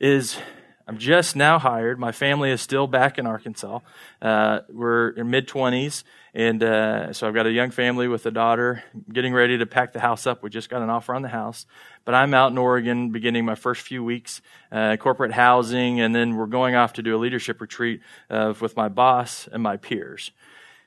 is 0.00 0.38
I'm 0.88 0.98
just 0.98 1.34
now 1.34 1.58
hired. 1.58 1.98
My 1.98 2.12
family 2.12 2.52
is 2.52 2.60
still 2.60 2.86
back 2.86 3.18
in 3.18 3.26
Arkansas. 3.26 3.80
Uh, 4.22 4.60
we're 4.68 5.08
in 5.10 5.28
mid 5.30 5.48
20s, 5.48 6.04
and 6.32 6.62
uh, 6.62 7.12
so 7.12 7.26
I've 7.26 7.34
got 7.34 7.44
a 7.44 7.50
young 7.50 7.72
family 7.72 8.06
with 8.06 8.24
a 8.24 8.30
daughter 8.30 8.84
getting 9.12 9.34
ready 9.34 9.58
to 9.58 9.66
pack 9.66 9.92
the 9.92 9.98
house 9.98 10.28
up. 10.28 10.44
We 10.44 10.50
just 10.50 10.70
got 10.70 10.82
an 10.82 10.90
offer 10.90 11.12
on 11.12 11.22
the 11.22 11.28
house. 11.28 11.66
But 12.04 12.14
I'm 12.14 12.32
out 12.34 12.52
in 12.52 12.58
Oregon 12.58 13.10
beginning 13.10 13.44
my 13.44 13.56
first 13.56 13.82
few 13.82 14.04
weeks, 14.04 14.40
uh, 14.70 14.96
corporate 14.96 15.32
housing, 15.32 16.00
and 16.00 16.14
then 16.14 16.36
we're 16.36 16.46
going 16.46 16.76
off 16.76 16.92
to 16.94 17.02
do 17.02 17.16
a 17.16 17.18
leadership 17.18 17.60
retreat 17.60 18.00
uh, 18.30 18.54
with 18.60 18.76
my 18.76 18.88
boss 18.88 19.48
and 19.50 19.64
my 19.64 19.76
peers. 19.76 20.30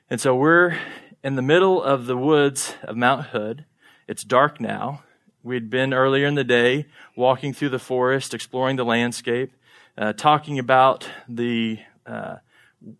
And 0.08 0.18
so 0.18 0.34
we're 0.34 0.78
in 1.22 1.34
the 1.34 1.42
middle 1.42 1.82
of 1.82 2.06
the 2.06 2.16
woods 2.16 2.74
of 2.84 2.96
Mount 2.96 3.26
Hood. 3.26 3.66
It's 4.08 4.24
dark 4.24 4.62
now. 4.62 5.02
We'd 5.42 5.68
been 5.68 5.92
earlier 5.92 6.26
in 6.26 6.36
the 6.36 6.44
day 6.44 6.86
walking 7.16 7.52
through 7.52 7.68
the 7.68 7.78
forest, 7.78 8.32
exploring 8.32 8.76
the 8.76 8.84
landscape 8.84 9.52
uh, 9.96 10.12
talking 10.12 10.58
about 10.58 11.08
the 11.28 11.78
uh, 12.06 12.36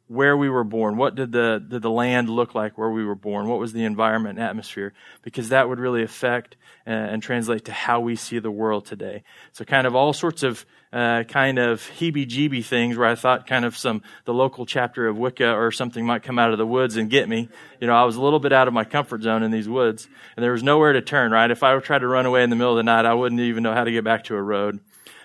where 0.09 0.37
we 0.37 0.50
were 0.50 0.64
born. 0.64 0.97
What 0.97 1.14
did 1.14 1.32
the 1.32 1.64
did 1.66 1.80
the 1.82 1.90
land 1.90 2.28
look 2.28 2.54
like 2.54 2.76
where 2.76 2.90
we 2.90 3.04
were 3.04 3.14
born? 3.14 3.49
What 3.49 3.59
was 3.59 3.73
the 3.73 3.85
environment 3.85 4.38
and 4.38 4.47
atmosphere? 4.47 4.92
Because 5.23 5.49
that 5.49 5.68
would 5.68 5.78
really 5.78 6.02
affect 6.02 6.56
uh, 6.87 6.90
and 6.90 7.23
translate 7.23 7.64
to 7.66 7.73
how 7.73 8.00
we 8.00 8.14
see 8.16 8.38
the 8.38 8.50
world 8.50 8.85
today. 8.85 9.23
So, 9.52 9.64
kind 9.64 9.87
of 9.87 9.97
all 9.97 10.12
sorts 10.12 10.42
of 10.42 10.66
uh, 10.92 11.23
kind 11.23 11.59
of 11.59 11.80
heebie-jeebie 11.99 12.64
things 12.64 12.97
where 12.97 13.06
I 13.06 13.14
thought 13.14 13.47
kind 13.47 13.64
of 13.64 13.76
some 13.76 14.02
the 14.25 14.35
local 14.35 14.66
chapter 14.66 15.06
of 15.06 15.16
Wicca 15.16 15.50
or 15.54 15.70
something 15.70 16.04
might 16.04 16.25
come 16.25 16.38
out 16.38 16.52
of 16.52 16.59
the 16.59 16.66
woods 16.66 16.97
and 16.97 17.09
get 17.09 17.28
me. 17.28 17.49
You 17.80 17.87
know, 17.87 17.94
I 17.94 18.04
was 18.04 18.16
a 18.16 18.23
little 18.23 18.40
bit 18.40 18.52
out 18.52 18.68
of 18.68 18.75
my 18.75 18.85
comfort 18.85 19.23
zone 19.23 19.42
in 19.42 19.50
these 19.50 19.68
woods, 19.68 20.09
and 20.37 20.44
there 20.44 20.52
was 20.52 20.62
nowhere 20.62 20.92
to 20.92 21.00
turn. 21.00 21.32
Right, 21.32 21.50
if 21.50 21.62
I 21.62 21.78
tried 21.78 22.00
to 22.00 22.09
run 22.09 22.26
away 22.26 22.42
in 22.42 22.50
the 22.50 22.56
middle 22.56 22.73
of 22.73 22.76
the 22.76 22.82
night, 22.82 23.06
I 23.06 23.14
wouldn't 23.14 23.40
even 23.40 23.62
know 23.62 23.73
how 23.73 23.85
to 23.85 23.92
get 23.92 24.04
back 24.04 24.25
to 24.25 24.35
a 24.35 24.42
road. 24.42 24.80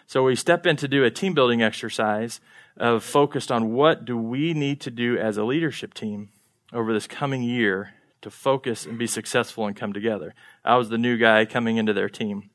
So 0.08 0.24
we 0.24 0.36
step 0.36 0.66
in 0.66 0.76
to 0.78 0.88
do 0.88 1.04
a 1.04 1.12
team 1.12 1.34
building 1.34 1.62
exercise 1.62 2.40
of 2.78 3.04
focused 3.04 3.52
on 3.52 3.74
what 3.74 4.06
do 4.06 4.18
we 4.18 4.54
need 4.54 4.82
to 4.82 4.92
do 4.92 5.18
as 5.18 5.38
a 5.38 5.44
leadership 5.44 5.94
team 5.94 6.30
over 6.74 6.94
this 6.94 7.08
coming 7.08 7.42
year 7.42 7.94
to 8.22 8.30
focus 8.30 8.86
and 8.86 8.98
be 8.98 9.08
successful 9.08 9.66
and 9.68 9.76
come 9.76 9.94
together. 9.94 10.34
I 10.64 10.78
was 10.78 10.90
the 10.90 10.98
new 10.98 11.18
guy 11.18 11.46
coming 11.46 11.78
into 11.78 11.94
their 11.94 12.10
team. 12.10 12.50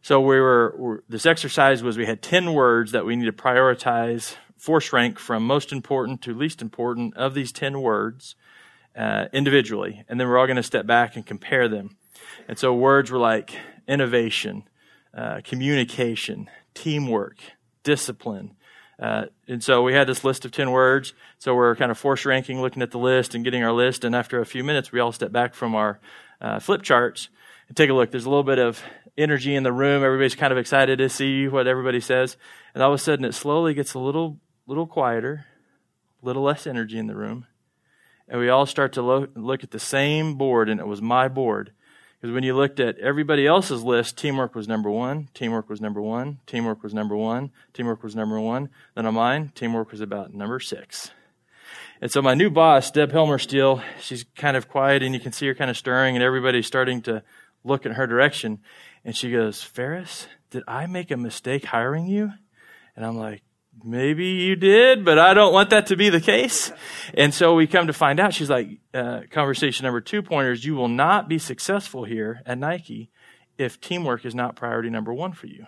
So 0.00 0.20
we 0.20 0.40
were, 0.40 1.04
this 1.08 1.26
exercise 1.26 1.82
was 1.82 1.96
we 1.96 2.06
had 2.06 2.22
10 2.22 2.54
words 2.54 2.92
that 2.92 3.06
we 3.06 3.14
need 3.14 3.26
to 3.26 3.32
prioritize, 3.32 4.34
force 4.56 4.92
rank 4.92 5.18
from 5.18 5.46
most 5.46 5.72
important 5.72 6.22
to 6.22 6.34
least 6.34 6.62
important 6.62 7.16
of 7.16 7.34
these 7.34 7.52
10 7.52 7.80
words 7.80 8.34
uh, 8.96 9.26
individually. 9.32 10.04
And 10.08 10.18
then 10.18 10.28
we're 10.28 10.38
all 10.38 10.46
going 10.46 10.56
to 10.56 10.62
step 10.62 10.86
back 10.86 11.14
and 11.14 11.24
compare 11.24 11.68
them. 11.68 11.96
And 12.48 12.58
so 12.58 12.74
words 12.74 13.10
were 13.10 13.18
like 13.18 13.56
innovation, 13.86 14.64
uh, 15.16 15.40
communication, 15.44 16.48
teamwork, 16.74 17.38
discipline, 17.82 18.56
uh, 19.02 19.26
and 19.48 19.64
so 19.64 19.82
we 19.82 19.94
had 19.94 20.06
this 20.06 20.22
list 20.22 20.44
of 20.44 20.52
10 20.52 20.70
words. 20.70 21.12
So 21.40 21.56
we're 21.56 21.74
kind 21.74 21.90
of 21.90 21.98
force 21.98 22.24
ranking, 22.24 22.60
looking 22.62 22.82
at 22.82 22.92
the 22.92 22.98
list 22.98 23.34
and 23.34 23.42
getting 23.42 23.64
our 23.64 23.72
list. 23.72 24.04
And 24.04 24.14
after 24.14 24.40
a 24.40 24.46
few 24.46 24.62
minutes, 24.62 24.92
we 24.92 25.00
all 25.00 25.10
step 25.10 25.32
back 25.32 25.54
from 25.54 25.74
our 25.74 25.98
uh, 26.40 26.60
flip 26.60 26.82
charts 26.82 27.28
and 27.66 27.76
take 27.76 27.90
a 27.90 27.94
look. 27.94 28.12
There's 28.12 28.26
a 28.26 28.30
little 28.30 28.44
bit 28.44 28.60
of 28.60 28.80
energy 29.18 29.56
in 29.56 29.64
the 29.64 29.72
room. 29.72 30.04
Everybody's 30.04 30.36
kind 30.36 30.52
of 30.52 30.58
excited 30.58 30.98
to 30.98 31.08
see 31.08 31.48
what 31.48 31.66
everybody 31.66 31.98
says. 31.98 32.36
And 32.74 32.82
all 32.82 32.92
of 32.92 33.00
a 33.00 33.02
sudden, 33.02 33.24
it 33.24 33.34
slowly 33.34 33.74
gets 33.74 33.94
a 33.94 33.98
little, 33.98 34.38
little 34.68 34.86
quieter, 34.86 35.46
a 36.22 36.26
little 36.26 36.44
less 36.44 36.66
energy 36.66 36.96
in 36.96 37.08
the 37.08 37.16
room. 37.16 37.46
And 38.28 38.40
we 38.40 38.48
all 38.50 38.66
start 38.66 38.92
to 38.92 39.02
lo- 39.02 39.28
look 39.34 39.64
at 39.64 39.72
the 39.72 39.80
same 39.80 40.36
board, 40.36 40.68
and 40.68 40.78
it 40.78 40.86
was 40.86 41.02
my 41.02 41.26
board. 41.26 41.72
Because 42.22 42.34
when 42.34 42.44
you 42.44 42.54
looked 42.54 42.78
at 42.78 43.00
everybody 43.00 43.48
else's 43.48 43.82
list, 43.82 44.16
teamwork 44.16 44.54
was 44.54 44.68
number 44.68 44.88
one, 44.88 45.28
teamwork 45.34 45.68
was 45.68 45.80
number 45.80 46.00
one, 46.00 46.38
teamwork 46.46 46.84
was 46.84 46.94
number 46.94 47.16
one, 47.16 47.50
teamwork 47.72 48.04
was 48.04 48.14
number 48.14 48.38
one. 48.38 48.68
Then 48.94 49.06
on 49.06 49.14
mine, 49.14 49.50
teamwork 49.56 49.90
was 49.90 50.00
about 50.00 50.32
number 50.32 50.60
six. 50.60 51.10
And 52.00 52.12
so 52.12 52.22
my 52.22 52.34
new 52.34 52.48
boss, 52.48 52.92
Deb 52.92 53.10
Helmer 53.10 53.38
she's 53.38 54.24
kind 54.36 54.56
of 54.56 54.68
quiet 54.68 55.02
and 55.02 55.12
you 55.14 55.20
can 55.20 55.32
see 55.32 55.48
her 55.48 55.54
kind 55.54 55.68
of 55.68 55.76
stirring 55.76 56.14
and 56.14 56.22
everybody's 56.22 56.68
starting 56.68 57.02
to 57.02 57.24
look 57.64 57.84
in 57.86 57.92
her 57.92 58.06
direction. 58.06 58.60
And 59.04 59.16
she 59.16 59.32
goes, 59.32 59.60
Ferris, 59.60 60.28
did 60.50 60.62
I 60.68 60.86
make 60.86 61.10
a 61.10 61.16
mistake 61.16 61.64
hiring 61.64 62.06
you? 62.06 62.30
And 62.94 63.04
I'm 63.04 63.18
like, 63.18 63.42
maybe 63.84 64.26
you 64.26 64.56
did, 64.56 65.04
but 65.04 65.18
I 65.18 65.34
don't 65.34 65.52
want 65.52 65.70
that 65.70 65.86
to 65.88 65.96
be 65.96 66.10
the 66.10 66.20
case. 66.20 66.72
And 67.14 67.32
so 67.32 67.54
we 67.54 67.66
come 67.66 67.86
to 67.86 67.92
find 67.92 68.20
out, 68.20 68.34
she's 68.34 68.50
like, 68.50 68.68
uh, 68.94 69.20
conversation 69.30 69.84
number 69.84 70.00
two 70.00 70.22
pointers, 70.22 70.64
you 70.64 70.74
will 70.74 70.88
not 70.88 71.28
be 71.28 71.38
successful 71.38 72.04
here 72.04 72.40
at 72.46 72.58
Nike 72.58 73.10
if 73.58 73.80
teamwork 73.80 74.24
is 74.24 74.34
not 74.34 74.56
priority 74.56 74.90
number 74.90 75.12
one 75.12 75.32
for 75.32 75.46
you. 75.46 75.66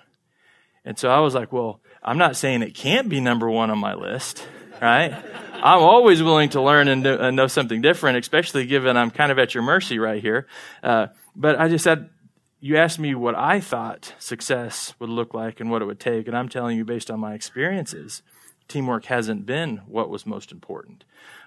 And 0.85 0.99
so 0.99 1.09
I 1.09 1.21
was 1.21 1.35
like, 1.35 1.53
well, 1.53 1.81
I'm 2.03 2.19
not 2.19 2.37
saying 2.37 2.63
it 2.63 2.75
can't 2.75 3.09
be 3.09 3.21
number 3.21 3.51
one 3.51 3.71
on 3.71 3.79
my 3.79 3.95
list, 3.95 4.47
right? 4.81 5.13
I'm 5.55 5.81
always 5.81 6.23
willing 6.23 6.51
to 6.51 6.61
learn 6.61 6.89
and, 6.89 7.37
know 7.37 7.47
something 7.47 7.81
different, 7.81 8.19
especially 8.19 8.67
given 8.67 8.99
I'm 8.99 9.11
kind 9.11 9.33
of 9.33 9.39
at 9.39 9.55
your 9.55 9.63
mercy 9.63 9.99
right 9.99 10.21
here. 10.21 10.47
Uh, 10.83 11.07
but 11.35 11.59
I 11.59 11.69
just 11.69 11.85
said, 11.85 12.11
you 12.65 12.79
asked 12.79 12.99
me 12.99 13.15
what 13.15 13.35
I 13.35 13.61
thought 13.61 14.15
success 14.19 14.95
would 14.99 15.11
look 15.11 15.35
like 15.35 15.61
and 15.61 15.71
what 15.71 15.83
it 15.83 15.85
would 15.85 16.01
take, 16.01 16.27
and 16.27 16.35
I'm 16.35 16.49
telling 16.49 16.79
you 16.79 16.85
based 16.87 17.11
on 17.11 17.21
my 17.21 17.35
experiences, 17.35 18.23
teamwork 18.69 19.05
hasn't 19.05 19.45
been 19.45 19.83
what 19.87 20.09
was 20.09 20.25
most 20.25 20.51
important. 20.51 21.05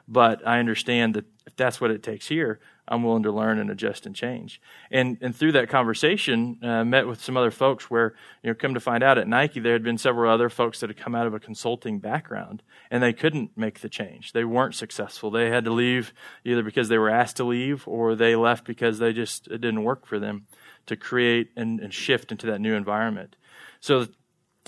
But 0.07 0.45
I 0.47 0.59
understand 0.59 1.15
that 1.15 1.25
if 1.47 1.55
that's 1.55 1.81
what 1.81 1.89
it 1.89 2.03
takes 2.03 2.27
here, 2.27 2.59
I'm 2.87 3.01
willing 3.01 3.23
to 3.23 3.31
learn 3.31 3.57
and 3.57 3.71
adjust 3.71 4.05
and 4.05 4.15
change. 4.15 4.61
And 4.91 5.17
and 5.19 5.35
through 5.35 5.53
that 5.53 5.69
conversation, 5.69 6.59
uh, 6.61 6.85
met 6.85 7.07
with 7.07 7.21
some 7.21 7.35
other 7.35 7.49
folks 7.49 7.89
where 7.89 8.13
you 8.43 8.51
know 8.51 8.53
come 8.53 8.75
to 8.75 8.79
find 8.79 9.03
out 9.03 9.17
at 9.17 9.27
Nike 9.27 9.59
there 9.59 9.73
had 9.73 9.83
been 9.83 9.97
several 9.97 10.31
other 10.31 10.49
folks 10.49 10.81
that 10.81 10.89
had 10.91 10.97
come 10.97 11.15
out 11.15 11.25
of 11.25 11.33
a 11.33 11.39
consulting 11.39 11.97
background 11.97 12.61
and 12.91 13.01
they 13.01 13.11
couldn't 13.11 13.57
make 13.57 13.79
the 13.79 13.89
change. 13.89 14.33
They 14.33 14.45
weren't 14.45 14.75
successful. 14.75 15.31
They 15.31 15.49
had 15.49 15.65
to 15.65 15.73
leave 15.73 16.13
either 16.45 16.61
because 16.61 16.89
they 16.89 16.99
were 16.99 17.09
asked 17.09 17.37
to 17.37 17.43
leave 17.43 17.87
or 17.87 18.13
they 18.13 18.35
left 18.35 18.65
because 18.65 18.99
they 18.99 19.13
just 19.13 19.47
it 19.47 19.61
didn't 19.61 19.83
work 19.83 20.05
for 20.05 20.19
them 20.19 20.45
to 20.87 20.95
create 20.95 21.51
and, 21.55 21.79
and 21.79 21.93
shift 21.93 22.31
into 22.31 22.47
that 22.47 22.59
new 22.59 22.73
environment. 22.73 23.35
So, 23.79 24.07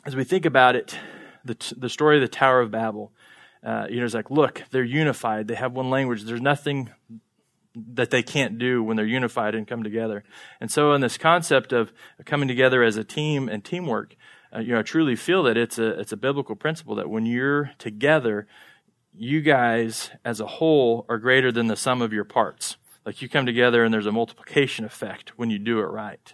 as 0.06 0.16
we 0.16 0.24
think 0.24 0.46
about 0.46 0.76
it, 0.76 0.98
the, 1.44 1.58
the 1.76 1.90
story 1.90 2.18
of 2.18 2.22
the 2.22 2.28
Tower 2.28 2.62
of 2.62 2.72
Babel, 2.72 3.12
uh, 3.64 3.88
you 3.90 4.00
know, 4.00 4.06
it's 4.06 4.14
like, 4.14 4.32
look, 4.32 4.64
they're 4.72 4.84
unified. 4.84 5.48
They 5.48 5.56
have 5.56 5.74
one 5.74 5.90
language. 5.90 6.24
There's 6.24 6.42
nothing 6.42 6.90
that 7.76 8.10
they 8.10 8.24
can't 8.24 8.58
do 8.58 8.82
when 8.82 8.98
they're 8.98 9.06
unified 9.06 9.56
and 9.56 9.68
come 9.68 9.84
together. 9.84 10.24
And 10.62 10.72
so, 10.72 10.94
in 10.94 11.02
this 11.02 11.18
concept 11.18 11.74
of 11.74 11.92
coming 12.26 12.48
together 12.48 12.84
as 12.84 12.98
a 12.98 13.04
team 13.04 13.50
and 13.50 13.64
teamwork, 13.64 14.16
uh, 14.54 14.60
you 14.60 14.74
know, 14.74 14.80
I 14.80 14.84
truly 14.84 15.16
feel 15.16 15.44
that 15.44 15.58
it's 15.58 15.78
a 15.78 16.00
it's 16.00 16.12
a 16.12 16.18
biblical 16.18 16.56
principle 16.56 16.96
that 16.96 17.10
when 17.10 17.26
you're 17.26 17.72
together, 17.78 18.48
you 19.14 19.42
guys 19.42 20.10
as 20.26 20.40
a 20.40 20.48
whole 20.48 21.06
are 21.10 21.18
greater 21.18 21.52
than 21.52 21.68
the 21.68 21.76
sum 21.76 22.02
of 22.02 22.14
your 22.14 22.24
parts. 22.24 22.78
Like 23.06 23.22
you 23.22 23.30
come 23.30 23.46
together 23.46 23.84
and 23.84 23.94
there's 23.94 24.06
a 24.06 24.12
multiplication 24.12 24.86
effect 24.86 25.38
when 25.38 25.50
you 25.50 25.60
do 25.60 25.80
it 25.80 25.86
right. 25.86 26.34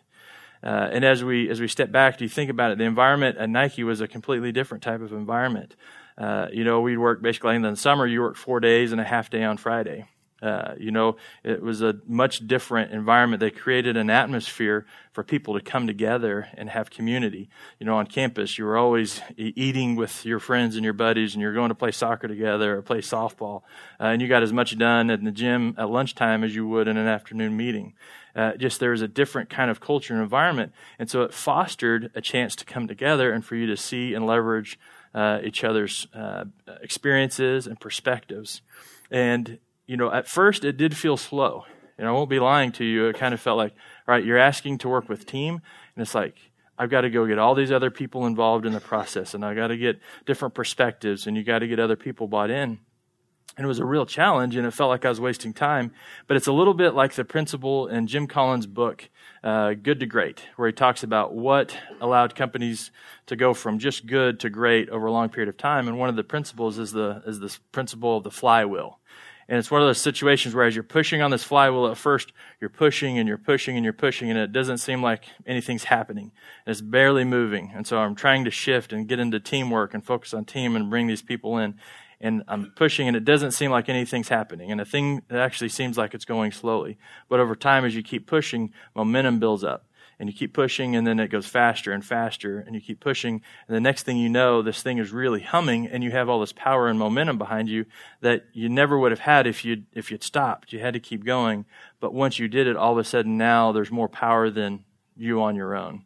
Uh, 0.64 0.90
and 0.92 1.06
as 1.06 1.24
we 1.24 1.50
as 1.50 1.62
we 1.62 1.68
step 1.68 1.92
back, 1.92 2.18
do 2.18 2.26
you 2.26 2.30
think 2.30 2.50
about 2.50 2.72
it? 2.72 2.78
The 2.78 2.86
environment 2.86 3.38
at 3.38 3.50
Nike 3.50 3.84
was 3.84 4.02
a 4.02 4.08
completely 4.08 4.52
different 4.52 4.84
type 4.84 5.02
of 5.02 5.14
environment. 5.14 5.76
Uh, 6.18 6.48
you 6.52 6.64
know, 6.64 6.82
we'd 6.82 6.98
work 6.98 7.22
basically 7.22 7.56
in 7.56 7.62
the 7.62 7.76
summer. 7.76 8.08
You 8.08 8.22
work 8.22 8.36
four 8.36 8.60
days 8.60 8.92
and 8.92 9.00
a 9.00 9.04
half 9.04 9.30
day 9.30 9.44
on 9.44 9.58
Friday. 9.58 10.08
Uh, 10.42 10.76
you 10.78 10.92
know, 10.92 11.16
it 11.44 11.62
was 11.62 11.82
a 11.82 11.96
much 12.06 12.46
different 12.46 12.92
environment. 12.92 13.40
They 13.40 13.52
created 13.52 13.96
an 13.96 14.10
atmosphere 14.10 14.86
for 15.14 15.24
people 15.24 15.54
to 15.54 15.62
come 15.62 15.88
together 15.88 16.50
and 16.56 16.70
have 16.70 16.90
community. 16.90 17.50
You 17.80 17.86
know, 17.86 17.96
on 17.98 18.08
campus, 18.08 18.58
you 18.58 18.66
were 18.66 18.78
always 18.78 19.22
eating 19.38 19.96
with 19.96 20.26
your 20.26 20.40
friends 20.40 20.76
and 20.76 20.84
your 20.84 20.94
buddies, 20.94 21.34
and 21.34 21.42
you're 21.42 21.54
going 21.54 21.70
to 21.70 21.76
play 21.76 21.92
soccer 21.92 22.28
together 22.28 22.78
or 22.78 22.82
play 22.82 23.00
softball. 23.00 23.62
Uh, 24.00 24.08
and 24.08 24.22
you 24.22 24.28
got 24.28 24.44
as 24.44 24.52
much 24.52 24.78
done 24.78 25.10
in 25.10 25.24
the 25.24 25.32
gym 25.32 25.74
at 25.78 25.90
lunchtime 25.90 26.44
as 26.44 26.54
you 26.54 26.68
would 26.68 26.88
in 26.88 26.98
an 26.98 27.08
afternoon 27.08 27.56
meeting. 27.56 27.94
Uh, 28.36 28.52
just 28.58 28.82
there 28.82 28.92
was 28.92 29.02
a 29.02 29.08
different 29.08 29.50
kind 29.50 29.72
of 29.72 29.80
culture 29.80 30.14
and 30.14 30.22
environment. 30.22 30.74
And 31.00 31.10
so 31.10 31.22
it 31.22 31.34
fostered 31.34 32.12
a 32.14 32.20
chance 32.20 32.56
to 32.58 32.66
come 32.66 32.88
together 32.88 33.32
and 33.32 33.46
for 33.46 33.56
you 33.56 33.66
to 33.68 33.78
see 33.78 34.14
and 34.14 34.26
leverage 34.26 34.78
uh, 35.14 35.40
each 35.44 35.64
other's 35.64 36.08
uh, 36.14 36.44
experiences 36.82 37.68
and 37.68 37.80
perspectives. 37.80 38.62
And 39.10 39.60
you 39.88 39.98
know, 39.98 40.12
at 40.12 40.28
first 40.28 40.64
it 40.64 40.78
did 40.78 40.96
feel 40.96 41.18
slow. 41.18 41.66
And 41.98 42.08
I 42.08 42.12
won't 42.12 42.30
be 42.30 42.40
lying 42.40 42.74
to 42.74 42.84
you. 42.84 43.08
It 43.08 43.18
kind 43.18 43.34
of 43.34 43.40
felt 43.40 43.58
like, 43.58 43.72
all 44.08 44.14
right, 44.14 44.24
you're 44.24 44.38
asking 44.38 44.80
to 44.80 44.90
work 44.90 45.08
with 45.08 45.26
team, 45.26 45.62
and 45.96 46.02
it's 46.02 46.14
like, 46.14 46.36
I've 46.78 46.90
got 46.90 47.02
to 47.02 47.10
go 47.10 47.26
get 47.26 47.40
all 47.40 47.56
these 47.56 47.72
other 47.72 47.90
people 47.90 48.26
involved 48.26 48.66
in 48.66 48.74
the 48.74 48.82
process, 48.82 49.34
and 49.34 49.46
I've 49.46 49.56
got 49.56 49.68
to 49.68 49.78
get 49.78 50.00
different 50.26 50.54
perspectives, 50.54 51.26
and 51.26 51.38
you 51.38 51.44
got 51.44 51.60
to 51.60 51.68
get 51.68 51.80
other 51.80 51.96
people 51.96 52.28
bought 52.28 52.50
in. 52.50 52.80
And 53.58 53.64
it 53.64 53.68
was 53.68 53.80
a 53.80 53.86
real 53.86 54.06
challenge, 54.06 54.58
and 54.58 54.68
it 54.68 54.72
felt 54.72 54.90
like 54.90 55.06
I 55.06 55.10
was 55.10 55.22
wasting 55.22 55.54
time. 55.54 55.94
But 56.28 56.36
it's 56.36 56.48
a 56.48 56.52
little 56.52 56.74
bit 56.74 56.94
like 56.94 57.14
the 57.14 57.24
principle 57.24 57.88
in 57.88 58.08
Jim 58.08 58.28
Collins' 58.28 58.68
book, 58.68 59.10
uh, 59.42 59.76
Good 59.76 60.02
to 60.02 60.06
Great, 60.06 60.44
where 60.58 60.68
he 60.68 60.74
talks 60.74 61.04
about 61.04 61.34
what 61.34 61.78
allowed 62.02 62.36
companies 62.36 62.92
to 63.28 63.38
go 63.38 63.54
from 63.54 63.80
just 63.80 64.06
good 64.06 64.42
to 64.42 64.50
great 64.50 64.90
over 64.90 65.06
a 65.06 65.12
long 65.14 65.30
period 65.30 65.48
of 65.48 65.56
time. 65.56 65.88
And 65.88 65.98
one 65.98 66.10
of 66.10 66.18
the 66.18 66.24
principles 66.26 66.78
is 66.78 66.92
the 66.92 67.24
is 67.26 67.40
this 67.40 67.58
principle 67.72 68.18
of 68.18 68.26
the 68.26 68.32
flywheel. 68.32 69.00
And 69.48 69.60
it's 69.60 69.70
one 69.70 69.82
of 69.82 69.88
those 69.88 70.02
situations 70.02 70.56
where 70.56 70.66
as 70.66 70.76
you're 70.76 70.84
pushing 70.84 71.22
on 71.22 71.32
this 71.32 71.44
flywheel 71.44 71.88
at 71.88 71.98
first, 71.98 72.34
you're 72.60 72.70
pushing 72.70 73.20
and 73.20 73.28
you're 73.28 73.38
pushing 73.38 73.76
and 73.76 73.84
you're 73.84 73.94
pushing 73.94 74.30
and 74.30 74.40
it 74.40 74.52
doesn't 74.52 74.80
seem 74.80 75.04
like 75.04 75.26
anything's 75.46 75.86
happening. 75.86 76.32
It's 76.66 76.82
barely 76.82 77.24
moving. 77.24 77.72
And 77.76 77.86
so 77.86 78.00
I'm 78.00 78.16
trying 78.16 78.46
to 78.46 78.52
shift 78.52 78.92
and 78.92 79.08
get 79.08 79.20
into 79.20 79.40
teamwork 79.40 79.94
and 79.94 80.04
focus 80.04 80.34
on 80.34 80.46
team 80.46 80.76
and 80.76 80.90
bring 80.90 81.06
these 81.08 81.22
people 81.22 81.58
in. 81.58 81.76
And 82.20 82.44
I'm 82.48 82.74
pushing 82.76 83.08
and 83.08 83.16
it 83.16 83.26
doesn't 83.26 83.52
seem 83.52 83.70
like 83.70 83.88
anything's 83.88 84.30
happening. 84.30 84.72
And 84.72 84.80
the 84.80 84.86
thing 84.86 85.22
actually 85.30 85.70
seems 85.70 85.98
like 85.98 86.16
it's 86.16 86.26
going 86.26 86.52
slowly. 86.52 86.98
But 87.30 87.40
over 87.40 87.56
time, 87.56 87.86
as 87.86 87.96
you 87.96 88.02
keep 88.02 88.26
pushing, 88.26 88.74
momentum 88.96 89.40
builds 89.40 89.64
up 89.64 89.86
and 90.20 90.30
you 90.30 90.36
keep 90.36 90.54
pushing 90.54 90.96
and 90.96 91.06
then 91.06 91.20
it 91.20 91.30
goes 91.30 91.48
faster 91.48 91.92
and 91.92 92.06
faster 92.06 92.60
and 92.60 92.76
you 92.76 92.82
keep 92.82 93.00
pushing 93.00 93.42
and 93.68 93.76
the 93.76 93.82
next 93.82 94.04
thing 94.04 94.18
you 94.18 94.30
know 94.30 94.62
this 94.62 94.82
thing 94.82 94.98
is 94.98 95.12
really 95.12 95.42
humming 95.42 95.88
and 95.88 96.04
you 96.04 96.12
have 96.12 96.30
all 96.30 96.40
this 96.40 96.54
power 96.54 96.88
and 96.88 96.98
momentum 96.98 97.38
behind 97.38 97.70
you 97.70 97.86
that 98.22 98.46
you 98.54 98.70
never 98.70 98.98
would 98.98 99.12
have 99.12 99.20
had 99.20 99.48
if 99.48 99.66
you 99.66 99.84
if 99.94 100.12
you'd 100.12 100.24
stopped. 100.24 100.74
You 100.74 100.80
had 100.80 100.94
to 100.94 101.00
keep 101.00 101.24
going. 101.24 101.66
But 102.00 102.14
once 102.14 102.40
you 102.40 102.48
did 102.48 102.68
it 102.68 102.76
all 102.76 102.94
of 102.94 102.98
a 102.98 103.04
sudden 103.04 103.38
now 103.38 103.72
there's 103.72 103.92
more 103.92 104.10
power 104.10 104.50
than 104.50 104.84
you 105.16 105.42
on 105.42 105.56
your 105.56 105.76
own. 105.76 106.04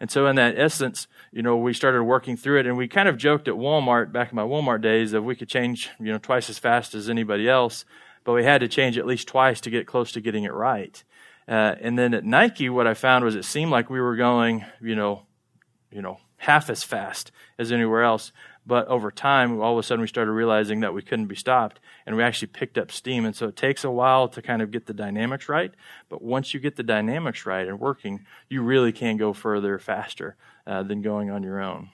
And 0.00 0.10
so 0.10 0.26
in 0.26 0.36
that 0.36 0.58
essence 0.58 1.06
you 1.32 1.42
know 1.42 1.56
we 1.56 1.74
started 1.74 2.02
working 2.02 2.36
through 2.36 2.60
it 2.60 2.66
and 2.66 2.76
we 2.76 2.88
kind 2.88 3.08
of 3.08 3.16
joked 3.16 3.48
at 3.48 3.54
walmart 3.54 4.12
back 4.12 4.30
in 4.30 4.36
my 4.36 4.42
walmart 4.42 4.80
days 4.80 5.10
that 5.10 5.22
we 5.22 5.36
could 5.36 5.48
change 5.48 5.90
you 5.98 6.12
know 6.12 6.18
twice 6.18 6.48
as 6.48 6.58
fast 6.58 6.94
as 6.94 7.10
anybody 7.10 7.48
else 7.48 7.84
but 8.24 8.32
we 8.32 8.44
had 8.44 8.60
to 8.60 8.68
change 8.68 8.98
at 8.98 9.06
least 9.06 9.28
twice 9.28 9.60
to 9.60 9.70
get 9.70 9.86
close 9.86 10.12
to 10.12 10.20
getting 10.20 10.44
it 10.44 10.52
right 10.52 11.04
uh, 11.48 11.76
and 11.80 11.98
then 11.98 12.12
at 12.12 12.24
Nike, 12.24 12.68
what 12.68 12.86
I 12.86 12.94
found 12.94 13.24
was 13.24 13.34
it 13.34 13.44
seemed 13.44 13.70
like 13.70 13.88
we 13.88 14.00
were 14.00 14.16
going, 14.16 14.64
you 14.80 14.94
know, 14.94 15.22
you 15.90 16.02
know, 16.02 16.18
half 16.36 16.68
as 16.68 16.84
fast 16.84 17.32
as 17.58 17.72
anywhere 17.72 18.02
else. 18.02 18.32
But 18.66 18.86
over 18.88 19.10
time, 19.10 19.58
all 19.62 19.72
of 19.72 19.78
a 19.78 19.82
sudden, 19.82 20.02
we 20.02 20.08
started 20.08 20.32
realizing 20.32 20.80
that 20.80 20.92
we 20.92 21.00
couldn't 21.00 21.26
be 21.26 21.34
stopped, 21.34 21.80
and 22.04 22.16
we 22.16 22.22
actually 22.22 22.48
picked 22.48 22.76
up 22.76 22.92
steam. 22.92 23.24
And 23.24 23.34
so 23.34 23.48
it 23.48 23.56
takes 23.56 23.82
a 23.82 23.90
while 23.90 24.28
to 24.28 24.42
kind 24.42 24.60
of 24.60 24.70
get 24.70 24.84
the 24.84 24.92
dynamics 24.92 25.48
right. 25.48 25.72
But 26.10 26.20
once 26.20 26.52
you 26.52 26.60
get 26.60 26.76
the 26.76 26.82
dynamics 26.82 27.46
right 27.46 27.66
and 27.66 27.80
working, 27.80 28.26
you 28.50 28.60
really 28.62 28.92
can 28.92 29.16
go 29.16 29.32
further 29.32 29.78
faster 29.78 30.36
uh, 30.66 30.82
than 30.82 31.00
going 31.00 31.30
on 31.30 31.42
your 31.42 31.62
own. 31.62 31.88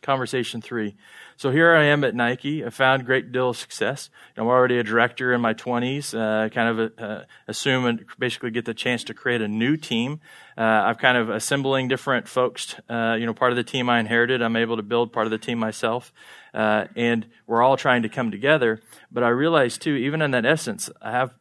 Conversation 0.00 0.60
three. 0.60 0.96
So 1.36 1.50
here 1.50 1.74
I 1.74 1.84
am 1.84 2.04
at 2.04 2.14
Nike. 2.14 2.64
I 2.64 2.70
found 2.70 3.04
great 3.04 3.32
deal 3.32 3.50
of 3.50 3.56
success. 3.56 4.10
I'm 4.36 4.46
already 4.46 4.78
a 4.78 4.82
director 4.82 5.32
in 5.32 5.40
my 5.40 5.54
20s. 5.54 6.14
Uh, 6.14 6.48
kind 6.48 6.68
of 6.68 6.78
a, 6.78 7.04
uh, 7.04 7.24
assume 7.46 7.84
and 7.84 8.04
basically 8.18 8.50
get 8.50 8.64
the 8.64 8.74
chance 8.74 9.04
to 9.04 9.14
create 9.14 9.40
a 9.40 9.48
new 9.48 9.76
team. 9.76 10.20
Uh, 10.56 10.62
I'm 10.62 10.94
kind 10.96 11.18
of 11.18 11.30
assembling 11.30 11.88
different 11.88 12.28
folks. 12.28 12.76
Uh, 12.88 13.16
you 13.18 13.26
know, 13.26 13.34
part 13.34 13.52
of 13.52 13.56
the 13.56 13.64
team 13.64 13.88
I 13.88 14.00
inherited, 14.00 14.42
I'm 14.42 14.56
able 14.56 14.76
to 14.76 14.82
build 14.82 15.12
part 15.12 15.26
of 15.26 15.30
the 15.30 15.38
team 15.38 15.58
myself. 15.58 16.12
Uh, 16.54 16.86
and 16.96 17.26
we're 17.46 17.62
all 17.62 17.76
trying 17.76 18.02
to 18.02 18.08
come 18.08 18.30
together. 18.30 18.80
But 19.10 19.24
I 19.24 19.28
realize 19.28 19.78
too, 19.78 19.94
even 19.94 20.22
in 20.22 20.30
that 20.32 20.46
essence, 20.46 20.90
I 21.02 21.10
have 21.10 21.34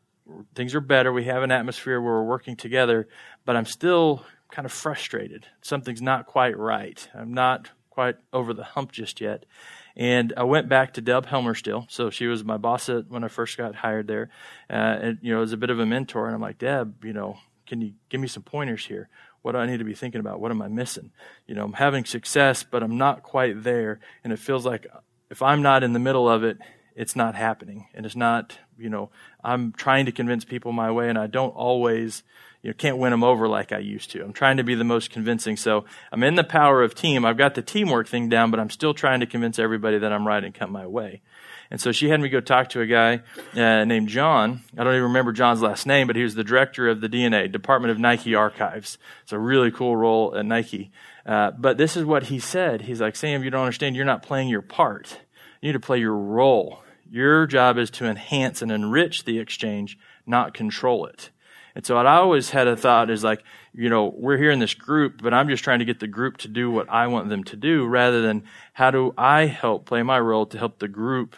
things 0.56 0.76
are 0.76 0.82
better. 0.82 1.12
We 1.12 1.26
have 1.26 1.44
an 1.44 1.52
atmosphere 1.52 2.02
where 2.02 2.14
we're 2.14 2.24
working 2.24 2.56
together, 2.56 3.08
but 3.46 3.56
I'm 3.56 3.66
still 3.66 4.26
kind 4.52 4.66
of 4.66 4.72
frustrated. 4.72 5.46
Something's 5.62 6.02
not 6.02 6.26
quite 6.26 6.58
right. 6.58 7.08
I'm 7.14 7.34
not 7.34 7.70
quite 7.98 8.18
over 8.32 8.54
the 8.54 8.64
hump 8.64 8.92
just 8.92 9.20
yet. 9.20 9.48
And 9.96 10.32
I 10.38 10.44
went 10.44 10.70
back 10.70 10.94
to 10.94 11.02
Deb 11.02 11.26
Helmer 11.26 11.56
still. 11.56 11.88
So 11.90 12.12
she 12.12 12.28
was 12.28 12.44
my 12.44 12.58
boss 12.58 12.90
at, 12.90 13.10
when 13.10 13.24
I 13.24 13.28
first 13.28 13.58
got 13.58 13.74
hired 13.74 14.06
there. 14.06 14.30
Uh, 14.70 15.00
and, 15.02 15.18
you 15.24 15.34
know, 15.34 15.40
was 15.40 15.52
a 15.52 15.58
bit 15.58 15.72
of 15.72 15.80
a 15.80 15.86
mentor. 15.88 16.28
And 16.28 16.36
I'm 16.36 16.42
like, 16.42 16.60
Deb, 16.60 17.04
you 17.04 17.12
know, 17.12 17.40
can 17.66 17.82
you 17.82 17.94
give 18.10 18.22
me 18.22 18.28
some 18.28 18.44
pointers 18.44 18.86
here? 18.86 19.10
What 19.42 19.54
do 19.54 19.58
I 19.58 19.66
need 19.66 19.80
to 19.80 19.84
be 19.84 19.96
thinking 19.96 20.20
about? 20.20 20.40
What 20.40 20.52
am 20.52 20.62
I 20.62 20.68
missing? 20.68 21.10
You 21.48 21.56
know, 21.56 21.64
I'm 21.64 21.74
having 21.74 22.06
success, 22.06 22.62
but 22.62 22.84
I'm 22.84 23.00
not 23.00 23.24
quite 23.24 23.64
there. 23.64 24.00
And 24.24 24.32
it 24.32 24.38
feels 24.38 24.64
like 24.64 24.86
if 25.32 25.42
I'm 25.42 25.64
not 25.64 25.82
in 25.82 25.94
the 25.94 26.00
middle 26.00 26.30
of 26.30 26.44
it, 26.44 26.60
it's 26.98 27.16
not 27.16 27.36
happening. 27.36 27.88
And 27.94 28.06
it's 28.06 28.16
not, 28.16 28.58
you 28.78 28.90
know, 28.90 29.12
I'm 29.44 29.72
trying 29.72 30.08
to 30.08 30.12
convince 30.12 30.44
people 30.44 30.72
my 30.72 30.92
way 30.92 31.10
and 31.10 31.18
I 31.18 31.28
don't 31.28 31.52
always 31.52 32.24
you 32.64 32.72
know, 32.72 32.74
can't 32.74 32.98
win 32.98 33.12
them 33.12 33.24
over 33.24 33.48
like 33.48 33.72
I 33.72 33.78
used 33.78 34.10
to. 34.12 34.24
I'm 34.24 34.34
trying 34.34 34.58
to 34.58 34.64
be 34.64 34.74
the 34.74 34.84
most 34.84 35.12
convincing. 35.12 35.58
So 35.58 35.86
I'm 36.12 36.24
in 36.24 36.34
the 36.34 36.44
power 36.44 36.82
of 36.82 36.96
team. 36.96 37.24
I've 37.24 37.38
got 37.38 37.54
the 37.54 37.62
teamwork 37.62 38.08
thing 38.08 38.30
down, 38.30 38.50
but 38.50 38.60
I'm 38.60 38.72
still 38.72 38.96
trying 38.96 39.20
to 39.20 39.28
convince 39.28 39.60
everybody 39.60 40.00
that 40.00 40.12
I'm 40.12 40.28
right 40.28 40.44
and 40.44 40.56
come 40.56 40.72
my 40.72 40.88
way. 40.88 41.22
And 41.70 41.80
so 41.80 41.92
she 41.92 42.10
had 42.10 42.20
me 42.20 42.30
go 42.30 42.40
talk 42.40 42.70
to 42.70 42.82
a 42.82 42.88
guy 42.88 43.22
uh, 43.54 43.84
named 43.84 44.10
John. 44.10 44.62
I 44.76 44.84
don't 44.84 44.94
even 44.94 45.04
remember 45.04 45.34
John's 45.34 45.62
last 45.62 45.86
name, 45.86 46.08
but 46.08 46.16
he 46.16 46.24
was 46.24 46.34
the 46.34 46.44
director 46.44 46.88
of 46.88 47.02
the 47.02 47.10
DNA, 47.10 47.52
Department 47.52 47.92
of 47.92 48.00
Nike 48.00 48.34
Archives. 48.34 48.98
It's 49.22 49.34
a 49.34 49.40
really 49.40 49.70
cool 49.70 49.96
role 49.96 50.36
at 50.36 50.46
Nike. 50.46 50.90
Uh, 51.26 51.52
but 51.52 51.78
this 51.78 51.96
is 51.96 52.06
what 52.06 52.24
he 52.24 52.40
said. 52.40 52.82
He's 52.82 53.02
like, 53.02 53.16
Sam, 53.16 53.44
you 53.44 53.52
don't 53.52 53.62
understand. 53.62 53.96
You're 53.96 54.06
not 54.06 54.24
playing 54.24 54.48
your 54.48 54.62
part. 54.64 55.20
You 55.62 55.70
need 55.70 55.74
to 55.74 55.80
play 55.80 56.00
your 56.00 56.16
role. 56.16 56.82
Your 57.10 57.48
job 57.48 57.78
is 57.78 57.90
to 57.92 58.06
enhance 58.06 58.62
and 58.62 58.72
enrich 58.72 59.26
the 59.26 59.40
exchange, 59.40 59.98
not 60.26 60.54
control 60.54 61.06
it. 61.06 61.30
And 61.76 61.86
so 61.86 61.96
what 61.96 62.08
I 62.08 62.16
always 62.16 62.50
had 62.50 62.68
a 62.68 62.76
thought 62.76 63.12
is 63.12 63.24
like, 63.24 63.44
you 63.72 63.88
know, 63.88 64.12
we're 64.18 64.38
here 64.38 64.50
in 64.50 64.58
this 64.58 64.74
group, 64.74 65.22
but 65.22 65.32
I'm 65.32 65.48
just 65.48 65.64
trying 65.64 65.78
to 65.80 65.86
get 65.86 66.00
the 66.00 66.08
group 66.08 66.38
to 66.38 66.48
do 66.48 66.72
what 66.72 66.90
I 66.90 67.06
want 67.06 67.30
them 67.30 67.44
to 67.44 67.56
do 67.56 67.86
rather 67.86 68.22
than 68.22 68.46
how 68.74 68.90
do 68.90 69.14
I 69.16 69.46
help 69.46 69.86
play 69.86 70.02
my 70.02 70.20
role 70.20 70.48
to 70.48 70.58
help 70.58 70.80
the 70.80 70.88
group 70.88 71.36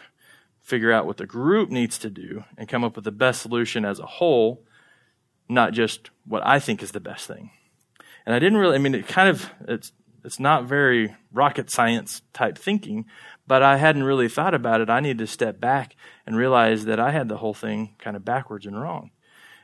figure 0.62 0.92
out 0.92 1.04
what 1.04 1.18
the 1.18 1.26
group 1.26 1.68
needs 1.68 1.98
to 1.98 2.08
do 2.08 2.44
and 2.56 2.68
come 2.68 2.84
up 2.84 2.96
with 2.96 3.04
the 3.04 3.12
best 3.12 3.42
solution 3.42 3.84
as 3.84 3.98
a 3.98 4.06
whole, 4.06 4.64
not 5.48 5.74
just 5.74 6.10
what 6.24 6.46
I 6.46 6.58
think 6.58 6.82
is 6.82 6.92
the 6.92 7.00
best 7.00 7.26
thing. 7.26 7.50
And 8.24 8.34
I 8.34 8.38
didn't 8.38 8.58
really, 8.58 8.76
I 8.76 8.78
mean, 8.78 8.94
it 8.94 9.08
kind 9.08 9.28
of, 9.28 9.50
it's, 9.68 9.92
it's 10.24 10.40
not 10.40 10.64
very 10.64 11.14
rocket 11.32 11.70
science 11.70 12.22
type 12.32 12.56
thinking, 12.56 13.04
but 13.50 13.64
I 13.64 13.78
hadn't 13.78 14.04
really 14.04 14.28
thought 14.28 14.54
about 14.54 14.80
it. 14.80 14.88
I 14.88 15.00
needed 15.00 15.18
to 15.18 15.26
step 15.26 15.58
back 15.58 15.96
and 16.24 16.36
realize 16.36 16.84
that 16.84 17.00
I 17.00 17.10
had 17.10 17.28
the 17.28 17.38
whole 17.38 17.52
thing 17.52 17.96
kind 17.98 18.14
of 18.14 18.24
backwards 18.24 18.64
and 18.64 18.80
wrong. 18.80 19.10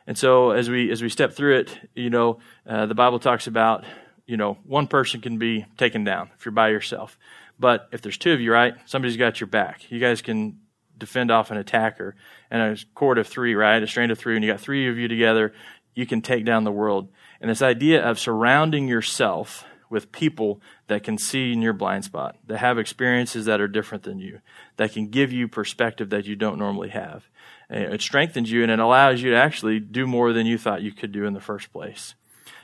And 0.09 0.19
so 0.19 0.51
as 0.51 0.69
we 0.69 0.91
as 0.91 1.03
we 1.03 1.09
step 1.09 1.35
through 1.35 1.59
it, 1.59 1.79
you 1.95 2.11
know, 2.11 2.41
uh, 2.69 2.87
the 2.87 2.97
Bible 2.97 3.21
talks 3.21 3.47
about, 3.47 3.85
you 4.27 4.37
know, 4.37 4.59
one 4.65 4.89
person 4.89 5.21
can 5.21 5.39
be 5.39 5.67
taken 5.77 6.03
down 6.03 6.31
if 6.37 6.45
you're 6.45 6.51
by 6.51 6.71
yourself. 6.71 7.17
But 7.61 7.89
if 7.93 8.03
there's 8.03 8.19
two 8.19 8.33
of 8.33 8.41
you, 8.41 8.51
right, 8.51 8.75
somebody's 8.87 9.17
got 9.17 9.39
your 9.39 9.47
back. 9.47 9.89
You 9.89 10.01
guys 10.01 10.21
can 10.21 10.59
defend 10.99 11.31
off 11.31 11.53
an 11.53 11.57
attacker. 11.57 12.17
And 12.51 12.61
a 12.61 12.85
court 12.97 13.19
of 13.19 13.29
three, 13.29 13.55
right, 13.55 13.81
a 13.81 13.87
strand 13.87 14.11
of 14.11 14.19
three, 14.19 14.35
and 14.35 14.45
you 14.45 14.51
got 14.51 14.61
three 14.61 14.89
of 14.89 14.99
you 14.99 15.07
together, 15.07 15.53
you 15.95 16.07
can 16.07 16.23
take 16.23 16.45
down 16.45 16.65
the 16.65 16.73
world. 16.73 17.09
And 17.41 17.49
this 17.49 17.63
idea 17.63 18.05
of 18.05 18.19
surrounding 18.19 18.89
yourself 18.89 19.65
with 19.89 20.13
people 20.13 20.61
that 20.89 21.03
can 21.03 21.19
see 21.19 21.53
in 21.53 21.63
your 21.63 21.73
blind 21.73 22.05
spot, 22.05 22.37
that 22.47 22.59
have 22.59 22.79
experiences 22.79 23.45
that 23.45 23.61
are 23.61 23.69
different 23.69 24.05
than 24.05 24.19
you, 24.19 24.41
that 24.77 24.93
can 24.93 25.09
give 25.09 25.33
you 25.33 25.49
perspective 25.49 26.11
that 26.11 26.27
you 26.27 26.37
don't 26.37 26.59
normally 26.59 26.89
have. 26.89 27.29
It 27.69 28.01
strengthens 28.01 28.51
you 28.51 28.63
and 28.63 28.71
it 28.71 28.79
allows 28.79 29.23
you 29.23 29.31
to 29.31 29.37
actually 29.37 29.81
do 29.81 30.07
more 30.07 30.33
than 30.33 30.47
you 30.47 30.59
thought 30.59 30.83
you 30.83 30.93
could 30.93 31.13
do 31.13 31.25
in 31.25 31.35
the 31.35 31.41
first 31.41 31.73
place. 31.73 32.15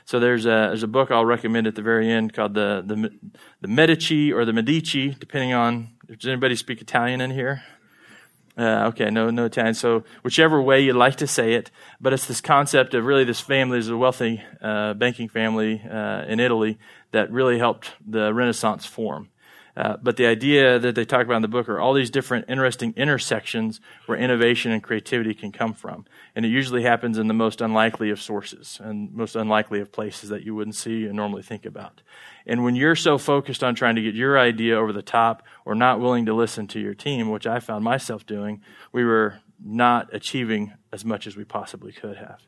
So 0.05 0.19
there's 0.19 0.45
a 0.45 0.67
there's 0.69 0.83
a 0.83 0.87
book 0.87 1.11
I'll 1.11 1.25
recommend 1.25 1.67
at 1.67 1.75
the 1.75 1.81
very 1.81 2.11
end 2.11 2.33
called 2.33 2.53
the 2.53 2.83
the 2.85 3.11
the 3.61 3.67
Medici 3.67 4.33
or 4.33 4.43
the 4.43 4.53
Medici, 4.53 5.15
depending 5.17 5.53
on 5.53 5.89
does 6.07 6.27
anybody 6.27 6.55
speak 6.55 6.81
Italian 6.81 7.21
in 7.21 7.31
here? 7.31 7.63
Uh, 8.55 8.89
okay, 8.89 9.09
no, 9.09 9.31
no 9.31 9.45
Italian. 9.45 9.73
So 9.73 10.03
whichever 10.21 10.61
way 10.61 10.81
you 10.81 10.93
like 10.93 11.15
to 11.17 11.27
say 11.27 11.53
it, 11.53 11.71
but 11.99 12.13
it's 12.13 12.27
this 12.27 12.39
concept 12.39 12.93
of 12.93 13.05
really 13.05 13.23
this 13.23 13.39
family 13.39 13.79
is 13.79 13.89
a 13.89 13.97
wealthy 13.97 14.43
uh, 14.61 14.93
banking 14.93 15.27
family 15.27 15.81
uh, 15.89 16.25
in 16.27 16.39
Italy 16.39 16.77
that 17.13 17.31
really 17.31 17.57
helped 17.57 17.91
the 18.05 18.33
Renaissance 18.33 18.85
form. 18.85 19.29
Uh, 19.75 19.97
but 20.03 20.17
the 20.17 20.25
idea 20.27 20.77
that 20.77 20.93
they 20.93 21.03
talk 21.03 21.25
about 21.25 21.37
in 21.37 21.41
the 21.41 21.47
book 21.47 21.67
are 21.67 21.79
all 21.79 21.93
these 21.93 22.11
different 22.11 22.45
interesting 22.47 22.93
intersections 22.95 23.81
where 24.05 24.17
innovation 24.17 24.71
and 24.71 24.83
creativity 24.83 25.33
can 25.33 25.51
come 25.51 25.73
from. 25.73 26.05
And 26.35 26.45
it 26.45 26.49
usually 26.49 26.83
happens 26.83 27.17
in 27.17 27.27
the 27.27 27.33
most 27.33 27.59
unlikely 27.59 28.11
of 28.11 28.21
sources 28.21 28.79
and 28.83 29.11
most 29.13 29.35
unlikely 29.35 29.79
of 29.79 29.91
places 29.91 30.29
that 30.29 30.43
you 30.43 30.53
wouldn't 30.53 30.75
see 30.75 31.05
and 31.05 31.15
normally 31.15 31.41
think 31.41 31.65
about. 31.65 32.03
And 32.45 32.63
when 32.63 32.75
you're 32.75 32.95
so 32.95 33.17
focused 33.17 33.63
on 33.63 33.73
trying 33.73 33.95
to 33.95 34.03
get 34.03 34.13
your 34.13 34.37
idea 34.37 34.77
over 34.77 34.93
the 34.93 35.01
top 35.01 35.41
or 35.65 35.73
not 35.73 35.99
willing 35.99 36.27
to 36.27 36.35
listen 36.35 36.67
to 36.67 36.79
your 36.79 36.93
team, 36.93 37.31
which 37.31 37.47
I 37.47 37.59
found 37.59 37.83
myself 37.83 38.27
doing, 38.27 38.61
we 38.91 39.03
were 39.03 39.39
not 39.63 40.13
achieving 40.13 40.73
as 40.91 41.05
much 41.05 41.27
as 41.27 41.35
we 41.35 41.43
possibly 41.43 41.91
could 41.91 42.17
have. 42.17 42.41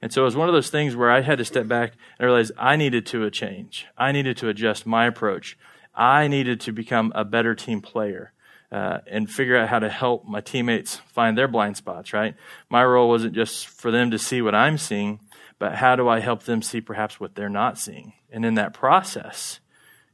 And 0.00 0.12
so 0.12 0.22
it 0.22 0.24
was 0.24 0.36
one 0.36 0.48
of 0.48 0.54
those 0.54 0.70
things 0.70 0.96
where 0.96 1.10
I 1.10 1.20
had 1.20 1.38
to 1.38 1.44
step 1.44 1.68
back 1.68 1.92
and 2.18 2.26
realize 2.26 2.50
I 2.58 2.76
needed 2.76 3.06
to 3.06 3.24
a 3.24 3.30
change. 3.30 3.86
I 3.96 4.12
needed 4.12 4.36
to 4.38 4.48
adjust 4.48 4.86
my 4.86 5.06
approach 5.06 5.56
I 5.94 6.28
needed 6.28 6.60
to 6.62 6.72
become 6.72 7.12
a 7.14 7.24
better 7.24 7.54
team 7.54 7.80
player. 7.80 8.32
Uh, 8.70 9.00
and 9.06 9.28
figure 9.28 9.54
out 9.54 9.68
how 9.68 9.78
to 9.78 9.90
help 9.90 10.24
my 10.24 10.40
teammates 10.40 10.96
find 10.96 11.36
their 11.36 11.46
blind 11.46 11.76
spots, 11.76 12.14
right? 12.14 12.34
My 12.70 12.82
role 12.82 13.06
wasn't 13.06 13.34
just 13.34 13.68
for 13.68 13.90
them 13.90 14.10
to 14.12 14.18
see 14.18 14.40
what 14.40 14.54
I'm 14.54 14.78
seeing, 14.78 15.20
but 15.58 15.74
how 15.74 15.94
do 15.94 16.08
I 16.08 16.20
help 16.20 16.44
them 16.44 16.62
see 16.62 16.80
perhaps 16.80 17.20
what 17.20 17.34
they're 17.34 17.50
not 17.50 17.76
seeing? 17.76 18.14
And 18.30 18.46
in 18.46 18.54
that 18.54 18.72
process, 18.72 19.60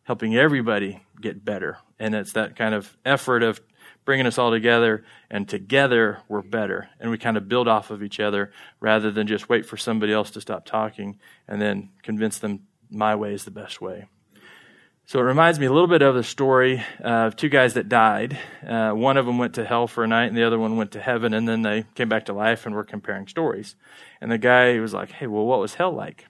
helping 0.03 0.37
everybody 0.37 1.05
get 1.21 1.45
better. 1.45 1.79
And 2.01 2.17
it's 2.17 2.33
that 2.33 2.57
kind 2.57 2.75
of 2.75 2.97
effort 3.05 3.45
of 3.45 3.61
bringing 4.09 4.25
us 4.25 4.39
all 4.39 4.51
together, 4.51 5.05
and 5.31 5.47
together 5.47 6.23
we're 6.29 6.41
better. 6.41 6.89
And 6.99 7.11
we 7.11 7.19
kind 7.19 7.37
of 7.37 7.47
build 7.47 7.69
off 7.69 7.91
of 7.91 8.03
each 8.03 8.19
other 8.19 8.51
rather 8.81 9.11
than 9.11 9.27
just 9.27 9.51
wait 9.51 9.67
for 9.67 9.77
somebody 9.77 10.15
else 10.15 10.31
to 10.31 10.41
stop 10.41 10.65
talking 10.65 11.19
and 11.47 11.61
then 11.61 11.91
convince 12.03 12.39
them 12.39 12.61
my 12.89 13.15
way 13.15 13.35
is 13.35 13.45
the 13.45 13.51
best 13.51 13.83
way. 13.83 14.07
So 15.05 15.19
it 15.19 15.25
reminds 15.25 15.61
me 15.61 15.67
a 15.67 15.71
little 15.71 15.89
bit 15.89 16.01
of 16.01 16.15
the 16.15 16.23
story 16.23 16.83
of 17.01 17.37
two 17.37 17.51
guys 17.51 17.75
that 17.75 17.91
died. 17.91 18.39
Uh, 18.67 18.93
one 18.93 19.19
of 19.19 19.27
them 19.27 19.37
went 19.37 19.57
to 19.57 19.67
hell 19.67 19.87
for 19.87 20.05
a 20.05 20.09
night, 20.09 20.29
and 20.29 20.37
the 20.39 20.45
other 20.45 20.59
one 20.59 20.79
went 20.79 20.93
to 20.93 21.03
heaven, 21.03 21.35
and 21.35 21.47
then 21.47 21.61
they 21.61 21.85
came 21.95 22.09
back 22.09 22.25
to 22.25 22.33
life 22.33 22.65
and 22.65 22.75
were 22.75 22.85
comparing 22.85 23.27
stories. 23.27 23.77
And 24.23 24.33
the 24.33 24.39
guy 24.39 24.81
was 24.81 24.95
like, 24.95 25.11
Hey, 25.11 25.27
well, 25.27 25.45
what 25.45 25.61
was 25.61 25.75
hell 25.75 25.93
like? 25.93 26.28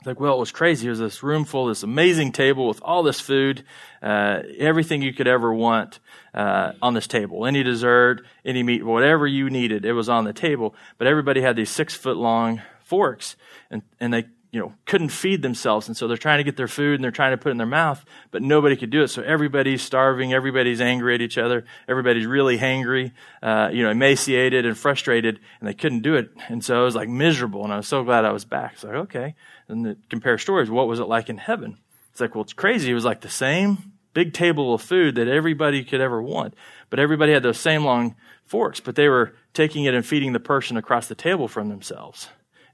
It's 0.00 0.06
like, 0.06 0.18
well, 0.18 0.36
it 0.36 0.38
was 0.38 0.50
crazy. 0.50 0.86
It 0.86 0.90
was 0.90 0.98
this 0.98 1.22
room 1.22 1.44
full, 1.44 1.66
this 1.66 1.82
amazing 1.82 2.32
table 2.32 2.66
with 2.66 2.80
all 2.82 3.02
this 3.02 3.20
food, 3.20 3.64
uh, 4.02 4.40
everything 4.56 5.02
you 5.02 5.12
could 5.12 5.28
ever 5.28 5.52
want 5.52 5.98
uh, 6.32 6.72
on 6.80 6.94
this 6.94 7.06
table. 7.06 7.44
Any 7.44 7.62
dessert, 7.62 8.24
any 8.42 8.62
meat, 8.62 8.82
whatever 8.82 9.26
you 9.26 9.50
needed, 9.50 9.84
it 9.84 9.92
was 9.92 10.08
on 10.08 10.24
the 10.24 10.32
table. 10.32 10.74
But 10.96 11.06
everybody 11.06 11.42
had 11.42 11.54
these 11.54 11.68
six 11.68 11.94
foot 11.94 12.16
long 12.16 12.62
forks, 12.82 13.36
and, 13.70 13.82
and 14.00 14.14
they 14.14 14.24
you 14.52 14.58
know, 14.58 14.74
couldn't 14.84 15.10
feed 15.10 15.42
themselves. 15.42 15.86
And 15.86 15.96
so 15.96 16.08
they're 16.08 16.16
trying 16.16 16.38
to 16.38 16.44
get 16.44 16.56
their 16.56 16.68
food 16.68 16.96
and 16.96 17.04
they're 17.04 17.12
trying 17.12 17.30
to 17.30 17.36
put 17.36 17.50
it 17.50 17.52
in 17.52 17.58
their 17.58 17.66
mouth, 17.66 18.04
but 18.32 18.42
nobody 18.42 18.74
could 18.76 18.90
do 18.90 19.02
it. 19.02 19.08
So 19.08 19.22
everybody's 19.22 19.80
starving. 19.80 20.32
Everybody's 20.32 20.80
angry 20.80 21.14
at 21.14 21.20
each 21.20 21.38
other. 21.38 21.64
Everybody's 21.88 22.26
really 22.26 22.58
hangry, 22.58 23.12
uh, 23.42 23.70
you 23.72 23.84
know, 23.84 23.90
emaciated 23.90 24.66
and 24.66 24.76
frustrated 24.76 25.38
and 25.60 25.68
they 25.68 25.74
couldn't 25.74 26.00
do 26.00 26.14
it. 26.16 26.30
And 26.48 26.64
so 26.64 26.82
it 26.82 26.84
was 26.84 26.96
like 26.96 27.08
miserable. 27.08 27.62
And 27.62 27.72
I 27.72 27.76
was 27.76 27.86
so 27.86 28.02
glad 28.02 28.24
I 28.24 28.32
was 28.32 28.44
back. 28.44 28.72
It's 28.74 28.84
like, 28.84 28.94
okay. 28.94 29.34
And 29.68 29.96
compare 30.08 30.36
stories. 30.36 30.68
What 30.68 30.88
was 30.88 30.98
it 30.98 31.04
like 31.04 31.28
in 31.28 31.38
heaven? 31.38 31.78
It's 32.10 32.20
like, 32.20 32.34
well, 32.34 32.42
it's 32.42 32.52
crazy. 32.52 32.90
It 32.90 32.94
was 32.94 33.04
like 33.04 33.20
the 33.20 33.28
same 33.28 33.92
big 34.14 34.32
table 34.32 34.74
of 34.74 34.82
food 34.82 35.14
that 35.14 35.28
everybody 35.28 35.84
could 35.84 36.00
ever 36.00 36.20
want. 36.20 36.54
But 36.88 36.98
everybody 36.98 37.32
had 37.32 37.44
those 37.44 37.60
same 37.60 37.84
long 37.84 38.16
forks, 38.44 38.80
but 38.80 38.96
they 38.96 39.08
were 39.08 39.36
taking 39.54 39.84
it 39.84 39.94
and 39.94 40.04
feeding 40.04 40.32
the 40.32 40.40
person 40.40 40.76
across 40.76 41.06
the 41.06 41.14
table 41.14 41.46
from 41.46 41.68
themselves 41.68 42.28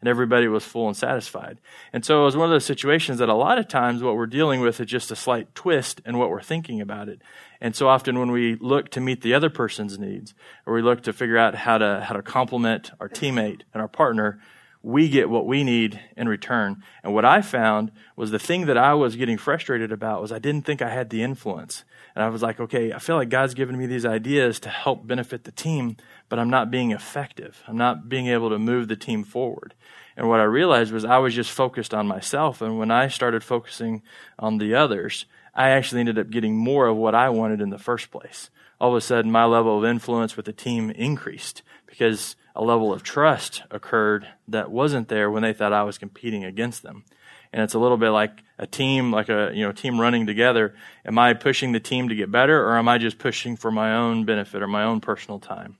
and 0.07 0.11
everybody 0.13 0.47
was 0.47 0.65
full 0.65 0.87
and 0.87 0.97
satisfied. 0.97 1.59
And 1.93 2.05
so 2.05 2.23
it 2.23 2.25
was 2.27 2.37
one 2.37 2.45
of 2.45 2.53
those 2.53 2.65
situations 2.65 3.19
that 3.19 3.29
a 3.29 3.35
lot 3.35 3.59
of 3.59 3.67
times 3.67 4.05
what 4.05 4.15
we're 4.15 4.29
dealing 4.29 4.61
with 4.61 4.81
is 4.81 4.87
just 4.87 5.11
a 5.11 5.17
slight 5.17 5.53
twist 5.57 6.01
in 6.07 6.17
what 6.17 6.31
we're 6.31 6.43
thinking 6.43 6.81
about 6.81 7.09
it. 7.09 7.21
And 7.61 7.75
so 7.75 7.89
often 7.89 8.17
when 8.21 8.31
we 8.31 8.55
look 8.55 8.89
to 8.91 9.01
meet 9.01 9.23
the 9.23 9.35
other 9.35 9.51
person's 9.51 9.99
needs, 9.99 10.33
or 10.65 10.75
we 10.75 10.81
look 10.81 11.03
to 11.03 11.13
figure 11.13 11.37
out 11.37 11.57
how 11.57 11.79
to 11.79 12.05
how 12.07 12.15
to 12.15 12.23
complement 12.23 12.93
our 13.01 13.09
teammate 13.09 13.63
and 13.75 13.83
our 13.83 13.89
partner, 13.89 14.41
we 14.81 15.09
get 15.09 15.29
what 15.29 15.45
we 15.45 15.65
need 15.65 16.01
in 16.17 16.29
return. 16.29 16.85
And 17.03 17.13
what 17.13 17.25
I 17.25 17.43
found 17.43 17.91
was 18.15 18.31
the 18.31 18.39
thing 18.39 18.67
that 18.67 18.79
I 18.79 18.95
was 18.95 19.17
getting 19.17 19.39
frustrated 19.39 19.91
about 19.91 20.23
was 20.23 20.31
I 20.31 20.39
didn't 20.39 20.65
think 20.65 20.81
I 20.81 20.91
had 20.91 21.11
the 21.11 21.25
influence. 21.25 21.83
And 22.17 22.25
I 22.25 22.31
was 22.31 22.41
like, 22.41 22.59
okay, 22.59 22.95
I 22.95 22.99
feel 22.99 23.17
like 23.17 23.29
God's 23.29 23.53
given 23.53 23.77
me 23.77 23.85
these 23.85 24.07
ideas 24.07 24.59
to 24.61 24.71
help 24.71 25.07
benefit 25.07 25.45
the 25.45 25.53
team, 25.53 25.99
but 26.31 26.39
I'm 26.39 26.49
not 26.49 26.71
being 26.71 26.93
effective. 26.93 27.63
I'm 27.69 27.77
not 27.77 28.09
being 28.09 28.29
able 28.29 28.49
to 28.49 28.59
move 28.59 28.89
the 28.89 28.97
team 28.97 29.23
forward. 29.23 29.75
And 30.17 30.27
what 30.27 30.41
I 30.41 30.45
realized 30.45 30.95
was 30.95 31.05
I 31.05 31.19
was 31.19 31.35
just 31.35 31.51
focused 31.51 31.93
on 31.93 32.07
myself. 32.07 32.63
And 32.63 32.79
when 32.79 32.91
I 32.91 33.09
started 33.09 33.45
focusing 33.45 34.03
on 34.39 34.57
the 34.57 34.75
others, 34.75 35.27
I 35.55 35.69
actually 35.69 36.01
ended 36.01 36.19
up 36.19 36.31
getting 36.31 36.57
more 36.57 36.87
of 36.87 36.97
what 36.97 37.15
I 37.15 37.29
wanted 37.29 37.61
in 37.61 37.69
the 37.69 37.79
first 37.79 38.11
place. 38.11 38.49
All 38.81 38.93
of 38.93 38.97
a 38.97 39.03
sudden, 39.03 39.31
my 39.31 39.45
level 39.45 39.77
of 39.77 39.85
influence 39.85 40.39
with 40.39 40.47
the 40.47 40.55
team 40.55 40.91
increased 40.91 41.61
because 41.87 42.35
a 42.55 42.65
level 42.65 42.95
of 42.95 43.03
trust 43.03 43.63
occurred 43.71 44.27
that 44.49 44.71
wasn't 44.71 45.09
there 45.09 45.31
when 45.31 45.43
they 45.43 45.53
thought 45.53 45.75
I 45.75 45.83
was 45.83 45.99
competing 45.99 46.45
against 46.45 46.83
them. 46.83 47.05
And 47.53 47.63
it's 47.63 47.75
a 47.75 47.79
little 47.79 47.97
bit 47.97 48.11
like 48.11 48.43
a 48.59 48.67
team, 48.67 49.13
like 49.13 49.29
a 49.29 49.51
you 49.55 49.65
know 49.65 49.73
team 49.73 50.01
running 50.01 50.27
together. 50.27 50.75
Am 51.05 51.19
I 51.19 51.35
pushing 51.35 51.73
the 51.73 51.81
team 51.81 52.09
to 52.09 52.15
get 52.15 52.31
better, 52.31 52.65
or 52.65 52.77
am 52.77 52.89
I 52.89 52.99
just 52.99 53.19
pushing 53.19 53.57
for 53.57 53.71
my 53.71 53.95
own 53.95 54.25
benefit 54.25 54.63
or 54.63 54.69
my 54.69 54.85
own 54.85 55.01
personal 55.01 55.39
time? 55.39 55.79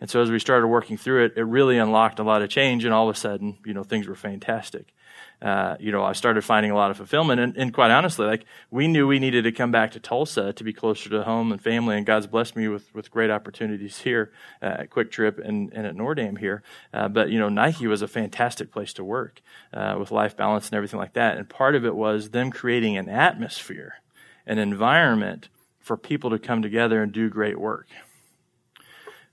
And 0.00 0.08
so 0.08 0.22
as 0.22 0.30
we 0.30 0.38
started 0.38 0.68
working 0.68 0.96
through 0.96 1.26
it, 1.26 1.32
it 1.36 1.42
really 1.42 1.78
unlocked 1.78 2.18
a 2.18 2.22
lot 2.22 2.42
of 2.42 2.50
change, 2.50 2.84
and 2.84 2.94
all 2.94 3.08
of 3.08 3.16
a 3.16 3.18
sudden, 3.18 3.58
you 3.64 3.74
know, 3.74 3.82
things 3.82 4.06
were 4.06 4.14
fantastic. 4.14 4.92
Uh, 5.40 5.76
you 5.78 5.92
know, 5.92 6.02
I 6.02 6.14
started 6.14 6.42
finding 6.42 6.72
a 6.72 6.74
lot 6.74 6.90
of 6.90 6.96
fulfillment, 6.96 7.40
and, 7.40 7.56
and, 7.56 7.72
quite 7.72 7.92
honestly, 7.92 8.26
like 8.26 8.44
we 8.72 8.88
knew 8.88 9.06
we 9.06 9.20
needed 9.20 9.44
to 9.44 9.52
come 9.52 9.70
back 9.70 9.92
to 9.92 10.00
Tulsa 10.00 10.52
to 10.52 10.64
be 10.64 10.72
closer 10.72 11.08
to 11.10 11.22
home 11.22 11.52
and 11.52 11.62
family, 11.62 11.96
and 11.96 12.04
God's 12.04 12.26
blessed 12.26 12.56
me 12.56 12.66
with 12.66 12.92
with 12.92 13.12
great 13.12 13.30
opportunities 13.30 13.98
here 13.98 14.32
uh, 14.60 14.78
at 14.80 14.90
QuikTrip 14.90 15.38
and, 15.38 15.72
and 15.72 15.86
at 15.86 15.94
Nordam 15.94 16.36
here. 16.36 16.64
Uh, 16.92 17.06
but 17.08 17.30
you 17.30 17.38
know, 17.38 17.48
Nike 17.48 17.86
was 17.86 18.02
a 18.02 18.08
fantastic 18.08 18.72
place 18.72 18.92
to 18.94 19.04
work 19.04 19.40
uh, 19.72 19.94
with 19.96 20.10
life 20.10 20.36
balance 20.36 20.66
and 20.66 20.74
everything 20.74 20.98
like 20.98 21.12
that, 21.12 21.36
and 21.36 21.48
part 21.48 21.76
of 21.76 21.84
it 21.84 21.94
was 21.94 22.30
them 22.30 22.50
creating 22.50 22.96
an 22.96 23.08
atmosphere, 23.08 23.94
an 24.44 24.58
environment 24.58 25.50
for 25.78 25.96
people 25.96 26.30
to 26.30 26.38
come 26.40 26.62
together 26.62 27.00
and 27.00 27.12
do 27.12 27.30
great 27.30 27.60
work. 27.60 27.86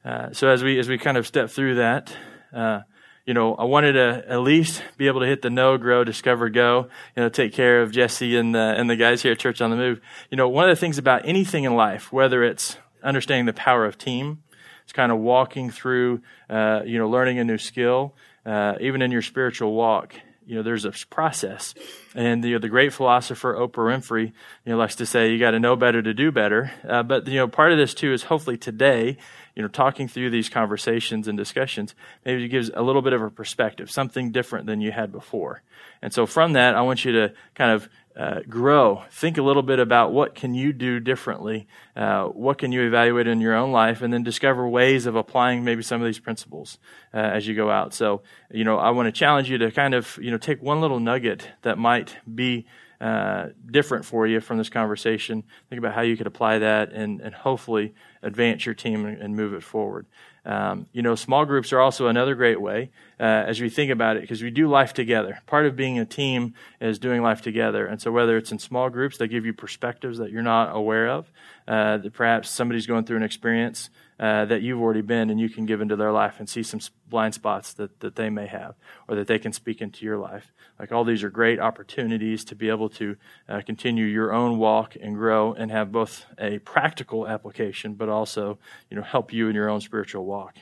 Uh, 0.05 0.31
so 0.33 0.47
as 0.49 0.63
we 0.63 0.77
as 0.77 0.87
we 0.87 0.99
kind 0.99 1.17
of 1.17 1.25
step 1.25 1.49
through 1.49 1.75
that, 1.75 2.15
uh, 2.53 2.81
you 3.25 3.33
know, 3.33 3.55
I 3.55 3.63
wanted 3.63 3.93
to 3.93 4.23
at 4.29 4.41
least 4.41 4.83
be 4.97 5.07
able 5.07 5.21
to 5.21 5.25
hit 5.25 5.41
the 5.41 5.49
know, 5.49 5.79
grow, 5.79 6.03
discover, 6.03 6.49
go. 6.49 6.89
You 7.15 7.23
know, 7.23 7.29
take 7.29 7.53
care 7.53 7.81
of 7.81 7.91
Jesse 7.91 8.37
and 8.37 8.53
the 8.53 8.75
and 8.77 8.87
the 8.87 8.95
guys 8.95 9.23
here 9.23 9.31
at 9.31 9.39
Church 9.39 9.61
on 9.61 9.71
the 9.71 9.75
Move. 9.75 9.99
You 10.29 10.37
know, 10.37 10.47
one 10.47 10.69
of 10.69 10.75
the 10.75 10.79
things 10.79 10.99
about 10.99 11.27
anything 11.27 11.63
in 11.63 11.75
life, 11.75 12.13
whether 12.13 12.43
it's 12.43 12.77
understanding 13.03 13.47
the 13.47 13.53
power 13.53 13.83
of 13.85 13.97
team, 13.97 14.43
it's 14.83 14.93
kind 14.93 15.11
of 15.11 15.17
walking 15.17 15.71
through, 15.71 16.21
uh, 16.51 16.81
you 16.85 16.99
know, 16.99 17.09
learning 17.09 17.39
a 17.39 17.43
new 17.43 17.57
skill, 17.57 18.13
uh, 18.45 18.75
even 18.79 19.01
in 19.01 19.11
your 19.11 19.23
spiritual 19.23 19.73
walk. 19.73 20.13
You 20.45 20.57
know, 20.57 20.61
there's 20.61 20.85
a 20.85 20.91
process, 21.09 21.73
and 22.13 22.43
the, 22.43 22.59
the 22.59 22.69
great 22.69 22.93
philosopher 22.93 23.55
Oprah 23.55 23.97
Winfrey, 23.97 24.25
you 24.25 24.33
know, 24.71 24.77
likes 24.77 24.97
to 24.97 25.07
say 25.07 25.31
you 25.31 25.39
got 25.39 25.51
to 25.51 25.59
know 25.59 25.75
better 25.75 26.03
to 26.03 26.13
do 26.13 26.31
better. 26.31 26.71
Uh, 26.87 27.01
but 27.01 27.25
you 27.27 27.37
know, 27.37 27.47
part 27.47 27.71
of 27.71 27.79
this 27.79 27.95
too 27.95 28.13
is 28.13 28.21
hopefully 28.21 28.55
today 28.55 29.17
you 29.55 29.61
know, 29.61 29.69
talking 29.69 30.07
through 30.07 30.29
these 30.29 30.49
conversations 30.49 31.27
and 31.27 31.37
discussions, 31.37 31.95
maybe 32.25 32.43
it 32.43 32.49
gives 32.49 32.69
a 32.73 32.81
little 32.81 33.01
bit 33.01 33.13
of 33.13 33.21
a 33.21 33.29
perspective, 33.29 33.89
something 33.89 34.31
different 34.31 34.65
than 34.65 34.81
you 34.81 34.91
had 34.91 35.11
before. 35.11 35.63
And 36.01 36.13
so 36.13 36.25
from 36.25 36.53
that, 36.53 36.75
I 36.75 36.81
want 36.81 37.05
you 37.05 37.13
to 37.13 37.33
kind 37.55 37.71
of 37.71 37.89
uh, 38.17 38.39
grow. 38.47 39.03
Think 39.11 39.37
a 39.37 39.41
little 39.41 39.63
bit 39.63 39.79
about 39.79 40.13
what 40.13 40.35
can 40.35 40.53
you 40.53 40.71
do 40.71 40.99
differently, 40.99 41.67
uh, 41.95 42.25
what 42.25 42.57
can 42.57 42.71
you 42.71 42.81
evaluate 42.85 43.27
in 43.27 43.41
your 43.41 43.55
own 43.55 43.71
life, 43.71 44.01
and 44.01 44.13
then 44.13 44.23
discover 44.23 44.67
ways 44.67 45.05
of 45.05 45.15
applying 45.15 45.63
maybe 45.63 45.81
some 45.83 46.01
of 46.01 46.05
these 46.05 46.19
principles 46.19 46.77
uh, 47.13 47.17
as 47.17 47.47
you 47.47 47.55
go 47.55 47.69
out. 47.69 47.93
So, 47.93 48.21
you 48.51 48.63
know, 48.63 48.77
I 48.77 48.91
want 48.91 49.07
to 49.07 49.11
challenge 49.11 49.49
you 49.49 49.57
to 49.59 49.71
kind 49.71 49.93
of, 49.93 50.17
you 50.21 50.31
know, 50.31 50.37
take 50.37 50.61
one 50.61 50.81
little 50.81 50.99
nugget 50.99 51.49
that 51.61 51.77
might 51.77 52.17
be 52.33 52.65
uh, 53.01 53.47
different 53.69 54.05
for 54.05 54.25
you 54.25 54.39
from 54.39 54.57
this 54.57 54.69
conversation. 54.69 55.43
Think 55.69 55.79
about 55.79 55.93
how 55.93 56.01
you 56.01 56.15
could 56.15 56.27
apply 56.27 56.59
that 56.59 56.91
and, 56.91 57.21
and 57.21 57.33
hopefully 57.33 57.93
advance 58.21 58.65
your 58.65 58.75
team 58.75 59.05
and, 59.05 59.21
and 59.21 59.35
move 59.35 59.53
it 59.53 59.63
forward. 59.63 60.05
Um, 60.45 60.85
you 60.91 61.01
know, 61.01 61.15
small 61.15 61.43
groups 61.45 61.73
are 61.73 61.79
also 61.79 62.07
another 62.07 62.35
great 62.35 62.61
way 62.61 62.91
uh, 63.19 63.23
as 63.23 63.59
we 63.59 63.69
think 63.69 63.91
about 63.91 64.15
it 64.15 64.21
because 64.21 64.43
we 64.43 64.51
do 64.51 64.67
life 64.67 64.93
together. 64.93 65.39
Part 65.47 65.65
of 65.65 65.75
being 65.75 65.97
a 65.97 66.05
team 66.05 66.53
is 66.79 66.99
doing 66.99 67.23
life 67.23 67.41
together. 67.41 67.87
And 67.87 67.99
so, 67.99 68.11
whether 68.11 68.37
it's 68.37 68.51
in 68.51 68.59
small 68.59 68.89
groups 68.89 69.17
that 69.17 69.29
give 69.29 69.45
you 69.45 69.53
perspectives 69.53 70.19
that 70.19 70.31
you're 70.31 70.43
not 70.43 70.75
aware 70.75 71.09
of, 71.09 71.31
uh, 71.67 71.97
that 71.97 72.13
perhaps 72.13 72.49
somebody's 72.49 72.85
going 72.85 73.05
through 73.05 73.17
an 73.17 73.23
experience 73.23 73.89
uh, 74.19 74.45
that 74.45 74.61
you've 74.61 74.79
already 74.79 75.01
been 75.01 75.29
and 75.29 75.39
you 75.39 75.49
can 75.49 75.65
give 75.65 75.81
into 75.81 75.95
their 75.95 76.11
life 76.11 76.35
and 76.39 76.47
see 76.47 76.63
some 76.63 76.79
blind 77.09 77.33
spots 77.33 77.73
that, 77.73 77.99
that 77.99 78.15
they 78.15 78.29
may 78.29 78.47
have 78.47 78.75
or 79.07 79.15
that 79.15 79.27
they 79.27 79.37
can 79.37 79.51
speak 79.51 79.81
into 79.81 80.05
your 80.05 80.17
life. 80.17 80.53
Like 80.79 80.91
all 80.91 81.03
these 81.03 81.23
are 81.23 81.29
great 81.29 81.59
opportunities 81.59 82.45
to 82.45 82.55
be 82.55 82.69
able 82.69 82.89
to 82.89 83.17
uh, 83.49 83.61
continue 83.65 84.05
your 84.05 84.33
own 84.33 84.57
walk 84.57 84.95
and 84.99 85.15
grow 85.15 85.53
and 85.53 85.69
have 85.71 85.91
both 85.91 86.25
a 86.37 86.59
practical 86.59 87.27
application, 87.27 87.95
but 87.95 88.09
also, 88.09 88.57
you 88.89 88.97
know, 88.97 89.03
help 89.03 89.33
you 89.33 89.49
in 89.49 89.55
your 89.55 89.69
own 89.69 89.81
spiritual 89.81 90.25
walk. 90.25 90.55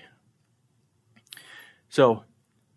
So, 1.89 2.23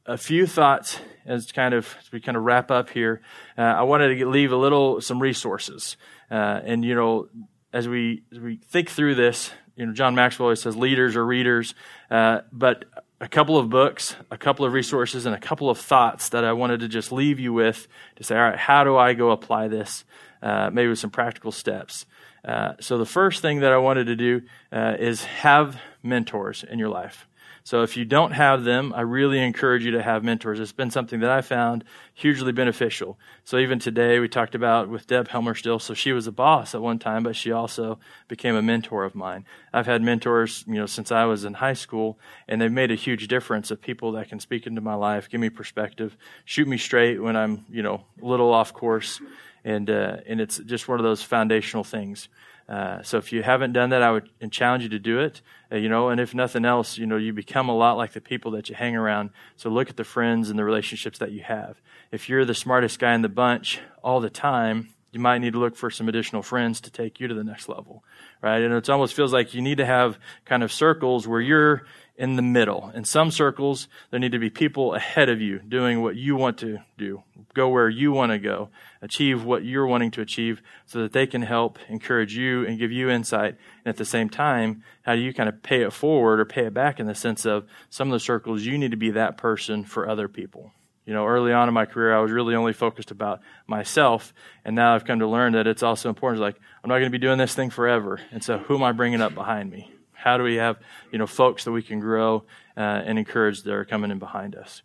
a 0.05 0.17
few 0.17 0.47
thoughts 0.47 1.01
as 1.25 1.51
kind 1.51 1.75
of 1.75 1.97
as 1.99 2.13
we 2.13 2.21
kind 2.21 2.37
of 2.37 2.45
wrap 2.45 2.71
up 2.71 2.91
here. 2.91 3.21
Uh, 3.59 3.63
I 3.63 3.83
wanted 3.83 4.17
to 4.17 4.29
leave 4.29 4.53
a 4.53 4.57
little 4.57 5.01
some 5.01 5.21
resources, 5.21 5.97
uh, 6.31 6.61
and 6.65 6.85
you 6.85 6.95
know, 6.95 7.29
as 7.73 7.89
we 7.89 8.23
as 8.33 8.39
we 8.39 8.57
think 8.57 8.91
through 8.91 9.17
this, 9.17 9.51
you 9.77 9.87
know, 9.87 9.93
John 9.93 10.15
Maxwell 10.15 10.47
always 10.47 10.61
says 10.61 10.77
leaders 10.77 11.17
are 11.17 11.25
readers, 11.25 11.75
uh, 12.11 12.41
but 12.53 12.85
a 13.21 13.29
couple 13.29 13.57
of 13.57 13.71
books, 13.71 14.17
a 14.31 14.37
couple 14.37 14.65
of 14.65 14.73
resources, 14.73 15.27
and 15.27 15.35
a 15.35 15.39
couple 15.39 15.71
of 15.71 15.79
thoughts 15.79 16.31
that 16.31 16.45
I 16.45 16.53
wanted 16.53 16.81
to 16.81 16.89
just 16.89 17.13
leave 17.13 17.39
you 17.39 17.53
with 17.53 17.89
to 18.17 18.25
say, 18.25 18.37
all 18.37 18.43
right, 18.43 18.59
how 18.59 18.85
do 18.85 18.97
I 18.97 19.15
go 19.15 19.31
apply 19.31 19.69
this? 19.69 20.05
Uh, 20.43 20.71
maybe 20.71 20.89
with 20.89 20.99
some 20.99 21.11
practical 21.11 21.51
steps. 21.51 22.07
Uh, 22.45 22.75
so 22.81 22.99
the 22.99 23.07
first 23.07 23.43
thing 23.43 23.61
that 23.61 23.73
I 23.73 23.79
wanted 23.79 24.07
to 24.07 24.17
do 24.17 24.43
uh, 24.71 24.97
is 24.99 25.25
have 25.25 25.81
mentors 26.03 26.63
in 26.63 26.79
your 26.79 26.89
life. 26.89 27.27
So 27.67 27.83
if 27.83 27.97
you 27.97 28.05
don't 28.05 28.31
have 28.31 28.63
them, 28.63 28.93
I 28.95 29.01
really 29.01 29.43
encourage 29.43 29.85
you 29.85 29.91
to 29.91 30.03
have 30.03 30.23
mentors. 30.23 30.61
It's 30.61 30.71
been 30.71 30.93
something 30.93 31.19
that 31.19 31.31
I 31.31 31.41
found 31.41 31.83
hugely 32.15 32.53
beneficial. 32.53 33.19
So 33.43 33.59
even 33.59 33.81
today, 33.81 34.21
we 34.21 34.29
talked 34.29 34.55
about 34.55 34.89
with 34.89 35.09
Deb 35.09 35.27
Helmer 35.27 35.57
still. 35.57 35.81
So 35.81 35.93
she 35.93 36.13
was 36.13 36.29
a 36.29 36.33
boss 36.33 36.77
at 36.77 36.81
one 36.81 37.01
time, 37.01 37.25
but 37.25 37.35
she 37.35 37.51
also 37.51 37.99
became 38.29 38.55
a 38.55 38.63
mentor 38.63 39.03
of 39.03 39.17
mine. 39.17 39.47
I've 39.73 39.87
had 39.87 40.01
mentors, 40.01 40.65
you 40.69 40.75
know, 40.75 40.87
since 40.87 41.11
I 41.11 41.25
was 41.25 41.45
in 41.45 41.55
high 41.55 41.73
school, 41.73 42.21
and 42.47 42.61
they've 42.61 42.71
made 42.71 42.93
a 42.93 42.95
huge 42.95 43.27
difference 43.27 43.73
of 43.73 43.83
people 43.83 44.13
that 44.13 44.29
can 44.29 44.39
speak 44.39 44.69
into 44.69 44.81
my 44.81 44.95
life, 44.95 45.29
give 45.29 45.41
me 45.41 45.51
perspective, 45.51 46.17
shoot 46.45 46.69
me 46.69 46.79
straight 46.79 47.21
when 47.21 47.35
I'm, 47.35 47.65
you 47.69 47.83
know, 47.83 48.05
a 48.23 48.25
little 48.25 48.53
off 48.53 48.75
course, 48.75 49.21
and 49.65 49.91
uh, 49.91 50.19
and 50.29 50.41
it's 50.41 50.59
just 50.59 50.87
one 50.87 51.01
of 51.01 51.05
those 51.05 51.25
foundational 51.25 51.83
things. 51.83 52.29
Uh, 52.69 53.03
so 53.03 53.19
if 53.19 53.33
you 53.33 53.43
haven't 53.43 53.73
done 53.73 53.91
that, 53.91 54.03
I 54.03 54.11
would 54.11 54.29
challenge 54.51 54.83
you 54.83 54.89
to 54.91 54.99
do 54.99 55.21
it. 55.21 55.41
Uh, 55.71 55.77
you 55.77 55.89
know, 55.89 56.09
and 56.09 56.21
if 56.21 56.35
nothing 56.35 56.65
else, 56.65 56.99
you 56.99 57.07
know, 57.07 57.17
you 57.17 57.33
become 57.33 57.69
a 57.69 57.77
lot 57.77 57.97
like 57.97 58.13
the 58.13 58.21
people 58.21 58.51
that 58.53 58.69
you 58.69 58.75
hang 58.75 58.97
around. 58.97 59.31
So 59.57 59.71
look 59.71 59.89
at 59.89 59.97
the 59.97 60.05
friends 60.05 60.51
and 60.51 60.59
the 60.59 60.65
relationships 60.65 61.19
that 61.19 61.31
you 61.31 61.43
have. 61.43 61.81
If 62.11 62.29
you're 62.29 62.45
the 62.45 62.55
smartest 62.55 62.99
guy 62.99 63.15
in 63.15 63.23
the 63.23 63.29
bunch 63.29 63.81
all 64.03 64.21
the 64.21 64.31
time, 64.31 64.89
you 65.13 65.21
might 65.21 65.39
need 65.39 65.55
to 65.55 65.59
look 65.59 65.77
for 65.77 65.91
some 65.91 66.09
additional 66.09 66.43
friends 66.43 66.81
to 66.83 66.91
take 66.91 67.21
you 67.21 67.29
to 67.29 67.35
the 67.35 67.45
next 67.45 67.69
level, 67.69 68.05
right? 68.43 68.61
And 68.61 68.75
it 68.75 68.91
almost 68.91 69.15
feels 69.15 69.33
like 69.33 69.55
you 69.55 69.63
need 69.63 69.79
to 69.79 69.87
have 69.87 70.19
kind 70.45 70.63
of 70.63 70.71
circles 70.71 71.27
where 71.27 71.41
you're 71.41 71.87
in 72.19 72.37
the 72.37 72.43
middle. 72.43 72.91
In 72.95 73.05
some 73.05 73.31
circles, 73.31 73.89
there 74.11 74.19
need 74.19 74.33
to 74.33 74.39
be 74.39 74.51
people 74.51 74.95
ahead 74.95 75.29
of 75.29 75.41
you 75.41 75.59
doing 75.59 76.03
what 76.03 76.17
you 76.17 76.35
want 76.37 76.59
to 76.59 76.79
do, 76.97 77.23
go 77.55 77.69
where 77.69 77.89
you 77.89 78.13
want 78.13 78.33
to 78.33 78.39
go, 78.39 78.71
achieve 79.03 79.45
what 79.45 79.65
you're 79.65 79.87
wanting 79.87 80.11
to 80.13 80.23
achieve 80.23 80.63
so 80.87 81.03
that 81.03 81.13
they 81.13 81.27
can 81.27 81.43
help 81.43 81.79
encourage 81.89 82.37
you 82.37 82.67
and 82.67 82.79
give 82.79 82.91
you 82.91 83.11
insight. 83.11 83.57
And 83.85 83.87
at 83.87 83.97
the 83.97 84.05
same 84.05 84.31
time, 84.31 84.83
how 85.03 85.15
do 85.15 85.21
you 85.21 85.35
kind 85.35 85.49
of 85.49 85.63
pay 85.63 85.83
it 85.83 85.93
forward 85.93 86.41
or 86.41 86.45
pay 86.45 86.67
it 86.67 86.75
back 86.75 86.99
in 86.99 87.07
the 87.07 87.15
sense 87.15 87.45
of 87.45 87.67
some 87.91 88.09
of 88.09 88.13
the 88.13 88.21
circles 88.21 88.63
you 88.63 88.79
need 88.79 88.93
to 88.93 88.97
be 88.97 89.11
that 89.11 89.37
person 89.37 89.85
for 89.85 90.09
other 90.09 90.29
people. 90.29 90.73
You 91.05 91.15
know, 91.15 91.25
early 91.25 91.53
on 91.53 91.69
in 91.69 91.75
my 91.75 91.87
career, 91.87 92.17
I 92.17 92.21
was 92.21 92.33
really 92.33 92.57
only 92.57 92.73
focused 92.73 93.13
about 93.13 93.41
myself. 93.69 94.35
And 94.65 94.75
now 94.75 94.95
I've 94.95 95.05
come 95.05 95.21
to 95.21 95.29
learn 95.29 95.53
that 95.53 95.69
it's 95.69 95.85
also 95.85 96.09
important. 96.09 96.43
Like, 96.43 96.57
I'm 96.83 96.89
not 96.89 96.97
going 96.97 97.13
to 97.13 97.17
be 97.17 97.25
doing 97.25 97.39
this 97.39 97.55
thing 97.55 97.71
forever. 97.71 98.21
And 98.33 98.43
so 98.43 98.59
who 98.59 98.75
am 98.75 98.83
I 98.83 98.91
bringing 98.91 99.21
up 99.21 99.33
behind 99.33 99.71
me? 99.71 99.96
How 100.27 100.39
do 100.39 100.43
we 100.43 100.57
have, 100.57 100.81
you 101.13 101.21
know, 101.21 101.27
folks 101.29 101.63
that 101.67 101.71
we 101.71 101.83
can 101.83 102.01
grow 102.01 102.43
uh, 102.77 102.81
and 102.81 103.17
encourage 103.17 103.63
that 103.63 103.73
are 103.73 103.85
coming 103.85 104.11
in 104.11 104.19
behind 104.19 104.57
us? 104.57 104.83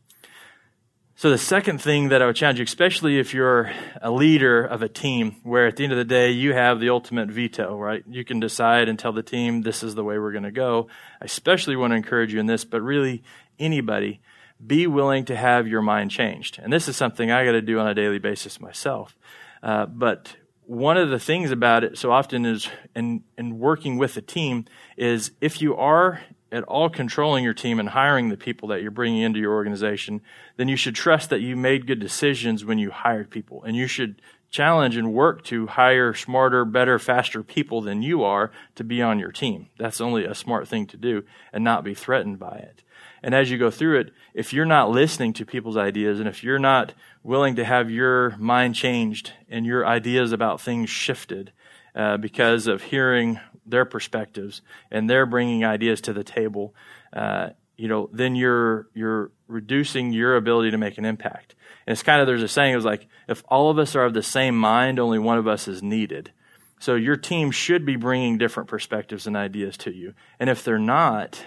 So 1.16 1.32
the 1.32 1.40
second 1.40 1.82
thing 1.82 2.10
that 2.10 2.22
I 2.22 2.28
would 2.28 2.36
challenge 2.36 2.60
you, 2.60 2.64
especially 2.64 3.18
if 3.18 3.34
you're 3.34 3.72
a 4.04 4.12
leader 4.12 4.64
of 4.64 4.84
a 4.84 4.88
team, 4.88 5.38
where 5.42 5.66
at 5.66 5.78
the 5.78 5.84
end 5.84 5.94
of 5.94 5.98
the 5.98 6.06
day 6.06 6.30
you 6.30 6.54
have 6.54 6.80
the 6.80 6.92
ultimate 6.92 7.30
veto, 7.30 7.76
right? 7.76 8.04
You 8.08 8.24
can 8.24 8.40
decide 8.40 8.88
and 8.88 9.00
tell 9.00 9.14
the 9.14 9.24
team 9.24 9.64
this 9.64 9.82
is 9.82 9.96
the 9.96 10.04
way 10.04 10.20
we're 10.20 10.32
going 10.32 10.44
to 10.44 10.52
go. 10.52 10.90
I 11.20 11.26
especially 11.26 11.76
want 11.76 11.90
to 11.90 11.96
encourage 11.96 12.32
you 12.32 12.40
in 12.40 12.46
this, 12.46 12.64
but 12.64 12.84
really 12.84 13.24
anybody, 13.58 14.22
be 14.64 14.86
willing 14.86 15.26
to 15.26 15.36
have 15.36 15.68
your 15.68 15.82
mind 15.82 16.12
changed. 16.12 16.60
And 16.62 16.72
this 16.72 16.88
is 16.88 16.96
something 16.96 17.32
I 17.32 17.46
got 17.46 17.54
to 17.54 17.64
do 17.64 17.80
on 17.80 17.88
a 17.88 17.96
daily 17.96 18.20
basis 18.20 18.62
myself. 18.62 19.18
Uh, 19.64 19.88
but 19.88 20.36
one 20.72 20.96
of 20.96 21.10
the 21.10 21.20
things 21.20 21.52
about 21.52 21.84
it 21.84 21.98
so 21.98 22.14
often 22.14 22.46
is 22.46 22.70
in, 22.96 23.22
in 23.38 23.60
working 23.60 23.98
with 23.98 24.16
a 24.16 24.22
team 24.22 24.64
is 24.96 25.32
if 25.42 25.62
you 25.62 25.76
are 25.76 26.22
at 26.50 26.64
all 26.64 26.90
controlling 26.90 27.44
your 27.44 27.54
team 27.54 27.78
and 27.78 27.90
hiring 27.90 28.30
the 28.30 28.38
people 28.38 28.70
that 28.70 28.82
you're 28.82 28.90
bringing 28.90 29.22
into 29.22 29.38
your 29.38 29.54
organization, 29.54 30.22
then 30.56 30.70
you 30.70 30.78
should 30.78 30.96
trust 30.96 31.30
that 31.30 31.42
you 31.42 31.58
made 31.58 31.88
good 31.88 32.00
decisions 32.00 32.64
when 32.64 32.78
you 32.78 32.90
hired 32.90 33.30
people. 33.30 33.62
And 33.64 33.76
you 33.76 33.86
should 33.86 34.22
challenge 34.50 34.96
and 34.96 35.14
work 35.14 35.44
to 35.44 35.68
hire 35.68 36.14
smarter, 36.14 36.64
better, 36.64 36.98
faster 36.98 37.44
people 37.44 37.82
than 37.82 38.02
you 38.02 38.24
are 38.24 38.50
to 38.76 38.86
be 38.86 39.02
on 39.02 39.20
your 39.20 39.34
team. 39.34 39.68
That's 39.78 40.00
only 40.00 40.24
a 40.24 40.34
smart 40.34 40.70
thing 40.70 40.88
to 40.88 40.98
do 40.98 41.26
and 41.52 41.66
not 41.66 41.84
be 41.84 41.94
threatened 41.94 42.40
by 42.40 42.56
it. 42.56 42.82
And 43.22 43.36
as 43.36 43.52
you 43.52 43.58
go 43.58 43.72
through 43.72 44.00
it, 44.00 44.14
if 44.34 44.54
you're 44.54 44.66
not 44.66 44.90
listening 44.90 45.34
to 45.34 45.46
people's 45.46 45.78
ideas 45.78 46.20
and 46.20 46.30
if 46.30 46.46
you're 46.46 46.60
not 46.60 46.94
willing 47.24 47.56
to 47.56 47.66
have 47.66 47.92
your 47.92 48.36
mind 48.38 48.76
changed 48.76 49.34
and 49.50 49.66
your 49.66 49.86
ideas 49.86 50.32
about 50.32 50.62
things 50.62 50.90
shifted 50.90 51.52
uh, 51.96 52.18
because 52.18 52.68
of 52.68 52.84
hearing 52.84 53.40
their 53.66 53.86
perspectives 53.86 54.62
and 54.90 55.10
they're 55.10 55.26
bringing 55.26 55.64
ideas 55.64 56.02
to 56.02 56.14
the 56.14 56.24
table, 56.24 56.74
uh, 57.14 57.50
you 57.78 57.88
know, 57.88 58.10
then 58.12 58.36
you're 58.36 58.88
you're 58.94 59.32
reducing 59.48 60.12
your 60.12 60.36
ability 60.36 60.72
to 60.72 60.78
make 60.78 60.98
an 60.98 61.06
impact. 61.06 61.56
And 61.86 61.94
it's 61.94 62.04
kind 62.04 62.22
of 62.22 62.28
there's 62.28 62.44
a 62.44 62.48
saying 62.48 62.74
it 62.74 62.76
was 62.76 62.86
like 62.86 63.08
if 63.28 63.44
all 63.48 63.70
of 63.70 63.80
us 63.80 63.96
are 63.96 64.06
of 64.06 64.14
the 64.14 64.24
same 64.24 64.58
mind, 64.58 65.00
only 65.00 65.20
one 65.20 65.38
of 65.38 65.48
us 65.48 65.68
is 65.68 65.82
needed. 65.82 66.32
So 66.80 66.96
your 66.96 67.16
team 67.16 67.52
should 67.52 67.86
be 67.86 67.96
bringing 67.96 68.38
different 68.38 68.70
perspectives 68.70 69.28
and 69.28 69.38
ideas 69.38 69.78
to 69.78 69.92
you. 69.92 70.14
And 70.40 70.50
if 70.50 70.64
they're 70.64 70.80
not, 70.80 71.44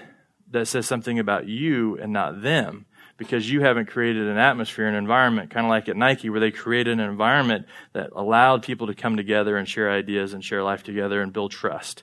that 0.50 0.66
says 0.66 0.86
something 0.86 1.18
about 1.18 1.48
you 1.48 1.98
and 1.98 2.12
not 2.12 2.42
them 2.42 2.86
because 3.16 3.48
you 3.50 3.60
haven't 3.60 3.86
created 3.86 4.26
an 4.26 4.38
atmosphere, 4.38 4.86
an 4.86 4.94
environment, 4.94 5.50
kind 5.50 5.66
of 5.66 5.70
like 5.70 5.88
at 5.88 5.96
Nike, 5.96 6.30
where 6.30 6.40
they 6.40 6.50
created 6.50 6.98
an 6.98 7.00
environment 7.00 7.66
that 7.92 8.10
allowed 8.14 8.62
people 8.62 8.88
to 8.88 8.94
come 8.94 9.16
together 9.16 9.56
and 9.56 9.68
share 9.68 9.90
ideas 9.90 10.34
and 10.34 10.44
share 10.44 10.62
life 10.62 10.82
together 10.82 11.22
and 11.22 11.32
build 11.32 11.52
trust. 11.52 12.02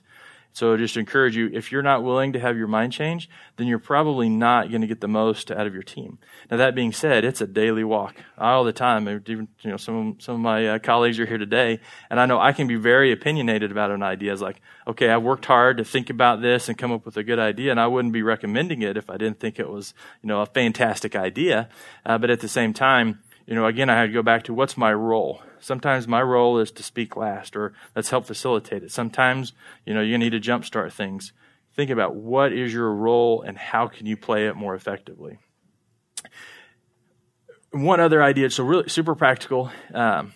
So 0.52 0.74
I 0.74 0.76
just 0.76 0.96
encourage 0.96 1.34
you, 1.34 1.50
if 1.52 1.72
you're 1.72 1.82
not 1.82 2.02
willing 2.02 2.34
to 2.34 2.40
have 2.40 2.58
your 2.58 2.66
mind 2.66 2.92
change, 2.92 3.28
then 3.56 3.66
you're 3.66 3.78
probably 3.78 4.28
not 4.28 4.68
going 4.68 4.82
to 4.82 4.86
get 4.86 5.00
the 5.00 5.08
most 5.08 5.50
out 5.50 5.66
of 5.66 5.72
your 5.72 5.82
team. 5.82 6.18
Now 6.50 6.58
that 6.58 6.74
being 6.74 6.92
said, 6.92 7.24
it's 7.24 7.40
a 7.40 7.46
daily 7.46 7.84
walk 7.84 8.16
all 8.36 8.62
the 8.62 8.72
time. 8.72 9.08
Even, 9.08 9.48
you 9.60 9.70
know, 9.70 9.78
some, 9.78 10.16
some 10.20 10.34
of 10.34 10.40
my 10.40 10.68
uh, 10.68 10.78
colleagues 10.78 11.18
are 11.18 11.26
here 11.26 11.38
today, 11.38 11.80
and 12.10 12.20
I 12.20 12.26
know 12.26 12.38
I 12.38 12.52
can 12.52 12.66
be 12.66 12.76
very 12.76 13.12
opinionated 13.12 13.70
about 13.70 13.90
an 13.90 14.02
idea. 14.02 14.32
It's 14.32 14.42
like, 14.42 14.60
okay, 14.86 15.08
I 15.08 15.16
worked 15.16 15.46
hard 15.46 15.78
to 15.78 15.84
think 15.84 16.10
about 16.10 16.42
this 16.42 16.68
and 16.68 16.76
come 16.76 16.92
up 16.92 17.06
with 17.06 17.16
a 17.16 17.24
good 17.24 17.38
idea, 17.38 17.70
and 17.70 17.80
I 17.80 17.86
wouldn't 17.86 18.12
be 18.12 18.22
recommending 18.22 18.82
it 18.82 18.98
if 18.98 19.08
I 19.08 19.16
didn't 19.16 19.40
think 19.40 19.58
it 19.58 19.70
was, 19.70 19.94
you 20.22 20.28
know, 20.28 20.42
a 20.42 20.46
fantastic 20.46 21.16
idea. 21.16 21.70
Uh, 22.04 22.18
but 22.18 22.30
at 22.30 22.40
the 22.40 22.48
same 22.48 22.74
time, 22.74 23.20
you 23.46 23.54
know, 23.54 23.66
again, 23.66 23.88
I 23.88 23.96
had 23.96 24.06
to 24.06 24.12
go 24.12 24.22
back 24.22 24.44
to 24.44 24.54
what's 24.54 24.76
my 24.76 24.92
role 24.92 25.42
Sometimes 25.62 26.08
my 26.08 26.20
role 26.20 26.58
is 26.58 26.72
to 26.72 26.82
speak 26.82 27.16
last, 27.16 27.54
or 27.54 27.72
let's 27.94 28.10
help 28.10 28.26
facilitate 28.26 28.82
it. 28.82 28.90
Sometimes, 28.90 29.52
you 29.86 29.94
know, 29.94 30.00
you 30.00 30.18
need 30.18 30.30
to 30.30 30.40
jumpstart 30.40 30.92
things. 30.92 31.32
Think 31.74 31.88
about 31.88 32.16
what 32.16 32.52
is 32.52 32.74
your 32.74 32.92
role 32.92 33.42
and 33.42 33.56
how 33.56 33.86
can 33.86 34.06
you 34.06 34.16
play 34.16 34.48
it 34.48 34.56
more 34.56 34.74
effectively. 34.74 35.38
One 37.70 38.00
other 38.00 38.22
idea, 38.22 38.50
so 38.50 38.64
really 38.64 38.88
super 38.88 39.14
practical. 39.14 39.70
Um, 39.94 40.34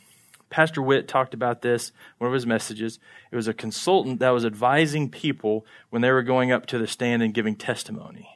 Pastor 0.48 0.80
Witt 0.80 1.08
talked 1.08 1.34
about 1.34 1.60
this 1.60 1.90
one 2.18 2.28
of 2.28 2.34
his 2.34 2.46
messages. 2.46 3.00
It 3.32 3.36
was 3.36 3.48
a 3.48 3.52
consultant 3.52 4.20
that 4.20 4.30
was 4.30 4.46
advising 4.46 5.10
people 5.10 5.66
when 5.90 6.02
they 6.02 6.12
were 6.12 6.22
going 6.22 6.52
up 6.52 6.66
to 6.66 6.78
the 6.78 6.86
stand 6.86 7.22
and 7.22 7.34
giving 7.34 7.56
testimony 7.56 8.35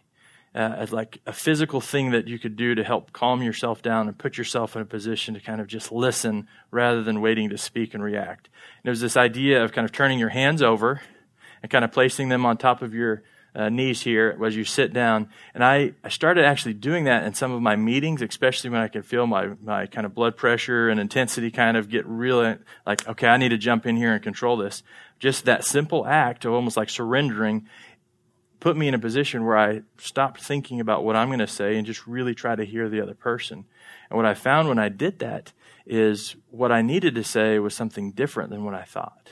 uh, 0.55 0.75
as 0.77 0.93
like 0.93 1.21
a 1.27 1.33
physical 1.33 1.81
thing 1.81 2.11
that 2.11 2.27
you 2.27 2.39
could 2.39 2.57
do 2.57 2.75
to 2.75 2.83
help 2.83 3.13
calm 3.13 3.43
yourself 3.43 3.83
down 3.83 4.09
and 4.09 4.19
put 4.19 4.37
yourself 4.37 4.75
in 4.75 4.83
a 4.83 4.87
position 4.87 5.35
to 5.35 5.41
kind 5.41 5.61
of 5.61 5.67
just 5.67 5.93
listen 5.93 6.49
rather 6.71 7.03
than 7.03 7.21
waiting 7.21 7.51
to 7.51 7.59
speak 7.59 7.95
and 7.95 8.03
react. 8.03 8.49
And 8.83 8.89
it 8.89 8.91
was 8.91 9.01
this 9.01 9.17
idea 9.17 9.63
of 9.63 9.73
kind 9.73 9.85
of 9.85 9.93
turning 9.93 10.19
your 10.19 10.31
hands 10.31 10.63
over 10.63 11.03
and 11.63 11.71
kind 11.71 11.85
of 11.85 11.93
placing 11.93 12.31
them 12.31 12.45
on 12.45 12.57
top 12.57 12.83
of 12.83 12.95
your 12.95 13.23
uh, 13.55 13.69
knees 13.69 14.03
here 14.03 14.39
as 14.45 14.57
you 14.57 14.65
sit 14.65 14.93
down. 14.93 15.29
And 15.55 15.65
I, 15.65 15.93
I 16.05 16.09
started 16.09 16.45
actually 16.45 16.75
doing 16.75 17.05
that 17.05 17.25
in 17.25 17.35
some 17.35 17.53
of 17.53 17.61
my 17.61 17.77
meetings, 17.77 18.23
especially 18.23 18.71
when 18.71 18.81
I 18.81 18.89
could 18.89 19.05
feel 19.05 19.27
my, 19.27 19.51
my 19.63 19.87
kind 19.87 20.07
of 20.07 20.15
blood 20.15 20.37
pressure 20.37 20.89
and 20.89 21.01
intensity 21.01 21.51
kind 21.51 21.77
of 21.77 21.89
get 21.89 22.07
really 22.07 22.57
like, 22.87 23.07
okay, 23.09 23.27
I 23.29 23.37
need 23.37 23.49
to 23.51 23.59
jump 23.59 23.87
in 23.87 23.97
here 23.97 24.13
and 24.13 24.23
control 24.23 24.57
this. 24.57 24.83
Just 25.19 25.45
that 25.45 25.65
simple 25.65 26.07
act 26.07 26.45
of 26.45 26.53
almost 26.53 26.77
like 26.77 26.91
surrendering 26.91 27.67
put 28.61 28.77
me 28.77 28.87
in 28.87 28.95
a 28.95 28.99
position 28.99 29.45
where 29.45 29.57
I 29.57 29.83
stopped 29.99 30.43
thinking 30.43 30.81
about 30.81 31.03
what 31.03 31.17
I'm 31.17 31.29
going 31.29 31.41
to 31.41 31.47
say 31.47 31.77
and 31.77 31.87
just 31.87 32.07
really 32.07 32.35
try 32.35 32.55
to 32.55 32.65
hear 32.65 32.89
the 32.89 33.01
other 33.01 33.15
person. 33.15 33.65
And 34.11 34.17
what 34.17 34.27
I 34.27 34.35
found 34.35 34.69
when 34.69 34.79
I 34.79 34.91
did 34.91 35.19
that 35.21 35.53
is 35.87 36.37
what 36.51 36.71
I 36.71 36.83
needed 36.83 37.15
to 37.15 37.25
say 37.25 37.59
was 37.59 37.75
something 37.75 38.13
different 38.13 38.51
than 38.51 38.65
what 38.65 38.75
I 38.75 38.83
thought. 38.83 39.31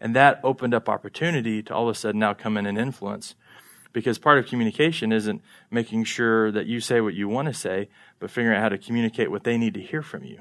And 0.00 0.14
that 0.14 0.40
opened 0.44 0.74
up 0.74 0.88
opportunity 0.88 1.62
to 1.64 1.74
all 1.74 1.88
of 1.88 1.96
a 1.96 1.98
sudden 1.98 2.20
now 2.20 2.34
come 2.34 2.56
in 2.56 2.66
and 2.66 2.78
influence. 2.78 3.34
Because 3.92 4.18
part 4.18 4.38
of 4.38 4.46
communication 4.46 5.10
isn't 5.10 5.42
making 5.70 6.04
sure 6.04 6.52
that 6.52 6.66
you 6.66 6.80
say 6.80 7.00
what 7.00 7.14
you 7.14 7.26
want 7.26 7.48
to 7.48 7.54
say, 7.54 7.88
but 8.20 8.30
figuring 8.30 8.56
out 8.56 8.62
how 8.62 8.68
to 8.68 8.78
communicate 8.78 9.30
what 9.30 9.44
they 9.44 9.56
need 9.56 9.74
to 9.74 9.80
hear 9.80 10.02
from 10.02 10.24
you. 10.24 10.38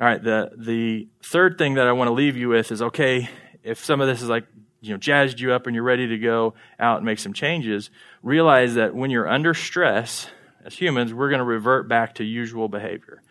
All 0.00 0.06
right, 0.06 0.22
the, 0.22 0.50
the 0.56 1.08
third 1.22 1.56
thing 1.58 1.74
that 1.74 1.86
I 1.86 1.92
want 1.92 2.08
to 2.08 2.12
leave 2.12 2.36
you 2.36 2.48
with 2.48 2.72
is 2.72 2.82
okay, 2.82 3.30
if 3.62 3.84
some 3.84 4.00
of 4.00 4.08
this 4.08 4.20
is 4.20 4.28
like 4.28 4.46
you 4.80 4.92
know 4.92 4.96
jazzed 4.96 5.40
you 5.40 5.52
up 5.52 5.66
and 5.66 5.74
you're 5.74 5.84
ready 5.84 6.08
to 6.08 6.18
go 6.18 6.54
out 6.78 6.98
and 6.98 7.06
make 7.06 7.18
some 7.18 7.32
changes 7.32 7.90
realize 8.22 8.74
that 8.74 8.94
when 8.94 9.10
you're 9.10 9.28
under 9.28 9.54
stress 9.54 10.28
as 10.64 10.74
humans 10.74 11.12
we're 11.12 11.28
going 11.28 11.40
to 11.40 11.44
revert 11.44 11.88
back 11.88 12.14
to 12.16 12.24
usual 12.24 12.68
behavior. 12.68 13.22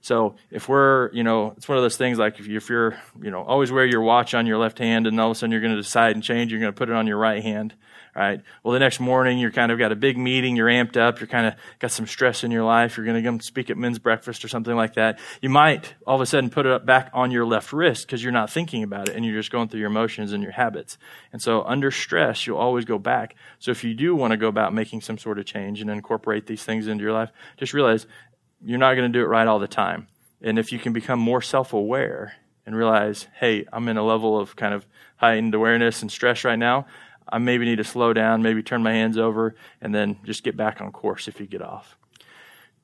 So 0.00 0.36
if 0.50 0.68
we're 0.68 1.10
you 1.12 1.24
know 1.24 1.54
it's 1.56 1.68
one 1.68 1.76
of 1.78 1.82
those 1.82 1.96
things 1.96 2.18
like 2.18 2.38
if, 2.38 2.46
you, 2.46 2.56
if 2.56 2.68
you're 2.68 3.00
you 3.20 3.30
know 3.30 3.42
always 3.42 3.72
wear 3.72 3.84
your 3.84 4.02
watch 4.02 4.34
on 4.34 4.46
your 4.46 4.58
left 4.58 4.78
hand 4.78 5.06
and 5.06 5.20
all 5.20 5.30
of 5.30 5.36
a 5.36 5.38
sudden 5.38 5.50
you're 5.50 5.60
going 5.60 5.74
to 5.74 5.82
decide 5.82 6.14
and 6.14 6.22
change 6.22 6.52
you're 6.52 6.60
going 6.60 6.72
to 6.72 6.76
put 6.76 6.88
it 6.88 6.94
on 6.94 7.06
your 7.06 7.18
right 7.18 7.42
hand 7.42 7.74
right? 8.18 8.42
Well, 8.62 8.72
the 8.72 8.80
next 8.80 8.98
morning 8.98 9.38
you're 9.38 9.52
kind 9.52 9.70
of 9.70 9.78
got 9.78 9.92
a 9.92 9.96
big 9.96 10.18
meeting, 10.18 10.56
you're 10.56 10.68
amped 10.68 10.96
up, 10.96 11.20
you're 11.20 11.28
kind 11.28 11.46
of 11.46 11.54
got 11.78 11.92
some 11.92 12.06
stress 12.06 12.42
in 12.42 12.50
your 12.50 12.64
life, 12.64 12.96
you're 12.96 13.06
going 13.06 13.22
to 13.22 13.26
come 13.26 13.38
speak 13.40 13.70
at 13.70 13.76
men's 13.76 14.00
breakfast 14.00 14.44
or 14.44 14.48
something 14.48 14.74
like 14.74 14.94
that. 14.94 15.20
You 15.40 15.50
might 15.50 15.94
all 16.04 16.16
of 16.16 16.20
a 16.20 16.26
sudden 16.26 16.50
put 16.50 16.66
it 16.66 16.72
up 16.72 16.84
back 16.84 17.10
on 17.14 17.30
your 17.30 17.46
left 17.46 17.72
wrist 17.72 18.06
because 18.06 18.22
you're 18.22 18.32
not 18.32 18.50
thinking 18.50 18.82
about 18.82 19.08
it 19.08 19.14
and 19.14 19.24
you're 19.24 19.38
just 19.38 19.52
going 19.52 19.68
through 19.68 19.80
your 19.80 19.90
emotions 19.90 20.32
and 20.32 20.42
your 20.42 20.52
habits. 20.52 20.98
And 21.32 21.40
so 21.40 21.62
under 21.62 21.92
stress, 21.92 22.44
you'll 22.44 22.58
always 22.58 22.84
go 22.84 22.98
back. 22.98 23.36
So 23.60 23.70
if 23.70 23.84
you 23.84 23.94
do 23.94 24.16
want 24.16 24.32
to 24.32 24.36
go 24.36 24.48
about 24.48 24.74
making 24.74 25.02
some 25.02 25.16
sort 25.16 25.38
of 25.38 25.46
change 25.46 25.80
and 25.80 25.88
incorporate 25.88 26.46
these 26.46 26.64
things 26.64 26.88
into 26.88 27.04
your 27.04 27.12
life, 27.12 27.30
just 27.56 27.72
realize 27.72 28.06
you're 28.64 28.78
not 28.78 28.94
going 28.94 29.12
to 29.12 29.16
do 29.16 29.22
it 29.22 29.28
right 29.28 29.46
all 29.46 29.60
the 29.60 29.68
time. 29.68 30.08
And 30.42 30.58
if 30.58 30.72
you 30.72 30.80
can 30.80 30.92
become 30.92 31.20
more 31.20 31.42
self 31.42 31.72
aware 31.72 32.34
and 32.66 32.76
realize, 32.76 33.26
hey, 33.38 33.64
I'm 33.72 33.88
in 33.88 33.96
a 33.96 34.02
level 34.02 34.38
of 34.38 34.56
kind 34.56 34.74
of 34.74 34.86
heightened 35.16 35.54
awareness 35.54 36.02
and 36.02 36.10
stress 36.10 36.44
right 36.44 36.58
now, 36.58 36.86
I 37.30 37.38
maybe 37.38 37.64
need 37.64 37.76
to 37.76 37.84
slow 37.84 38.12
down, 38.12 38.42
maybe 38.42 38.62
turn 38.62 38.82
my 38.82 38.92
hands 38.92 39.18
over, 39.18 39.54
and 39.80 39.94
then 39.94 40.18
just 40.24 40.42
get 40.42 40.56
back 40.56 40.80
on 40.80 40.92
course 40.92 41.28
if 41.28 41.40
you 41.40 41.46
get 41.46 41.62
off. 41.62 41.96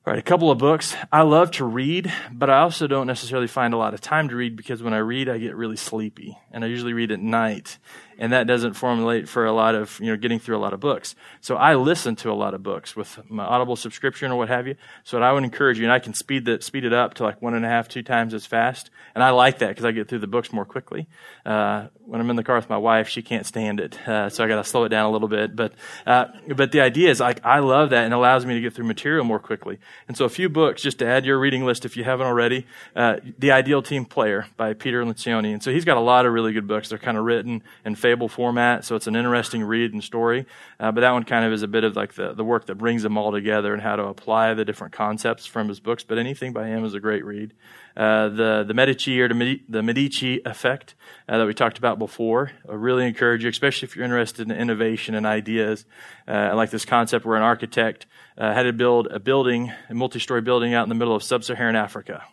All 0.05 0.13
right, 0.13 0.19
a 0.19 0.23
couple 0.23 0.51
of 0.51 0.59
books. 0.59 0.95
I 1.11 1.23
love 1.23 1.49
to 1.51 1.65
read, 1.65 2.13
but 2.31 2.47
I 2.47 2.59
also 2.59 2.85
don't 2.85 3.07
necessarily 3.07 3.47
find 3.47 3.73
a 3.73 3.77
lot 3.77 3.95
of 3.95 4.01
time 4.01 4.29
to 4.29 4.35
read 4.35 4.55
because 4.55 4.83
when 4.83 4.93
I 4.93 4.99
read, 4.99 5.27
I 5.27 5.39
get 5.39 5.55
really 5.55 5.77
sleepy. 5.77 6.37
And 6.51 6.63
I 6.63 6.67
usually 6.67 6.93
read 6.93 7.11
at 7.11 7.19
night 7.19 7.79
and 8.17 8.33
that 8.33 8.47
doesn't 8.47 8.73
formulate 8.73 9.27
for 9.27 9.45
a 9.45 9.51
lot 9.51 9.75
of 9.75 9.99
you 9.99 10.07
know 10.07 10.17
getting 10.17 10.39
through 10.39 10.57
a 10.57 10.59
lot 10.59 10.73
of 10.73 10.79
books. 10.79 11.15
So 11.41 11.55
I 11.55 11.75
listen 11.75 12.15
to 12.17 12.31
a 12.31 12.33
lot 12.33 12.53
of 12.53 12.63
books 12.63 12.95
with 12.95 13.19
my 13.29 13.43
Audible 13.43 13.75
subscription 13.75 14.31
or 14.31 14.37
what 14.37 14.49
have 14.49 14.67
you. 14.67 14.75
So 15.03 15.21
I 15.21 15.31
would 15.31 15.43
encourage 15.43 15.77
you, 15.77 15.85
and 15.85 15.93
I 15.93 15.99
can 15.99 16.13
speed 16.13 16.45
that 16.45 16.63
speed 16.63 16.85
it 16.85 16.93
up 16.93 17.15
to 17.15 17.23
like 17.23 17.41
one 17.41 17.53
and 17.53 17.65
a 17.65 17.69
half, 17.69 17.87
two 17.87 18.03
times 18.03 18.33
as 18.33 18.45
fast, 18.45 18.89
and 19.13 19.23
I 19.23 19.31
like 19.31 19.59
that 19.59 19.69
because 19.69 19.85
I 19.85 19.91
get 19.91 20.07
through 20.07 20.19
the 20.19 20.27
books 20.27 20.51
more 20.53 20.65
quickly. 20.65 21.07
Uh, 21.45 21.87
when 22.05 22.21
I'm 22.21 22.29
in 22.29 22.35
the 22.35 22.43
car 22.43 22.55
with 22.55 22.69
my 22.69 22.77
wife, 22.77 23.07
she 23.07 23.21
can't 23.21 23.45
stand 23.45 23.79
it, 23.79 24.07
uh, 24.07 24.29
so 24.29 24.43
I 24.43 24.47
got 24.47 24.57
to 24.57 24.63
slow 24.63 24.83
it 24.83 24.89
down 24.89 25.05
a 25.05 25.11
little 25.11 25.27
bit. 25.27 25.55
But 25.55 25.73
uh, 26.05 26.25
but 26.55 26.71
the 26.71 26.81
idea 26.81 27.09
is 27.09 27.19
like 27.19 27.43
I 27.45 27.59
love 27.59 27.89
that 27.89 28.05
and 28.05 28.13
allows 28.13 28.45
me 28.45 28.53
to 28.53 28.61
get 28.61 28.73
through 28.73 28.85
material 28.85 29.25
more 29.25 29.39
quickly. 29.39 29.79
And 30.07 30.15
so 30.15 30.25
a 30.25 30.29
few 30.29 30.49
books 30.49 30.81
just 30.81 30.99
to 30.99 31.07
add 31.07 31.23
to 31.23 31.27
your 31.27 31.39
reading 31.39 31.65
list 31.65 31.85
if 31.85 31.97
you 31.97 32.03
haven't 32.03 32.27
already. 32.27 32.65
Uh, 32.95 33.17
the 33.37 33.51
Ideal 33.51 33.81
Team 33.81 34.05
Player 34.05 34.47
by 34.57 34.73
Peter 34.73 35.03
Lencioni, 35.03 35.53
and 35.53 35.63
so 35.63 35.71
he's 35.71 35.85
got 35.85 35.97
a 35.97 36.01
lot 36.01 36.25
of 36.25 36.33
really 36.33 36.53
good 36.53 36.67
books. 36.67 36.89
They're 36.89 36.97
kind 36.97 37.17
of 37.17 37.25
written 37.25 37.63
in 37.83 37.95
fable 38.05 38.29
format, 38.29 38.85
so 38.85 38.95
it's 38.95 39.07
an 39.07 39.15
interesting 39.15 39.63
read 39.63 39.91
and 39.91 40.03
story. 40.03 40.45
Uh, 40.79 40.91
but 40.91 41.01
that 41.01 41.09
one 41.09 41.23
kind 41.23 41.43
of 41.43 41.51
is 41.51 41.63
a 41.63 41.67
bit 41.67 41.83
of 41.83 41.95
like 41.95 42.13
the, 42.13 42.35
the 42.35 42.43
work 42.43 42.67
that 42.67 42.75
brings 42.75 43.01
them 43.01 43.17
all 43.17 43.31
together 43.31 43.73
and 43.73 43.81
how 43.81 43.95
to 43.95 44.03
apply 44.03 44.53
the 44.53 44.63
different 44.63 44.93
concepts 44.93 45.47
from 45.47 45.67
his 45.67 45.79
books. 45.79 46.03
But 46.03 46.19
anything 46.19 46.53
by 46.53 46.67
him 46.67 46.85
is 46.85 46.93
a 46.93 46.99
great 46.99 47.25
read. 47.25 47.55
Uh, 47.97 48.29
the 48.29 48.63
the 48.67 48.75
Medici 48.75 49.19
or 49.19 49.27
the 49.27 49.81
Medici 49.81 50.39
effect 50.45 50.93
uh, 51.27 51.39
that 51.39 51.47
we 51.47 51.55
talked 51.55 51.79
about 51.79 51.97
before. 51.97 52.51
I 52.69 52.73
really 52.73 53.07
encourage 53.07 53.43
you, 53.43 53.49
especially 53.49 53.87
if 53.87 53.95
you're 53.95 54.05
interested 54.05 54.51
in 54.51 54.55
innovation 54.55 55.15
and 55.15 55.25
ideas. 55.25 55.83
Uh, 56.27 56.33
I 56.51 56.53
like 56.53 56.69
this 56.69 56.85
concept 56.85 57.25
where 57.25 57.37
an 57.37 57.43
architect 57.43 58.05
uh, 58.37 58.53
had 58.53 58.63
to 58.63 58.73
build 58.73 59.07
a 59.07 59.19
building, 59.19 59.71
a 59.89 59.95
multi-story 59.95 60.41
building 60.41 60.75
out 60.75 60.83
in 60.83 60.89
the 60.89 60.95
middle 60.95 61.15
of 61.15 61.23
sub-Saharan 61.23 61.75
Africa. 61.75 62.23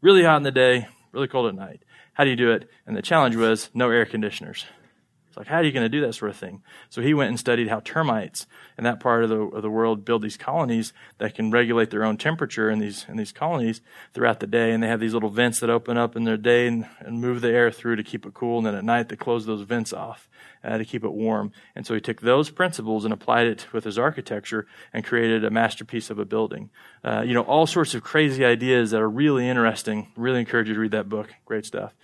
Really 0.00 0.24
hot 0.24 0.38
in 0.38 0.42
the 0.42 0.52
day, 0.52 0.88
really 1.12 1.28
cold 1.28 1.48
at 1.48 1.54
night. 1.54 1.82
How 2.14 2.24
do 2.24 2.30
you 2.30 2.36
do 2.36 2.52
it? 2.52 2.70
And 2.86 2.96
the 2.96 3.02
challenge 3.02 3.36
was 3.36 3.68
no 3.74 3.90
air 3.90 4.06
conditioners 4.06 4.64
Like, 5.38 5.46
how 5.46 5.58
are 5.58 5.62
you 5.62 5.70
going 5.70 5.84
to 5.84 5.88
do 5.88 6.00
that 6.00 6.14
sort 6.14 6.32
of 6.32 6.36
thing? 6.36 6.62
So 6.90 7.00
he 7.00 7.14
went 7.14 7.28
and 7.28 7.38
studied 7.38 7.68
how 7.68 7.78
termites 7.78 8.48
in 8.76 8.82
that 8.82 8.98
part 8.98 9.22
of 9.22 9.30
the, 9.30 9.38
of 9.38 9.62
the 9.62 9.70
world 9.70 10.04
build 10.04 10.22
these 10.22 10.36
colonies 10.36 10.92
that 11.18 11.36
can 11.36 11.52
regulate 11.52 11.90
their 11.90 12.04
own 12.04 12.16
temperature 12.16 12.68
in 12.68 12.80
these, 12.80 13.06
in 13.08 13.16
these 13.16 13.30
colonies 13.30 13.80
throughout 14.12 14.40
the 14.40 14.48
day. 14.48 14.72
And 14.72 14.82
they 14.82 14.88
have 14.88 14.98
these 14.98 15.14
little 15.14 15.30
vents 15.30 15.60
that 15.60 15.70
open 15.70 15.96
up 15.96 16.16
in 16.16 16.24
their 16.24 16.36
day 16.36 16.66
and, 16.66 16.88
and 16.98 17.20
move 17.20 17.40
the 17.40 17.50
air 17.50 17.70
through 17.70 17.94
to 17.94 18.02
keep 18.02 18.26
it 18.26 18.34
cool. 18.34 18.58
And 18.58 18.66
then 18.66 18.74
at 18.74 18.84
night 18.84 19.10
they 19.10 19.16
close 19.16 19.46
those 19.46 19.62
vents 19.62 19.92
off 19.92 20.28
uh, 20.64 20.76
to 20.76 20.84
keep 20.84 21.04
it 21.04 21.12
warm. 21.12 21.52
And 21.76 21.86
so 21.86 21.94
he 21.94 22.00
took 22.00 22.20
those 22.20 22.50
principles 22.50 23.04
and 23.04 23.14
applied 23.14 23.46
it 23.46 23.72
with 23.72 23.84
his 23.84 23.96
architecture 23.96 24.66
and 24.92 25.04
created 25.04 25.44
a 25.44 25.50
masterpiece 25.50 26.10
of 26.10 26.18
a 26.18 26.24
building. 26.24 26.70
Uh, 27.04 27.22
you 27.24 27.32
know, 27.32 27.42
all 27.42 27.68
sorts 27.68 27.94
of 27.94 28.02
crazy 28.02 28.44
ideas 28.44 28.90
that 28.90 29.00
are 29.00 29.08
really 29.08 29.48
interesting. 29.48 30.08
Really 30.16 30.40
encourage 30.40 30.66
you 30.66 30.74
to 30.74 30.80
read 30.80 30.90
that 30.90 31.08
book. 31.08 31.32
Great 31.44 31.64
stuff. 31.64 31.94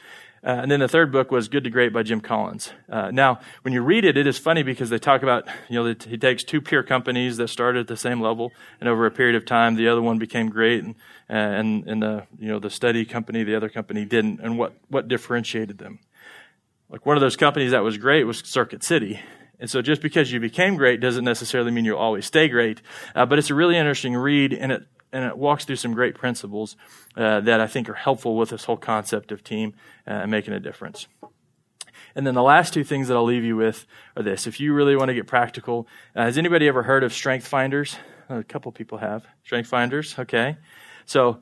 Uh, 0.45 0.61
and 0.61 0.70
then 0.70 0.80
the 0.80 0.88
third 0.88 1.11
book 1.11 1.30
was 1.30 1.49
Good 1.49 1.64
to 1.64 1.70
Great 1.70 1.90
by 1.90 2.03
Jim 2.03 2.20
Collins. 2.20 2.70
Uh, 2.90 3.11
now, 3.11 3.40
when 3.62 3.72
you 3.72 3.80
read 3.80 4.05
it, 4.05 4.18
it 4.18 4.26
is 4.26 4.36
funny 4.36 4.62
because 4.62 4.90
they 4.90 4.99
talk 4.99 5.22
about, 5.22 5.49
you 5.70 5.82
know, 5.82 5.95
he 6.07 6.18
takes 6.18 6.45
two 6.45 6.61
peer 6.61 6.82
companies 6.82 7.38
that 7.38 7.49
started 7.49 7.80
at 7.80 7.86
the 7.86 7.97
same 7.97 8.20
level, 8.20 8.53
and 8.78 8.86
over 8.86 9.07
a 9.07 9.11
period 9.11 9.36
of 9.36 9.47
time, 9.47 9.74
the 9.74 9.88
other 9.88 10.03
one 10.03 10.18
became 10.18 10.51
great, 10.51 10.84
and, 10.84 10.97
uh, 11.30 11.32
and, 11.32 11.88
and 11.88 12.03
the, 12.03 12.26
you 12.38 12.49
know, 12.49 12.59
the 12.59 12.68
study 12.68 13.07
company, 13.07 13.42
the 13.42 13.57
other 13.57 13.70
company 13.70 14.05
didn't, 14.05 14.40
and 14.40 14.59
what, 14.59 14.74
what 14.88 15.09
differentiated 15.09 15.78
them. 15.78 15.99
Like 16.90 17.07
one 17.07 17.16
of 17.16 17.22
those 17.22 17.36
companies 17.36 17.70
that 17.70 17.82
was 17.82 17.97
great 17.97 18.24
was 18.24 18.40
Circuit 18.40 18.84
City. 18.84 19.20
And 19.59 19.70
so 19.70 19.80
just 19.80 20.03
because 20.03 20.30
you 20.30 20.40
became 20.40 20.76
great 20.76 21.01
doesn't 21.01 21.24
necessarily 21.24 21.70
mean 21.70 21.86
you'll 21.86 21.97
always 21.97 22.26
stay 22.26 22.49
great. 22.49 22.82
Uh, 23.14 23.24
but 23.24 23.38
it's 23.38 23.49
a 23.49 23.55
really 23.55 23.78
interesting 23.78 24.14
read, 24.14 24.53
and 24.53 24.72
it 24.72 24.82
and 25.15 25.25
it 25.25 25.39
walks 25.39 25.65
through 25.65 25.77
some 25.77 25.95
great 25.95 26.17
principles 26.17 26.77
uh, 27.17 27.41
that 27.41 27.61
I 27.61 27.69
think 27.69 27.89
are 27.89 27.95
helpful 27.95 28.37
with 28.37 28.51
this 28.51 28.65
whole 28.65 28.77
concept 28.77 29.31
of 29.31 29.45
team 29.45 29.73
uh, 30.07 30.11
and 30.11 30.31
making 30.31 30.53
a 30.53 30.61
difference. 30.61 31.07
And 32.17 32.27
then 32.27 32.35
the 32.35 32.43
last 32.43 32.75
two 32.75 32.85
things 32.85 33.09
that 33.09 33.17
I'll 33.17 33.25
leave 33.25 33.45
you 33.45 33.57
with 33.57 33.87
are 34.17 34.25
this. 34.25 34.47
If 34.47 34.61
you 34.61 34.75
really 34.75 34.97
want 34.97 35.09
to 35.09 35.15
get 35.15 35.29
practical, 35.29 35.87
uh, 36.17 36.25
has 36.25 36.37
anybody 36.37 36.67
ever 36.67 36.83
heard 36.83 37.05
of 37.05 37.12
Strength 37.12 37.47
Finders? 37.47 37.97
A 38.29 38.43
couple 38.43 38.73
people 38.73 38.99
have. 38.99 39.25
Strength 39.45 39.69
Finders, 39.69 40.19
okay. 40.19 40.57
So 41.07 41.41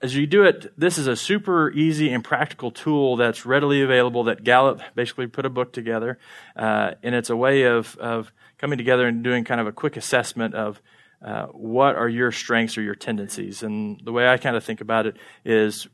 as 0.00 0.16
you 0.16 0.26
do 0.26 0.42
it, 0.42 0.72
this 0.76 0.98
is 0.98 1.06
a 1.06 1.14
super 1.14 1.70
easy 1.70 2.12
and 2.12 2.24
practical 2.24 2.72
tool 2.72 3.16
that's 3.16 3.46
readily 3.46 3.82
available 3.82 4.24
that 4.24 4.42
Gallup 4.42 4.80
basically 4.96 5.28
put 5.28 5.46
a 5.46 5.50
book 5.50 5.72
together. 5.72 6.18
Uh, 6.56 6.94
and 7.04 7.14
it's 7.14 7.30
a 7.30 7.36
way 7.36 7.64
of, 7.64 7.96
of 7.98 8.32
coming 8.58 8.78
together 8.78 9.06
and 9.06 9.22
doing 9.22 9.44
kind 9.44 9.60
of 9.60 9.68
a 9.68 9.72
quick 9.72 9.96
assessment 9.96 10.54
of 10.54 10.82
uh, 11.24 11.46
what 11.46 11.96
are 11.96 12.08
your 12.08 12.32
strengths 12.32 12.76
or 12.76 12.82
your 12.82 12.94
tendencies. 12.94 13.62
And 13.62 14.00
the 14.04 14.12
way 14.12 14.28
I 14.28 14.38
kind 14.38 14.56
of 14.56 14.64
think 14.64 14.80
about 14.80 15.06
it 15.06 15.16
is 15.44 15.88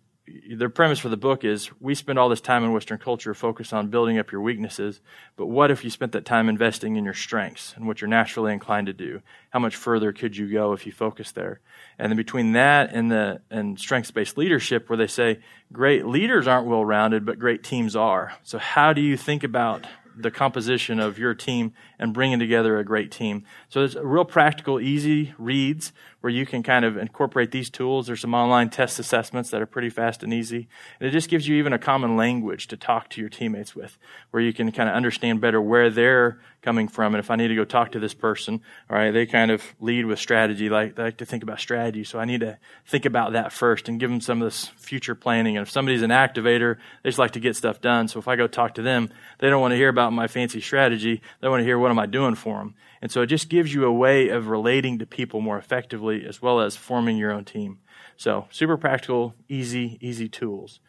the 0.57 0.69
premise 0.69 0.99
for 0.99 1.09
the 1.09 1.17
book 1.17 1.45
is 1.45 1.71
we 1.81 1.95
spend 1.95 2.19
all 2.19 2.29
this 2.29 2.41
time 2.41 2.65
in 2.65 2.73
Western 2.73 2.99
culture 2.99 3.35
focused 3.35 3.73
on 3.73 3.89
building 3.89 4.19
up 4.19 4.33
your 4.33 4.41
weaknesses, 4.41 5.01
but 5.37 5.47
what 5.47 5.71
if 5.71 5.85
you 5.85 5.91
spent 5.91 6.13
that 6.13 6.25
time 6.25 6.49
investing 6.49 6.97
in 6.97 7.05
your 7.05 7.15
strengths 7.15 7.75
and 7.77 7.87
what 7.87 8.01
you're 8.01 8.09
naturally 8.09 8.53
inclined 8.53 8.87
to 8.87 8.93
do? 8.93 9.23
How 9.51 9.59
much 9.59 9.77
further 9.77 10.13
could 10.13 10.37
you 10.37 10.51
go 10.51 10.73
if 10.73 10.87
you 10.87 10.93
focus 10.93 11.33
there? 11.33 11.61
And 11.99 12.11
then 12.11 12.17
between 12.17 12.53
that 12.53 12.91
and 12.93 13.11
the 13.11 13.41
and 13.51 13.79
strengths 13.79 14.11
based 14.11 14.37
leadership, 14.37 14.89
where 14.89 14.97
they 14.97 15.07
say 15.07 15.41
great 15.73 16.07
leaders 16.07 16.47
aren't 16.47 16.67
well 16.67 16.85
rounded, 16.85 17.25
but 17.25 17.39
great 17.39 17.63
teams 17.63 17.97
are. 17.97 18.35
So 18.43 18.59
how 18.59 18.93
do 18.93 19.01
you 19.01 19.17
think 19.17 19.45
about 19.45 19.87
the 20.21 20.31
composition 20.31 21.01
of 21.01 21.19
your 21.19 21.35
team 21.35 21.73
and 21.99 22.13
bringing 22.13 22.39
together 22.39 22.79
a 22.79 22.85
great 22.85 23.11
team. 23.11 23.45
So 23.69 23.81
there's 23.81 23.97
real 23.97 24.25
practical, 24.25 24.81
easy 24.81 25.35
reads 25.39 25.93
where 26.21 26.33
you 26.33 26.45
can 26.45 26.63
kind 26.65 26.85
of 26.85 26.97
incorporate 26.97 27.53
these 27.53 27.71
tools. 27.71 28.09
There's 28.09 28.21
some 28.21 28.35
online 28.35 28.71
test 28.71 28.99
assessments 28.99 29.51
that 29.51 29.63
are 29.63 29.67
pretty 29.67 29.91
fast 29.91 30.23
and 30.23 30.35
easy. 30.35 30.69
And 30.99 31.09
it 31.09 31.13
just 31.13 31.31
gives 31.31 31.47
you 31.47 31.57
even 31.57 31.73
a 31.73 31.79
common 31.79 32.17
language 32.17 32.67
to 32.69 32.77
talk 32.77 33.09
to 33.11 33.21
your 33.21 33.31
teammates 33.31 33.77
with, 33.77 33.97
where 34.31 34.43
you 34.43 34.53
can 34.53 34.73
kind 34.73 34.89
of 34.89 34.97
understand 34.97 35.41
better 35.41 35.63
where 35.63 35.91
they're 35.91 36.41
coming 36.61 36.89
from. 36.89 37.15
And 37.15 37.21
if 37.21 37.31
I 37.31 37.37
need 37.37 37.49
to 37.49 37.55
go 37.55 37.65
talk 37.65 37.93
to 37.93 38.01
this 38.01 38.15
person, 38.15 38.61
all 38.91 38.97
right, 38.97 39.13
they 39.13 39.27
kind 39.27 39.53
of 39.53 39.63
lead 39.81 40.07
with 40.07 40.19
strategy, 40.19 40.69
like 40.69 40.97
they 40.97 41.05
like 41.05 41.19
to 41.19 41.25
think 41.25 41.45
about 41.45 41.61
strategy. 41.61 42.03
So 42.03 42.19
I 42.19 42.25
need 42.25 42.41
to 42.41 42.59
think 42.85 43.05
about 43.05 43.33
that 43.35 43.53
first 43.53 43.89
and 43.89 44.01
give 44.01 44.11
them 44.11 44.21
some 44.21 44.43
of 44.43 44.47
this 44.47 44.67
future 44.77 45.15
planning. 45.15 45.57
And 45.57 45.65
if 45.65 45.71
somebody's 45.71 46.03
an 46.03 46.11
activator, 46.11 46.77
they 47.03 47.11
just 47.11 47.19
like 47.19 47.31
to 47.33 47.41
get 47.41 47.55
stuff 47.55 47.81
done. 47.81 48.09
So 48.09 48.19
if 48.19 48.27
I 48.27 48.35
go 48.35 48.49
talk 48.49 48.75
to 48.75 48.83
them, 48.83 49.11
they 49.39 49.49
don't 49.49 49.61
want 49.61 49.71
to 49.71 49.77
hear 49.77 49.89
about 49.89 50.08
my 50.13 50.27
fancy 50.27 50.61
strategy. 50.61 51.21
They 51.41 51.49
want 51.49 51.61
to 51.61 51.65
hear 51.65 51.79
what 51.79 51.91
am 51.91 51.99
I 51.99 52.07
doing 52.07 52.35
for 52.35 52.59
them. 52.59 52.75
And 53.01 53.11
so 53.11 53.23
it 53.23 53.27
just 53.27 53.49
gives 53.49 53.73
you 53.73 53.85
a 53.85 53.93
way 53.93 54.29
of 54.29 54.49
relating 54.49 54.99
to 54.99 55.07
people 55.07 55.41
more 55.41 55.59
effectively 55.59 56.27
as 56.27 56.43
well 56.43 56.61
as 56.61 56.77
forming 56.77 57.17
your 57.17 57.33
own 57.33 57.45
team. 57.45 57.79
So 58.17 58.47
super 58.51 58.77
practical, 58.77 59.35
easy, 59.49 59.99
easy 60.01 60.29
tools. 60.29 60.81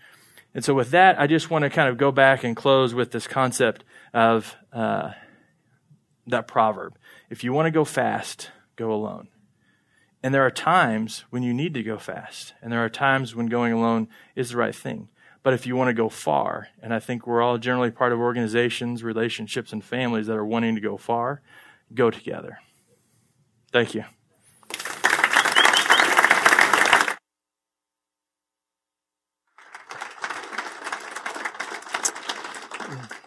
And 0.54 0.66
so 0.66 0.74
with 0.74 0.92
that, 0.92 1.20
I 1.20 1.28
just 1.28 1.50
want 1.50 1.64
to 1.64 1.70
kind 1.70 1.90
of 1.90 1.98
go 1.98 2.12
back 2.12 2.44
and 2.44 2.56
close 2.56 2.94
with 2.94 3.12
this 3.12 3.28
concept 3.28 3.84
of 4.14 4.56
uh, 4.74 5.12
that 6.28 6.48
proverb. 6.48 6.98
If 7.30 7.44
you 7.44 7.54
want 7.54 7.68
to 7.68 7.72
go 7.72 7.86
fast, 7.86 8.50
go 8.76 8.92
alone. 8.92 9.28
And 10.24 10.34
there 10.34 10.46
are 10.46 10.52
times 10.52 11.24
when 11.30 11.44
you 11.44 11.54
need 11.54 11.74
to 11.76 11.84
go 11.84 11.98
fast, 11.98 12.54
and 12.62 12.74
there 12.74 12.84
are 12.84 12.90
times 12.90 13.36
when 13.36 13.46
going 13.46 13.72
alone 13.72 14.10
is 14.36 14.50
the 14.50 14.58
right 14.58 14.76
thing. 14.76 15.08
But 15.42 15.54
if 15.54 15.66
you 15.66 15.76
want 15.76 15.88
to 15.90 15.94
go 15.94 16.10
far, 16.10 16.68
and 16.82 16.94
I 16.94 17.00
think 17.00 17.26
we're 17.26 17.42
all 17.42 17.58
generally 17.58 17.92
part 17.92 18.12
of 18.12 18.20
organizations, 18.20 19.04
relationships, 19.04 19.72
and 19.72 19.84
families 19.84 20.28
that 20.28 20.36
are 20.36 20.46
wanting 20.46 20.76
to 20.76 20.82
go 20.82 20.98
far, 20.98 21.42
go 21.94 22.12
together. 22.12 22.60
Thank 23.72 23.96
you. 23.96 24.04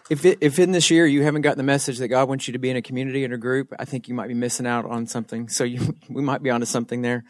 If, 0.09 0.25
it, 0.25 0.37
if 0.41 0.59
in 0.59 0.73
this 0.73 0.91
year 0.91 1.07
you 1.07 1.23
haven't 1.23 1.41
gotten 1.41 1.57
the 1.57 1.63
message 1.63 1.97
that 1.97 2.09
God 2.09 2.29
wants 2.29 2.47
you 2.47 2.51
to 2.51 2.59
be 2.59 2.69
in 2.69 2.75
a 2.75 2.83
community 2.83 3.23
and 3.23 3.33
a 3.33 3.37
group, 3.37 3.73
I 3.79 3.85
think 3.85 4.07
you 4.07 4.13
might 4.13 4.27
be 4.27 4.35
missing 4.35 4.67
out 4.67 4.85
on 4.85 5.07
something. 5.07 5.49
So 5.49 5.63
you, 5.63 5.95
we 6.09 6.21
might 6.21 6.43
be 6.43 6.51
onto 6.51 6.67
something 6.67 7.01
there. 7.01 7.23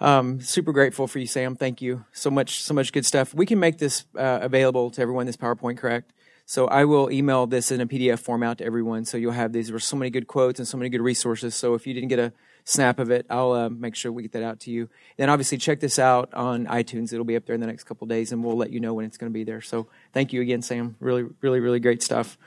Um, 0.00 0.40
super 0.40 0.72
grateful 0.72 1.06
for 1.06 1.18
you, 1.18 1.26
Sam. 1.26 1.56
Thank 1.56 1.80
you 1.80 2.04
so 2.12 2.30
much, 2.30 2.62
so 2.62 2.74
much 2.74 2.92
good 2.92 3.06
stuff. 3.06 3.32
We 3.32 3.46
can 3.46 3.60
make 3.60 3.78
this 3.78 4.04
uh, 4.16 4.40
available 4.42 4.90
to 4.90 5.00
everyone. 5.00 5.26
This 5.26 5.36
PowerPoint, 5.36 5.78
correct? 5.78 6.12
So 6.46 6.66
I 6.66 6.84
will 6.84 7.10
email 7.10 7.46
this 7.46 7.70
in 7.70 7.80
a 7.80 7.86
PDF 7.86 8.18
format 8.18 8.58
to 8.58 8.64
everyone. 8.64 9.06
So 9.06 9.16
you'll 9.16 9.32
have 9.32 9.52
these. 9.52 9.68
There 9.68 9.74
were 9.74 9.80
so 9.80 9.96
many 9.96 10.10
good 10.10 10.26
quotes 10.26 10.58
and 10.58 10.68
so 10.68 10.76
many 10.76 10.90
good 10.90 11.00
resources. 11.00 11.54
So 11.54 11.72
if 11.74 11.86
you 11.86 11.94
didn't 11.94 12.10
get 12.10 12.18
a 12.18 12.32
snap 12.64 12.98
of 12.98 13.10
it, 13.10 13.24
I'll 13.30 13.52
uh, 13.52 13.70
make 13.70 13.94
sure 13.94 14.12
we 14.12 14.22
get 14.22 14.32
that 14.32 14.42
out 14.42 14.60
to 14.60 14.70
you. 14.70 14.90
Then 15.16 15.30
obviously 15.30 15.56
check 15.56 15.80
this 15.80 15.98
out 15.98 16.32
on 16.34 16.66
iTunes. 16.66 17.12
It'll 17.12 17.24
be 17.24 17.36
up 17.36 17.46
there 17.46 17.54
in 17.54 17.62
the 17.62 17.66
next 17.66 17.84
couple 17.84 18.06
days, 18.06 18.30
and 18.30 18.44
we'll 18.44 18.58
let 18.58 18.70
you 18.70 18.80
know 18.80 18.92
when 18.92 19.06
it's 19.06 19.16
going 19.16 19.32
to 19.32 19.34
be 19.34 19.44
there. 19.44 19.62
So 19.62 19.86
thank 20.14 20.32
you 20.32 20.40
again, 20.40 20.62
Sam. 20.62 20.96
Really, 21.00 21.24
really, 21.42 21.60
really 21.60 21.80
great 21.80 22.02
stuff. 22.02 22.38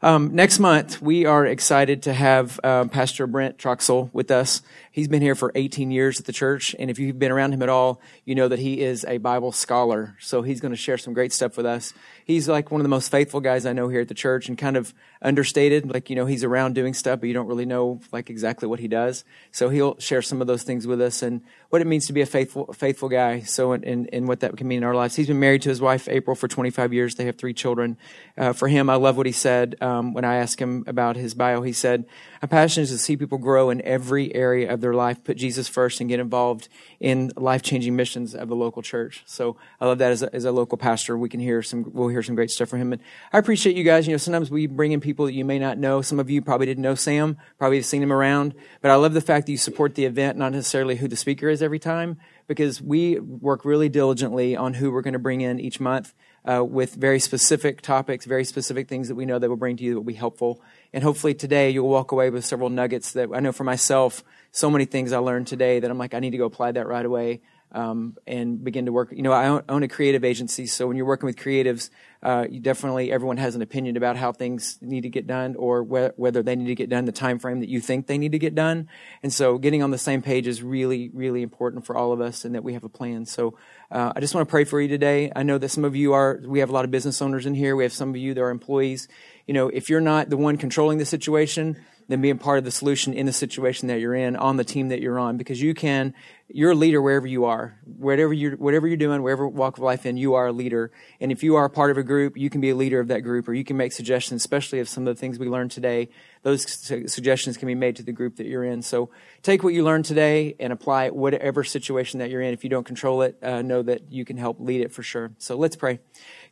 Um, 0.00 0.34
next 0.34 0.60
month, 0.60 1.02
we 1.02 1.26
are 1.26 1.44
excited 1.44 2.04
to 2.04 2.14
have 2.14 2.58
uh, 2.62 2.84
Pastor 2.84 3.26
Brent 3.26 3.58
Troxel 3.58 4.08
with 4.14 4.30
us. 4.30 4.62
He's 4.92 5.08
been 5.08 5.20
here 5.20 5.34
for 5.34 5.52
18 5.54 5.90
years 5.90 6.20
at 6.20 6.26
the 6.26 6.32
church, 6.32 6.74
and 6.78 6.88
if 6.88 6.98
you've 6.98 7.18
been 7.18 7.32
around 7.32 7.52
him 7.52 7.62
at 7.62 7.68
all, 7.68 8.00
you 8.24 8.34
know 8.34 8.48
that 8.48 8.60
he 8.60 8.80
is 8.80 9.04
a 9.04 9.18
Bible 9.18 9.52
scholar. 9.52 10.16
So 10.20 10.42
he's 10.42 10.60
going 10.60 10.72
to 10.72 10.76
share 10.76 10.96
some 10.96 11.12
great 11.12 11.32
stuff 11.32 11.56
with 11.56 11.66
us. 11.66 11.92
He's 12.24 12.48
like 12.48 12.70
one 12.70 12.80
of 12.80 12.84
the 12.84 12.88
most 12.88 13.10
faithful 13.10 13.40
guys 13.40 13.66
I 13.66 13.72
know 13.72 13.88
here 13.88 14.00
at 14.00 14.08
the 14.08 14.14
church, 14.14 14.48
and 14.48 14.56
kind 14.56 14.76
of 14.76 14.94
understated. 15.20 15.92
Like 15.92 16.08
you 16.08 16.16
know, 16.16 16.26
he's 16.26 16.44
around 16.44 16.74
doing 16.74 16.94
stuff, 16.94 17.20
but 17.20 17.26
you 17.26 17.34
don't 17.34 17.48
really 17.48 17.66
know 17.66 18.00
like 18.12 18.30
exactly 18.30 18.68
what 18.68 18.78
he 18.78 18.88
does. 18.88 19.24
So 19.50 19.68
he'll 19.68 19.98
share 19.98 20.22
some 20.22 20.40
of 20.40 20.46
those 20.46 20.62
things 20.62 20.86
with 20.86 21.00
us 21.00 21.22
and 21.22 21.42
what 21.70 21.82
it 21.82 21.86
means 21.86 22.06
to 22.06 22.12
be 22.12 22.20
a 22.20 22.26
faithful, 22.26 22.72
faithful 22.72 23.08
guy. 23.08 23.40
So, 23.40 23.72
and, 23.72 24.08
and 24.12 24.28
what 24.28 24.40
that 24.40 24.56
can 24.56 24.68
mean 24.68 24.78
in 24.78 24.84
our 24.84 24.94
lives. 24.94 25.16
He's 25.16 25.26
been 25.26 25.40
married 25.40 25.62
to 25.62 25.68
his 25.68 25.80
wife 25.80 26.08
April 26.08 26.36
for 26.36 26.48
25 26.48 26.92
years. 26.92 27.15
They 27.16 27.26
have 27.26 27.36
three 27.36 27.54
children. 27.54 27.96
Uh, 28.36 28.52
for 28.52 28.68
him, 28.68 28.88
I 28.90 28.96
love 28.96 29.16
what 29.16 29.26
he 29.26 29.32
said 29.32 29.76
um, 29.80 30.12
when 30.12 30.24
I 30.24 30.36
asked 30.36 30.60
him 30.60 30.84
about 30.86 31.16
his 31.16 31.34
bio. 31.34 31.62
He 31.62 31.72
said, 31.72 32.04
"My 32.42 32.48
passion 32.48 32.82
is 32.82 32.90
to 32.90 32.98
see 32.98 33.16
people 33.16 33.38
grow 33.38 33.70
in 33.70 33.80
every 33.82 34.34
area 34.34 34.72
of 34.72 34.80
their 34.80 34.94
life, 34.94 35.24
put 35.24 35.36
Jesus 35.36 35.68
first, 35.68 36.00
and 36.00 36.08
get 36.08 36.20
involved 36.20 36.68
in 37.00 37.32
life 37.36 37.62
changing 37.62 37.96
missions 37.96 38.34
of 38.34 38.48
the 38.48 38.56
local 38.56 38.82
church." 38.82 39.22
So, 39.26 39.56
I 39.80 39.86
love 39.86 39.98
that 39.98 40.12
as 40.12 40.22
a, 40.22 40.34
as 40.34 40.44
a 40.44 40.52
local 40.52 40.78
pastor. 40.78 41.16
We 41.16 41.28
can 41.28 41.40
hear 41.40 41.62
some, 41.62 41.90
we'll 41.92 42.08
hear 42.08 42.22
some 42.22 42.34
great 42.34 42.50
stuff 42.50 42.68
from 42.68 42.80
him. 42.80 42.92
And 42.92 43.02
I 43.32 43.38
appreciate 43.38 43.76
you 43.76 43.84
guys. 43.84 44.06
You 44.06 44.12
know, 44.12 44.18
sometimes 44.18 44.50
we 44.50 44.66
bring 44.66 44.92
in 44.92 45.00
people 45.00 45.26
that 45.26 45.34
you 45.34 45.44
may 45.44 45.58
not 45.58 45.78
know. 45.78 46.02
Some 46.02 46.20
of 46.20 46.30
you 46.30 46.42
probably 46.42 46.66
didn't 46.66 46.82
know 46.82 46.94
Sam, 46.94 47.36
probably 47.58 47.78
have 47.78 47.86
seen 47.86 48.02
him 48.02 48.12
around, 48.12 48.54
but 48.80 48.90
I 48.90 48.94
love 48.96 49.14
the 49.14 49.20
fact 49.20 49.46
that 49.46 49.52
you 49.52 49.58
support 49.58 49.94
the 49.94 50.04
event, 50.04 50.38
not 50.38 50.52
necessarily 50.52 50.96
who 50.96 51.08
the 51.08 51.16
speaker 51.16 51.48
is 51.48 51.62
every 51.62 51.78
time, 51.78 52.18
because 52.46 52.80
we 52.80 53.18
work 53.18 53.64
really 53.64 53.88
diligently 53.88 54.56
on 54.56 54.74
who 54.74 54.90
we're 54.90 55.02
going 55.02 55.12
to 55.12 55.18
bring 55.18 55.40
in 55.40 55.58
each 55.58 55.80
month 55.80 56.14
uh, 56.46 56.64
with 56.64 56.94
very 56.94 57.18
specific 57.18 57.82
topics, 57.82 58.24
very 58.24 58.44
specific 58.44 58.88
things 58.88 59.08
that 59.08 59.14
we 59.14 59.26
know 59.26 59.38
that 59.38 59.48
will 59.48 59.56
bring 59.56 59.76
to 59.76 59.84
you 59.84 59.94
that 59.94 59.96
will 59.96 60.04
be 60.04 60.14
helpful. 60.14 60.60
And 60.92 61.02
hopefully 61.02 61.34
today 61.34 61.70
you'll 61.70 61.88
walk 61.88 62.12
away 62.12 62.30
with 62.30 62.44
several 62.44 62.70
nuggets 62.70 63.12
that 63.12 63.28
I 63.34 63.40
know 63.40 63.52
for 63.52 63.64
myself, 63.64 64.22
so 64.52 64.70
many 64.70 64.84
things 64.84 65.12
I 65.12 65.18
learned 65.18 65.48
today 65.48 65.80
that 65.80 65.90
I'm 65.90 65.98
like, 65.98 66.14
I 66.14 66.20
need 66.20 66.30
to 66.30 66.38
go 66.38 66.46
apply 66.46 66.72
that 66.72 66.86
right 66.86 67.04
away. 67.04 67.40
Um, 67.76 68.16
and 68.26 68.64
begin 68.64 68.86
to 68.86 68.92
work. 68.92 69.12
You 69.12 69.22
know, 69.22 69.32
I 69.32 69.60
own, 69.68 69.82
a 69.82 69.88
creative 69.88 70.24
agency, 70.24 70.66
so 70.66 70.86
when 70.86 70.96
you're 70.96 71.06
working 71.06 71.26
with 71.26 71.36
creatives, 71.36 71.90
uh, 72.22 72.46
you 72.50 72.58
definitely 72.58 73.12
everyone 73.12 73.36
has 73.36 73.54
an 73.54 73.60
opinion 73.60 73.98
about 73.98 74.16
how 74.16 74.32
things 74.32 74.78
need 74.80 75.02
to 75.02 75.10
get 75.10 75.26
done 75.26 75.54
or 75.56 75.84
wh- 75.84 76.18
whether 76.18 76.42
they 76.42 76.56
need 76.56 76.68
to 76.68 76.74
get 76.74 76.88
done 76.88 77.04
the 77.04 77.12
time 77.12 77.38
frame 77.38 77.60
that 77.60 77.68
you 77.68 77.80
think 77.80 78.06
they 78.06 78.16
need 78.16 78.32
to 78.32 78.38
get 78.38 78.54
done. 78.54 78.88
And 79.22 79.30
so, 79.30 79.58
getting 79.58 79.82
on 79.82 79.90
the 79.90 79.98
same 79.98 80.22
page 80.22 80.46
is 80.46 80.62
really, 80.62 81.10
really 81.12 81.42
important 81.42 81.84
for 81.84 81.94
all 81.94 82.12
of 82.12 82.20
us, 82.22 82.46
and 82.46 82.54
that 82.54 82.64
we 82.64 82.72
have 82.72 82.84
a 82.84 82.88
plan. 82.88 83.26
So, 83.26 83.58
uh, 83.90 84.14
I 84.16 84.20
just 84.20 84.34
want 84.34 84.48
to 84.48 84.50
pray 84.50 84.64
for 84.64 84.80
you 84.80 84.88
today. 84.88 85.30
I 85.36 85.42
know 85.42 85.58
that 85.58 85.68
some 85.68 85.84
of 85.84 85.94
you 85.94 86.14
are. 86.14 86.40
We 86.46 86.60
have 86.60 86.70
a 86.70 86.72
lot 86.72 86.86
of 86.86 86.90
business 86.90 87.20
owners 87.20 87.44
in 87.44 87.54
here. 87.54 87.76
We 87.76 87.84
have 87.84 87.92
some 87.92 88.08
of 88.08 88.16
you 88.16 88.32
that 88.32 88.40
are 88.40 88.50
employees. 88.50 89.06
You 89.46 89.52
know, 89.52 89.68
if 89.68 89.90
you're 89.90 90.00
not 90.00 90.30
the 90.30 90.38
one 90.38 90.56
controlling 90.56 90.96
the 90.96 91.04
situation 91.04 91.76
than 92.08 92.20
being 92.20 92.38
part 92.38 92.58
of 92.58 92.64
the 92.64 92.70
solution 92.70 93.12
in 93.12 93.26
the 93.26 93.32
situation 93.32 93.88
that 93.88 94.00
you're 94.00 94.14
in 94.14 94.36
on 94.36 94.56
the 94.56 94.64
team 94.64 94.88
that 94.88 95.00
you're 95.00 95.18
on 95.18 95.36
because 95.36 95.60
you 95.60 95.74
can 95.74 96.14
you're 96.48 96.70
a 96.70 96.76
leader 96.76 97.02
wherever 97.02 97.26
you 97.26 97.46
are. 97.46 97.76
Whatever 97.84 98.32
you're 98.32 98.56
whatever 98.56 98.86
you're 98.86 98.96
doing 98.96 99.22
wherever 99.22 99.48
walk 99.48 99.78
of 99.78 99.82
life 99.82 100.06
in 100.06 100.16
you 100.16 100.34
are 100.34 100.46
a 100.46 100.52
leader. 100.52 100.92
And 101.20 101.32
if 101.32 101.42
you 101.42 101.56
are 101.56 101.64
a 101.64 101.70
part 101.70 101.90
of 101.90 101.98
a 101.98 102.04
group 102.04 102.36
you 102.36 102.48
can 102.50 102.60
be 102.60 102.70
a 102.70 102.76
leader 102.76 103.00
of 103.00 103.08
that 103.08 103.20
group 103.20 103.48
or 103.48 103.54
you 103.54 103.64
can 103.64 103.76
make 103.76 103.92
suggestions 103.92 104.42
especially 104.42 104.78
of 104.78 104.88
some 104.88 105.06
of 105.06 105.14
the 105.14 105.20
things 105.20 105.38
we 105.38 105.48
learned 105.48 105.72
today. 105.72 106.08
Those 106.42 106.70
su- 106.70 107.08
suggestions 107.08 107.56
can 107.56 107.66
be 107.66 107.74
made 107.74 107.96
to 107.96 108.04
the 108.04 108.12
group 108.12 108.36
that 108.36 108.46
you're 108.46 108.64
in. 108.64 108.82
So 108.82 109.10
take 109.42 109.64
what 109.64 109.74
you 109.74 109.82
learned 109.82 110.04
today 110.04 110.54
and 110.60 110.72
apply 110.72 111.06
it 111.06 111.16
whatever 111.16 111.64
situation 111.64 112.20
that 112.20 112.30
you're 112.30 112.42
in. 112.42 112.54
If 112.54 112.62
you 112.62 112.70
don't 112.70 112.86
control 112.86 113.22
it 113.22 113.36
uh, 113.42 113.62
know 113.62 113.82
that 113.82 114.12
you 114.12 114.24
can 114.24 114.36
help 114.36 114.60
lead 114.60 114.82
it 114.82 114.92
for 114.92 115.02
sure. 115.02 115.32
So 115.38 115.56
let's 115.56 115.74
pray 115.74 115.98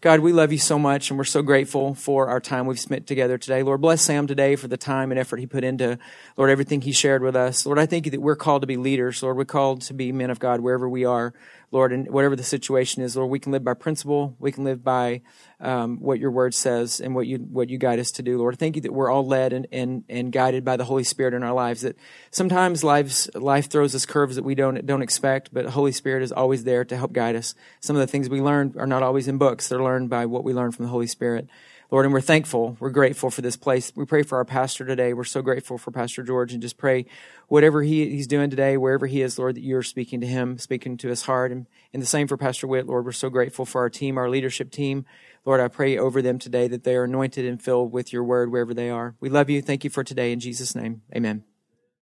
God, 0.04 0.20
we 0.20 0.34
love 0.34 0.52
you 0.52 0.58
so 0.58 0.78
much, 0.78 1.08
and 1.08 1.16
we're 1.16 1.24
so 1.24 1.40
grateful 1.40 1.94
for 1.94 2.28
our 2.28 2.38
time 2.38 2.66
we've 2.66 2.78
spent 2.78 3.06
together 3.06 3.38
today. 3.38 3.62
Lord, 3.62 3.80
bless 3.80 4.02
Sam 4.02 4.26
today 4.26 4.54
for 4.54 4.68
the 4.68 4.76
time 4.76 5.10
and 5.10 5.18
effort 5.18 5.38
he 5.38 5.46
put 5.46 5.64
into, 5.64 5.98
Lord, 6.36 6.50
everything 6.50 6.82
he 6.82 6.92
shared 6.92 7.22
with 7.22 7.34
us. 7.34 7.64
Lord, 7.64 7.78
I 7.78 7.86
thank 7.86 8.04
you 8.04 8.10
that 8.10 8.20
we're 8.20 8.36
called 8.36 8.60
to 8.60 8.66
be 8.66 8.76
leaders. 8.76 9.22
Lord, 9.22 9.38
we're 9.38 9.46
called 9.46 9.80
to 9.80 9.94
be 9.94 10.12
men 10.12 10.28
of 10.28 10.38
God 10.38 10.60
wherever 10.60 10.86
we 10.86 11.06
are. 11.06 11.32
Lord, 11.74 11.92
and 11.92 12.08
whatever 12.08 12.36
the 12.36 12.44
situation 12.44 13.02
is, 13.02 13.16
Lord, 13.16 13.28
we 13.28 13.40
can 13.40 13.50
live 13.50 13.64
by 13.64 13.74
principle. 13.74 14.36
We 14.38 14.52
can 14.52 14.62
live 14.62 14.84
by 14.84 15.22
um, 15.58 15.98
what 15.98 16.20
your 16.20 16.30
word 16.30 16.54
says 16.54 17.00
and 17.00 17.16
what 17.16 17.26
you 17.26 17.38
what 17.38 17.68
you 17.68 17.78
guide 17.78 17.98
us 17.98 18.12
to 18.12 18.22
do, 18.22 18.38
Lord. 18.38 18.56
Thank 18.60 18.76
you 18.76 18.82
that 18.82 18.94
we're 18.94 19.10
all 19.10 19.26
led 19.26 19.52
and, 19.52 19.66
and, 19.72 20.04
and 20.08 20.30
guided 20.30 20.64
by 20.64 20.76
the 20.76 20.84
Holy 20.84 21.02
Spirit 21.02 21.34
in 21.34 21.42
our 21.42 21.52
lives. 21.52 21.80
That 21.80 21.96
sometimes 22.30 22.84
lives 22.84 23.28
life 23.34 23.68
throws 23.68 23.92
us 23.92 24.06
curves 24.06 24.36
that 24.36 24.44
we 24.44 24.54
don't 24.54 24.86
don't 24.86 25.02
expect, 25.02 25.52
but 25.52 25.64
the 25.64 25.72
Holy 25.72 25.90
Spirit 25.90 26.22
is 26.22 26.30
always 26.30 26.62
there 26.62 26.84
to 26.84 26.96
help 26.96 27.12
guide 27.12 27.34
us. 27.34 27.56
Some 27.80 27.96
of 27.96 28.00
the 28.00 28.06
things 28.06 28.28
we 28.28 28.40
learn 28.40 28.74
are 28.78 28.86
not 28.86 29.02
always 29.02 29.26
in 29.26 29.36
books; 29.36 29.68
they're 29.68 29.82
learned 29.82 30.08
by 30.08 30.26
what 30.26 30.44
we 30.44 30.54
learn 30.54 30.70
from 30.70 30.84
the 30.84 30.92
Holy 30.92 31.08
Spirit. 31.08 31.48
Lord, 31.94 32.06
and 32.06 32.12
we're 32.12 32.20
thankful. 32.20 32.76
We're 32.80 32.90
grateful 32.90 33.30
for 33.30 33.40
this 33.40 33.56
place. 33.56 33.92
We 33.94 34.04
pray 34.04 34.24
for 34.24 34.36
our 34.38 34.44
pastor 34.44 34.84
today. 34.84 35.14
We're 35.14 35.22
so 35.22 35.42
grateful 35.42 35.78
for 35.78 35.92
Pastor 35.92 36.24
George 36.24 36.52
and 36.52 36.60
just 36.60 36.76
pray 36.76 37.06
whatever 37.46 37.84
he, 37.84 38.10
he's 38.10 38.26
doing 38.26 38.50
today, 38.50 38.76
wherever 38.76 39.06
he 39.06 39.22
is, 39.22 39.38
Lord, 39.38 39.54
that 39.54 39.62
you're 39.62 39.84
speaking 39.84 40.20
to 40.20 40.26
him, 40.26 40.58
speaking 40.58 40.96
to 40.96 41.08
his 41.08 41.22
heart. 41.22 41.52
And, 41.52 41.68
and 41.92 42.02
the 42.02 42.06
same 42.06 42.26
for 42.26 42.36
Pastor 42.36 42.66
Witt, 42.66 42.88
Lord. 42.88 43.04
We're 43.04 43.12
so 43.12 43.30
grateful 43.30 43.64
for 43.64 43.80
our 43.80 43.90
team, 43.90 44.18
our 44.18 44.28
leadership 44.28 44.72
team. 44.72 45.04
Lord, 45.44 45.60
I 45.60 45.68
pray 45.68 45.96
over 45.96 46.20
them 46.20 46.40
today 46.40 46.66
that 46.66 46.82
they 46.82 46.96
are 46.96 47.04
anointed 47.04 47.44
and 47.44 47.62
filled 47.62 47.92
with 47.92 48.12
your 48.12 48.24
word 48.24 48.50
wherever 48.50 48.74
they 48.74 48.90
are. 48.90 49.14
We 49.20 49.28
love 49.28 49.48
you. 49.48 49.62
Thank 49.62 49.84
you 49.84 49.90
for 49.90 50.02
today. 50.02 50.32
In 50.32 50.40
Jesus' 50.40 50.74
name, 50.74 51.02
amen. 51.14 51.44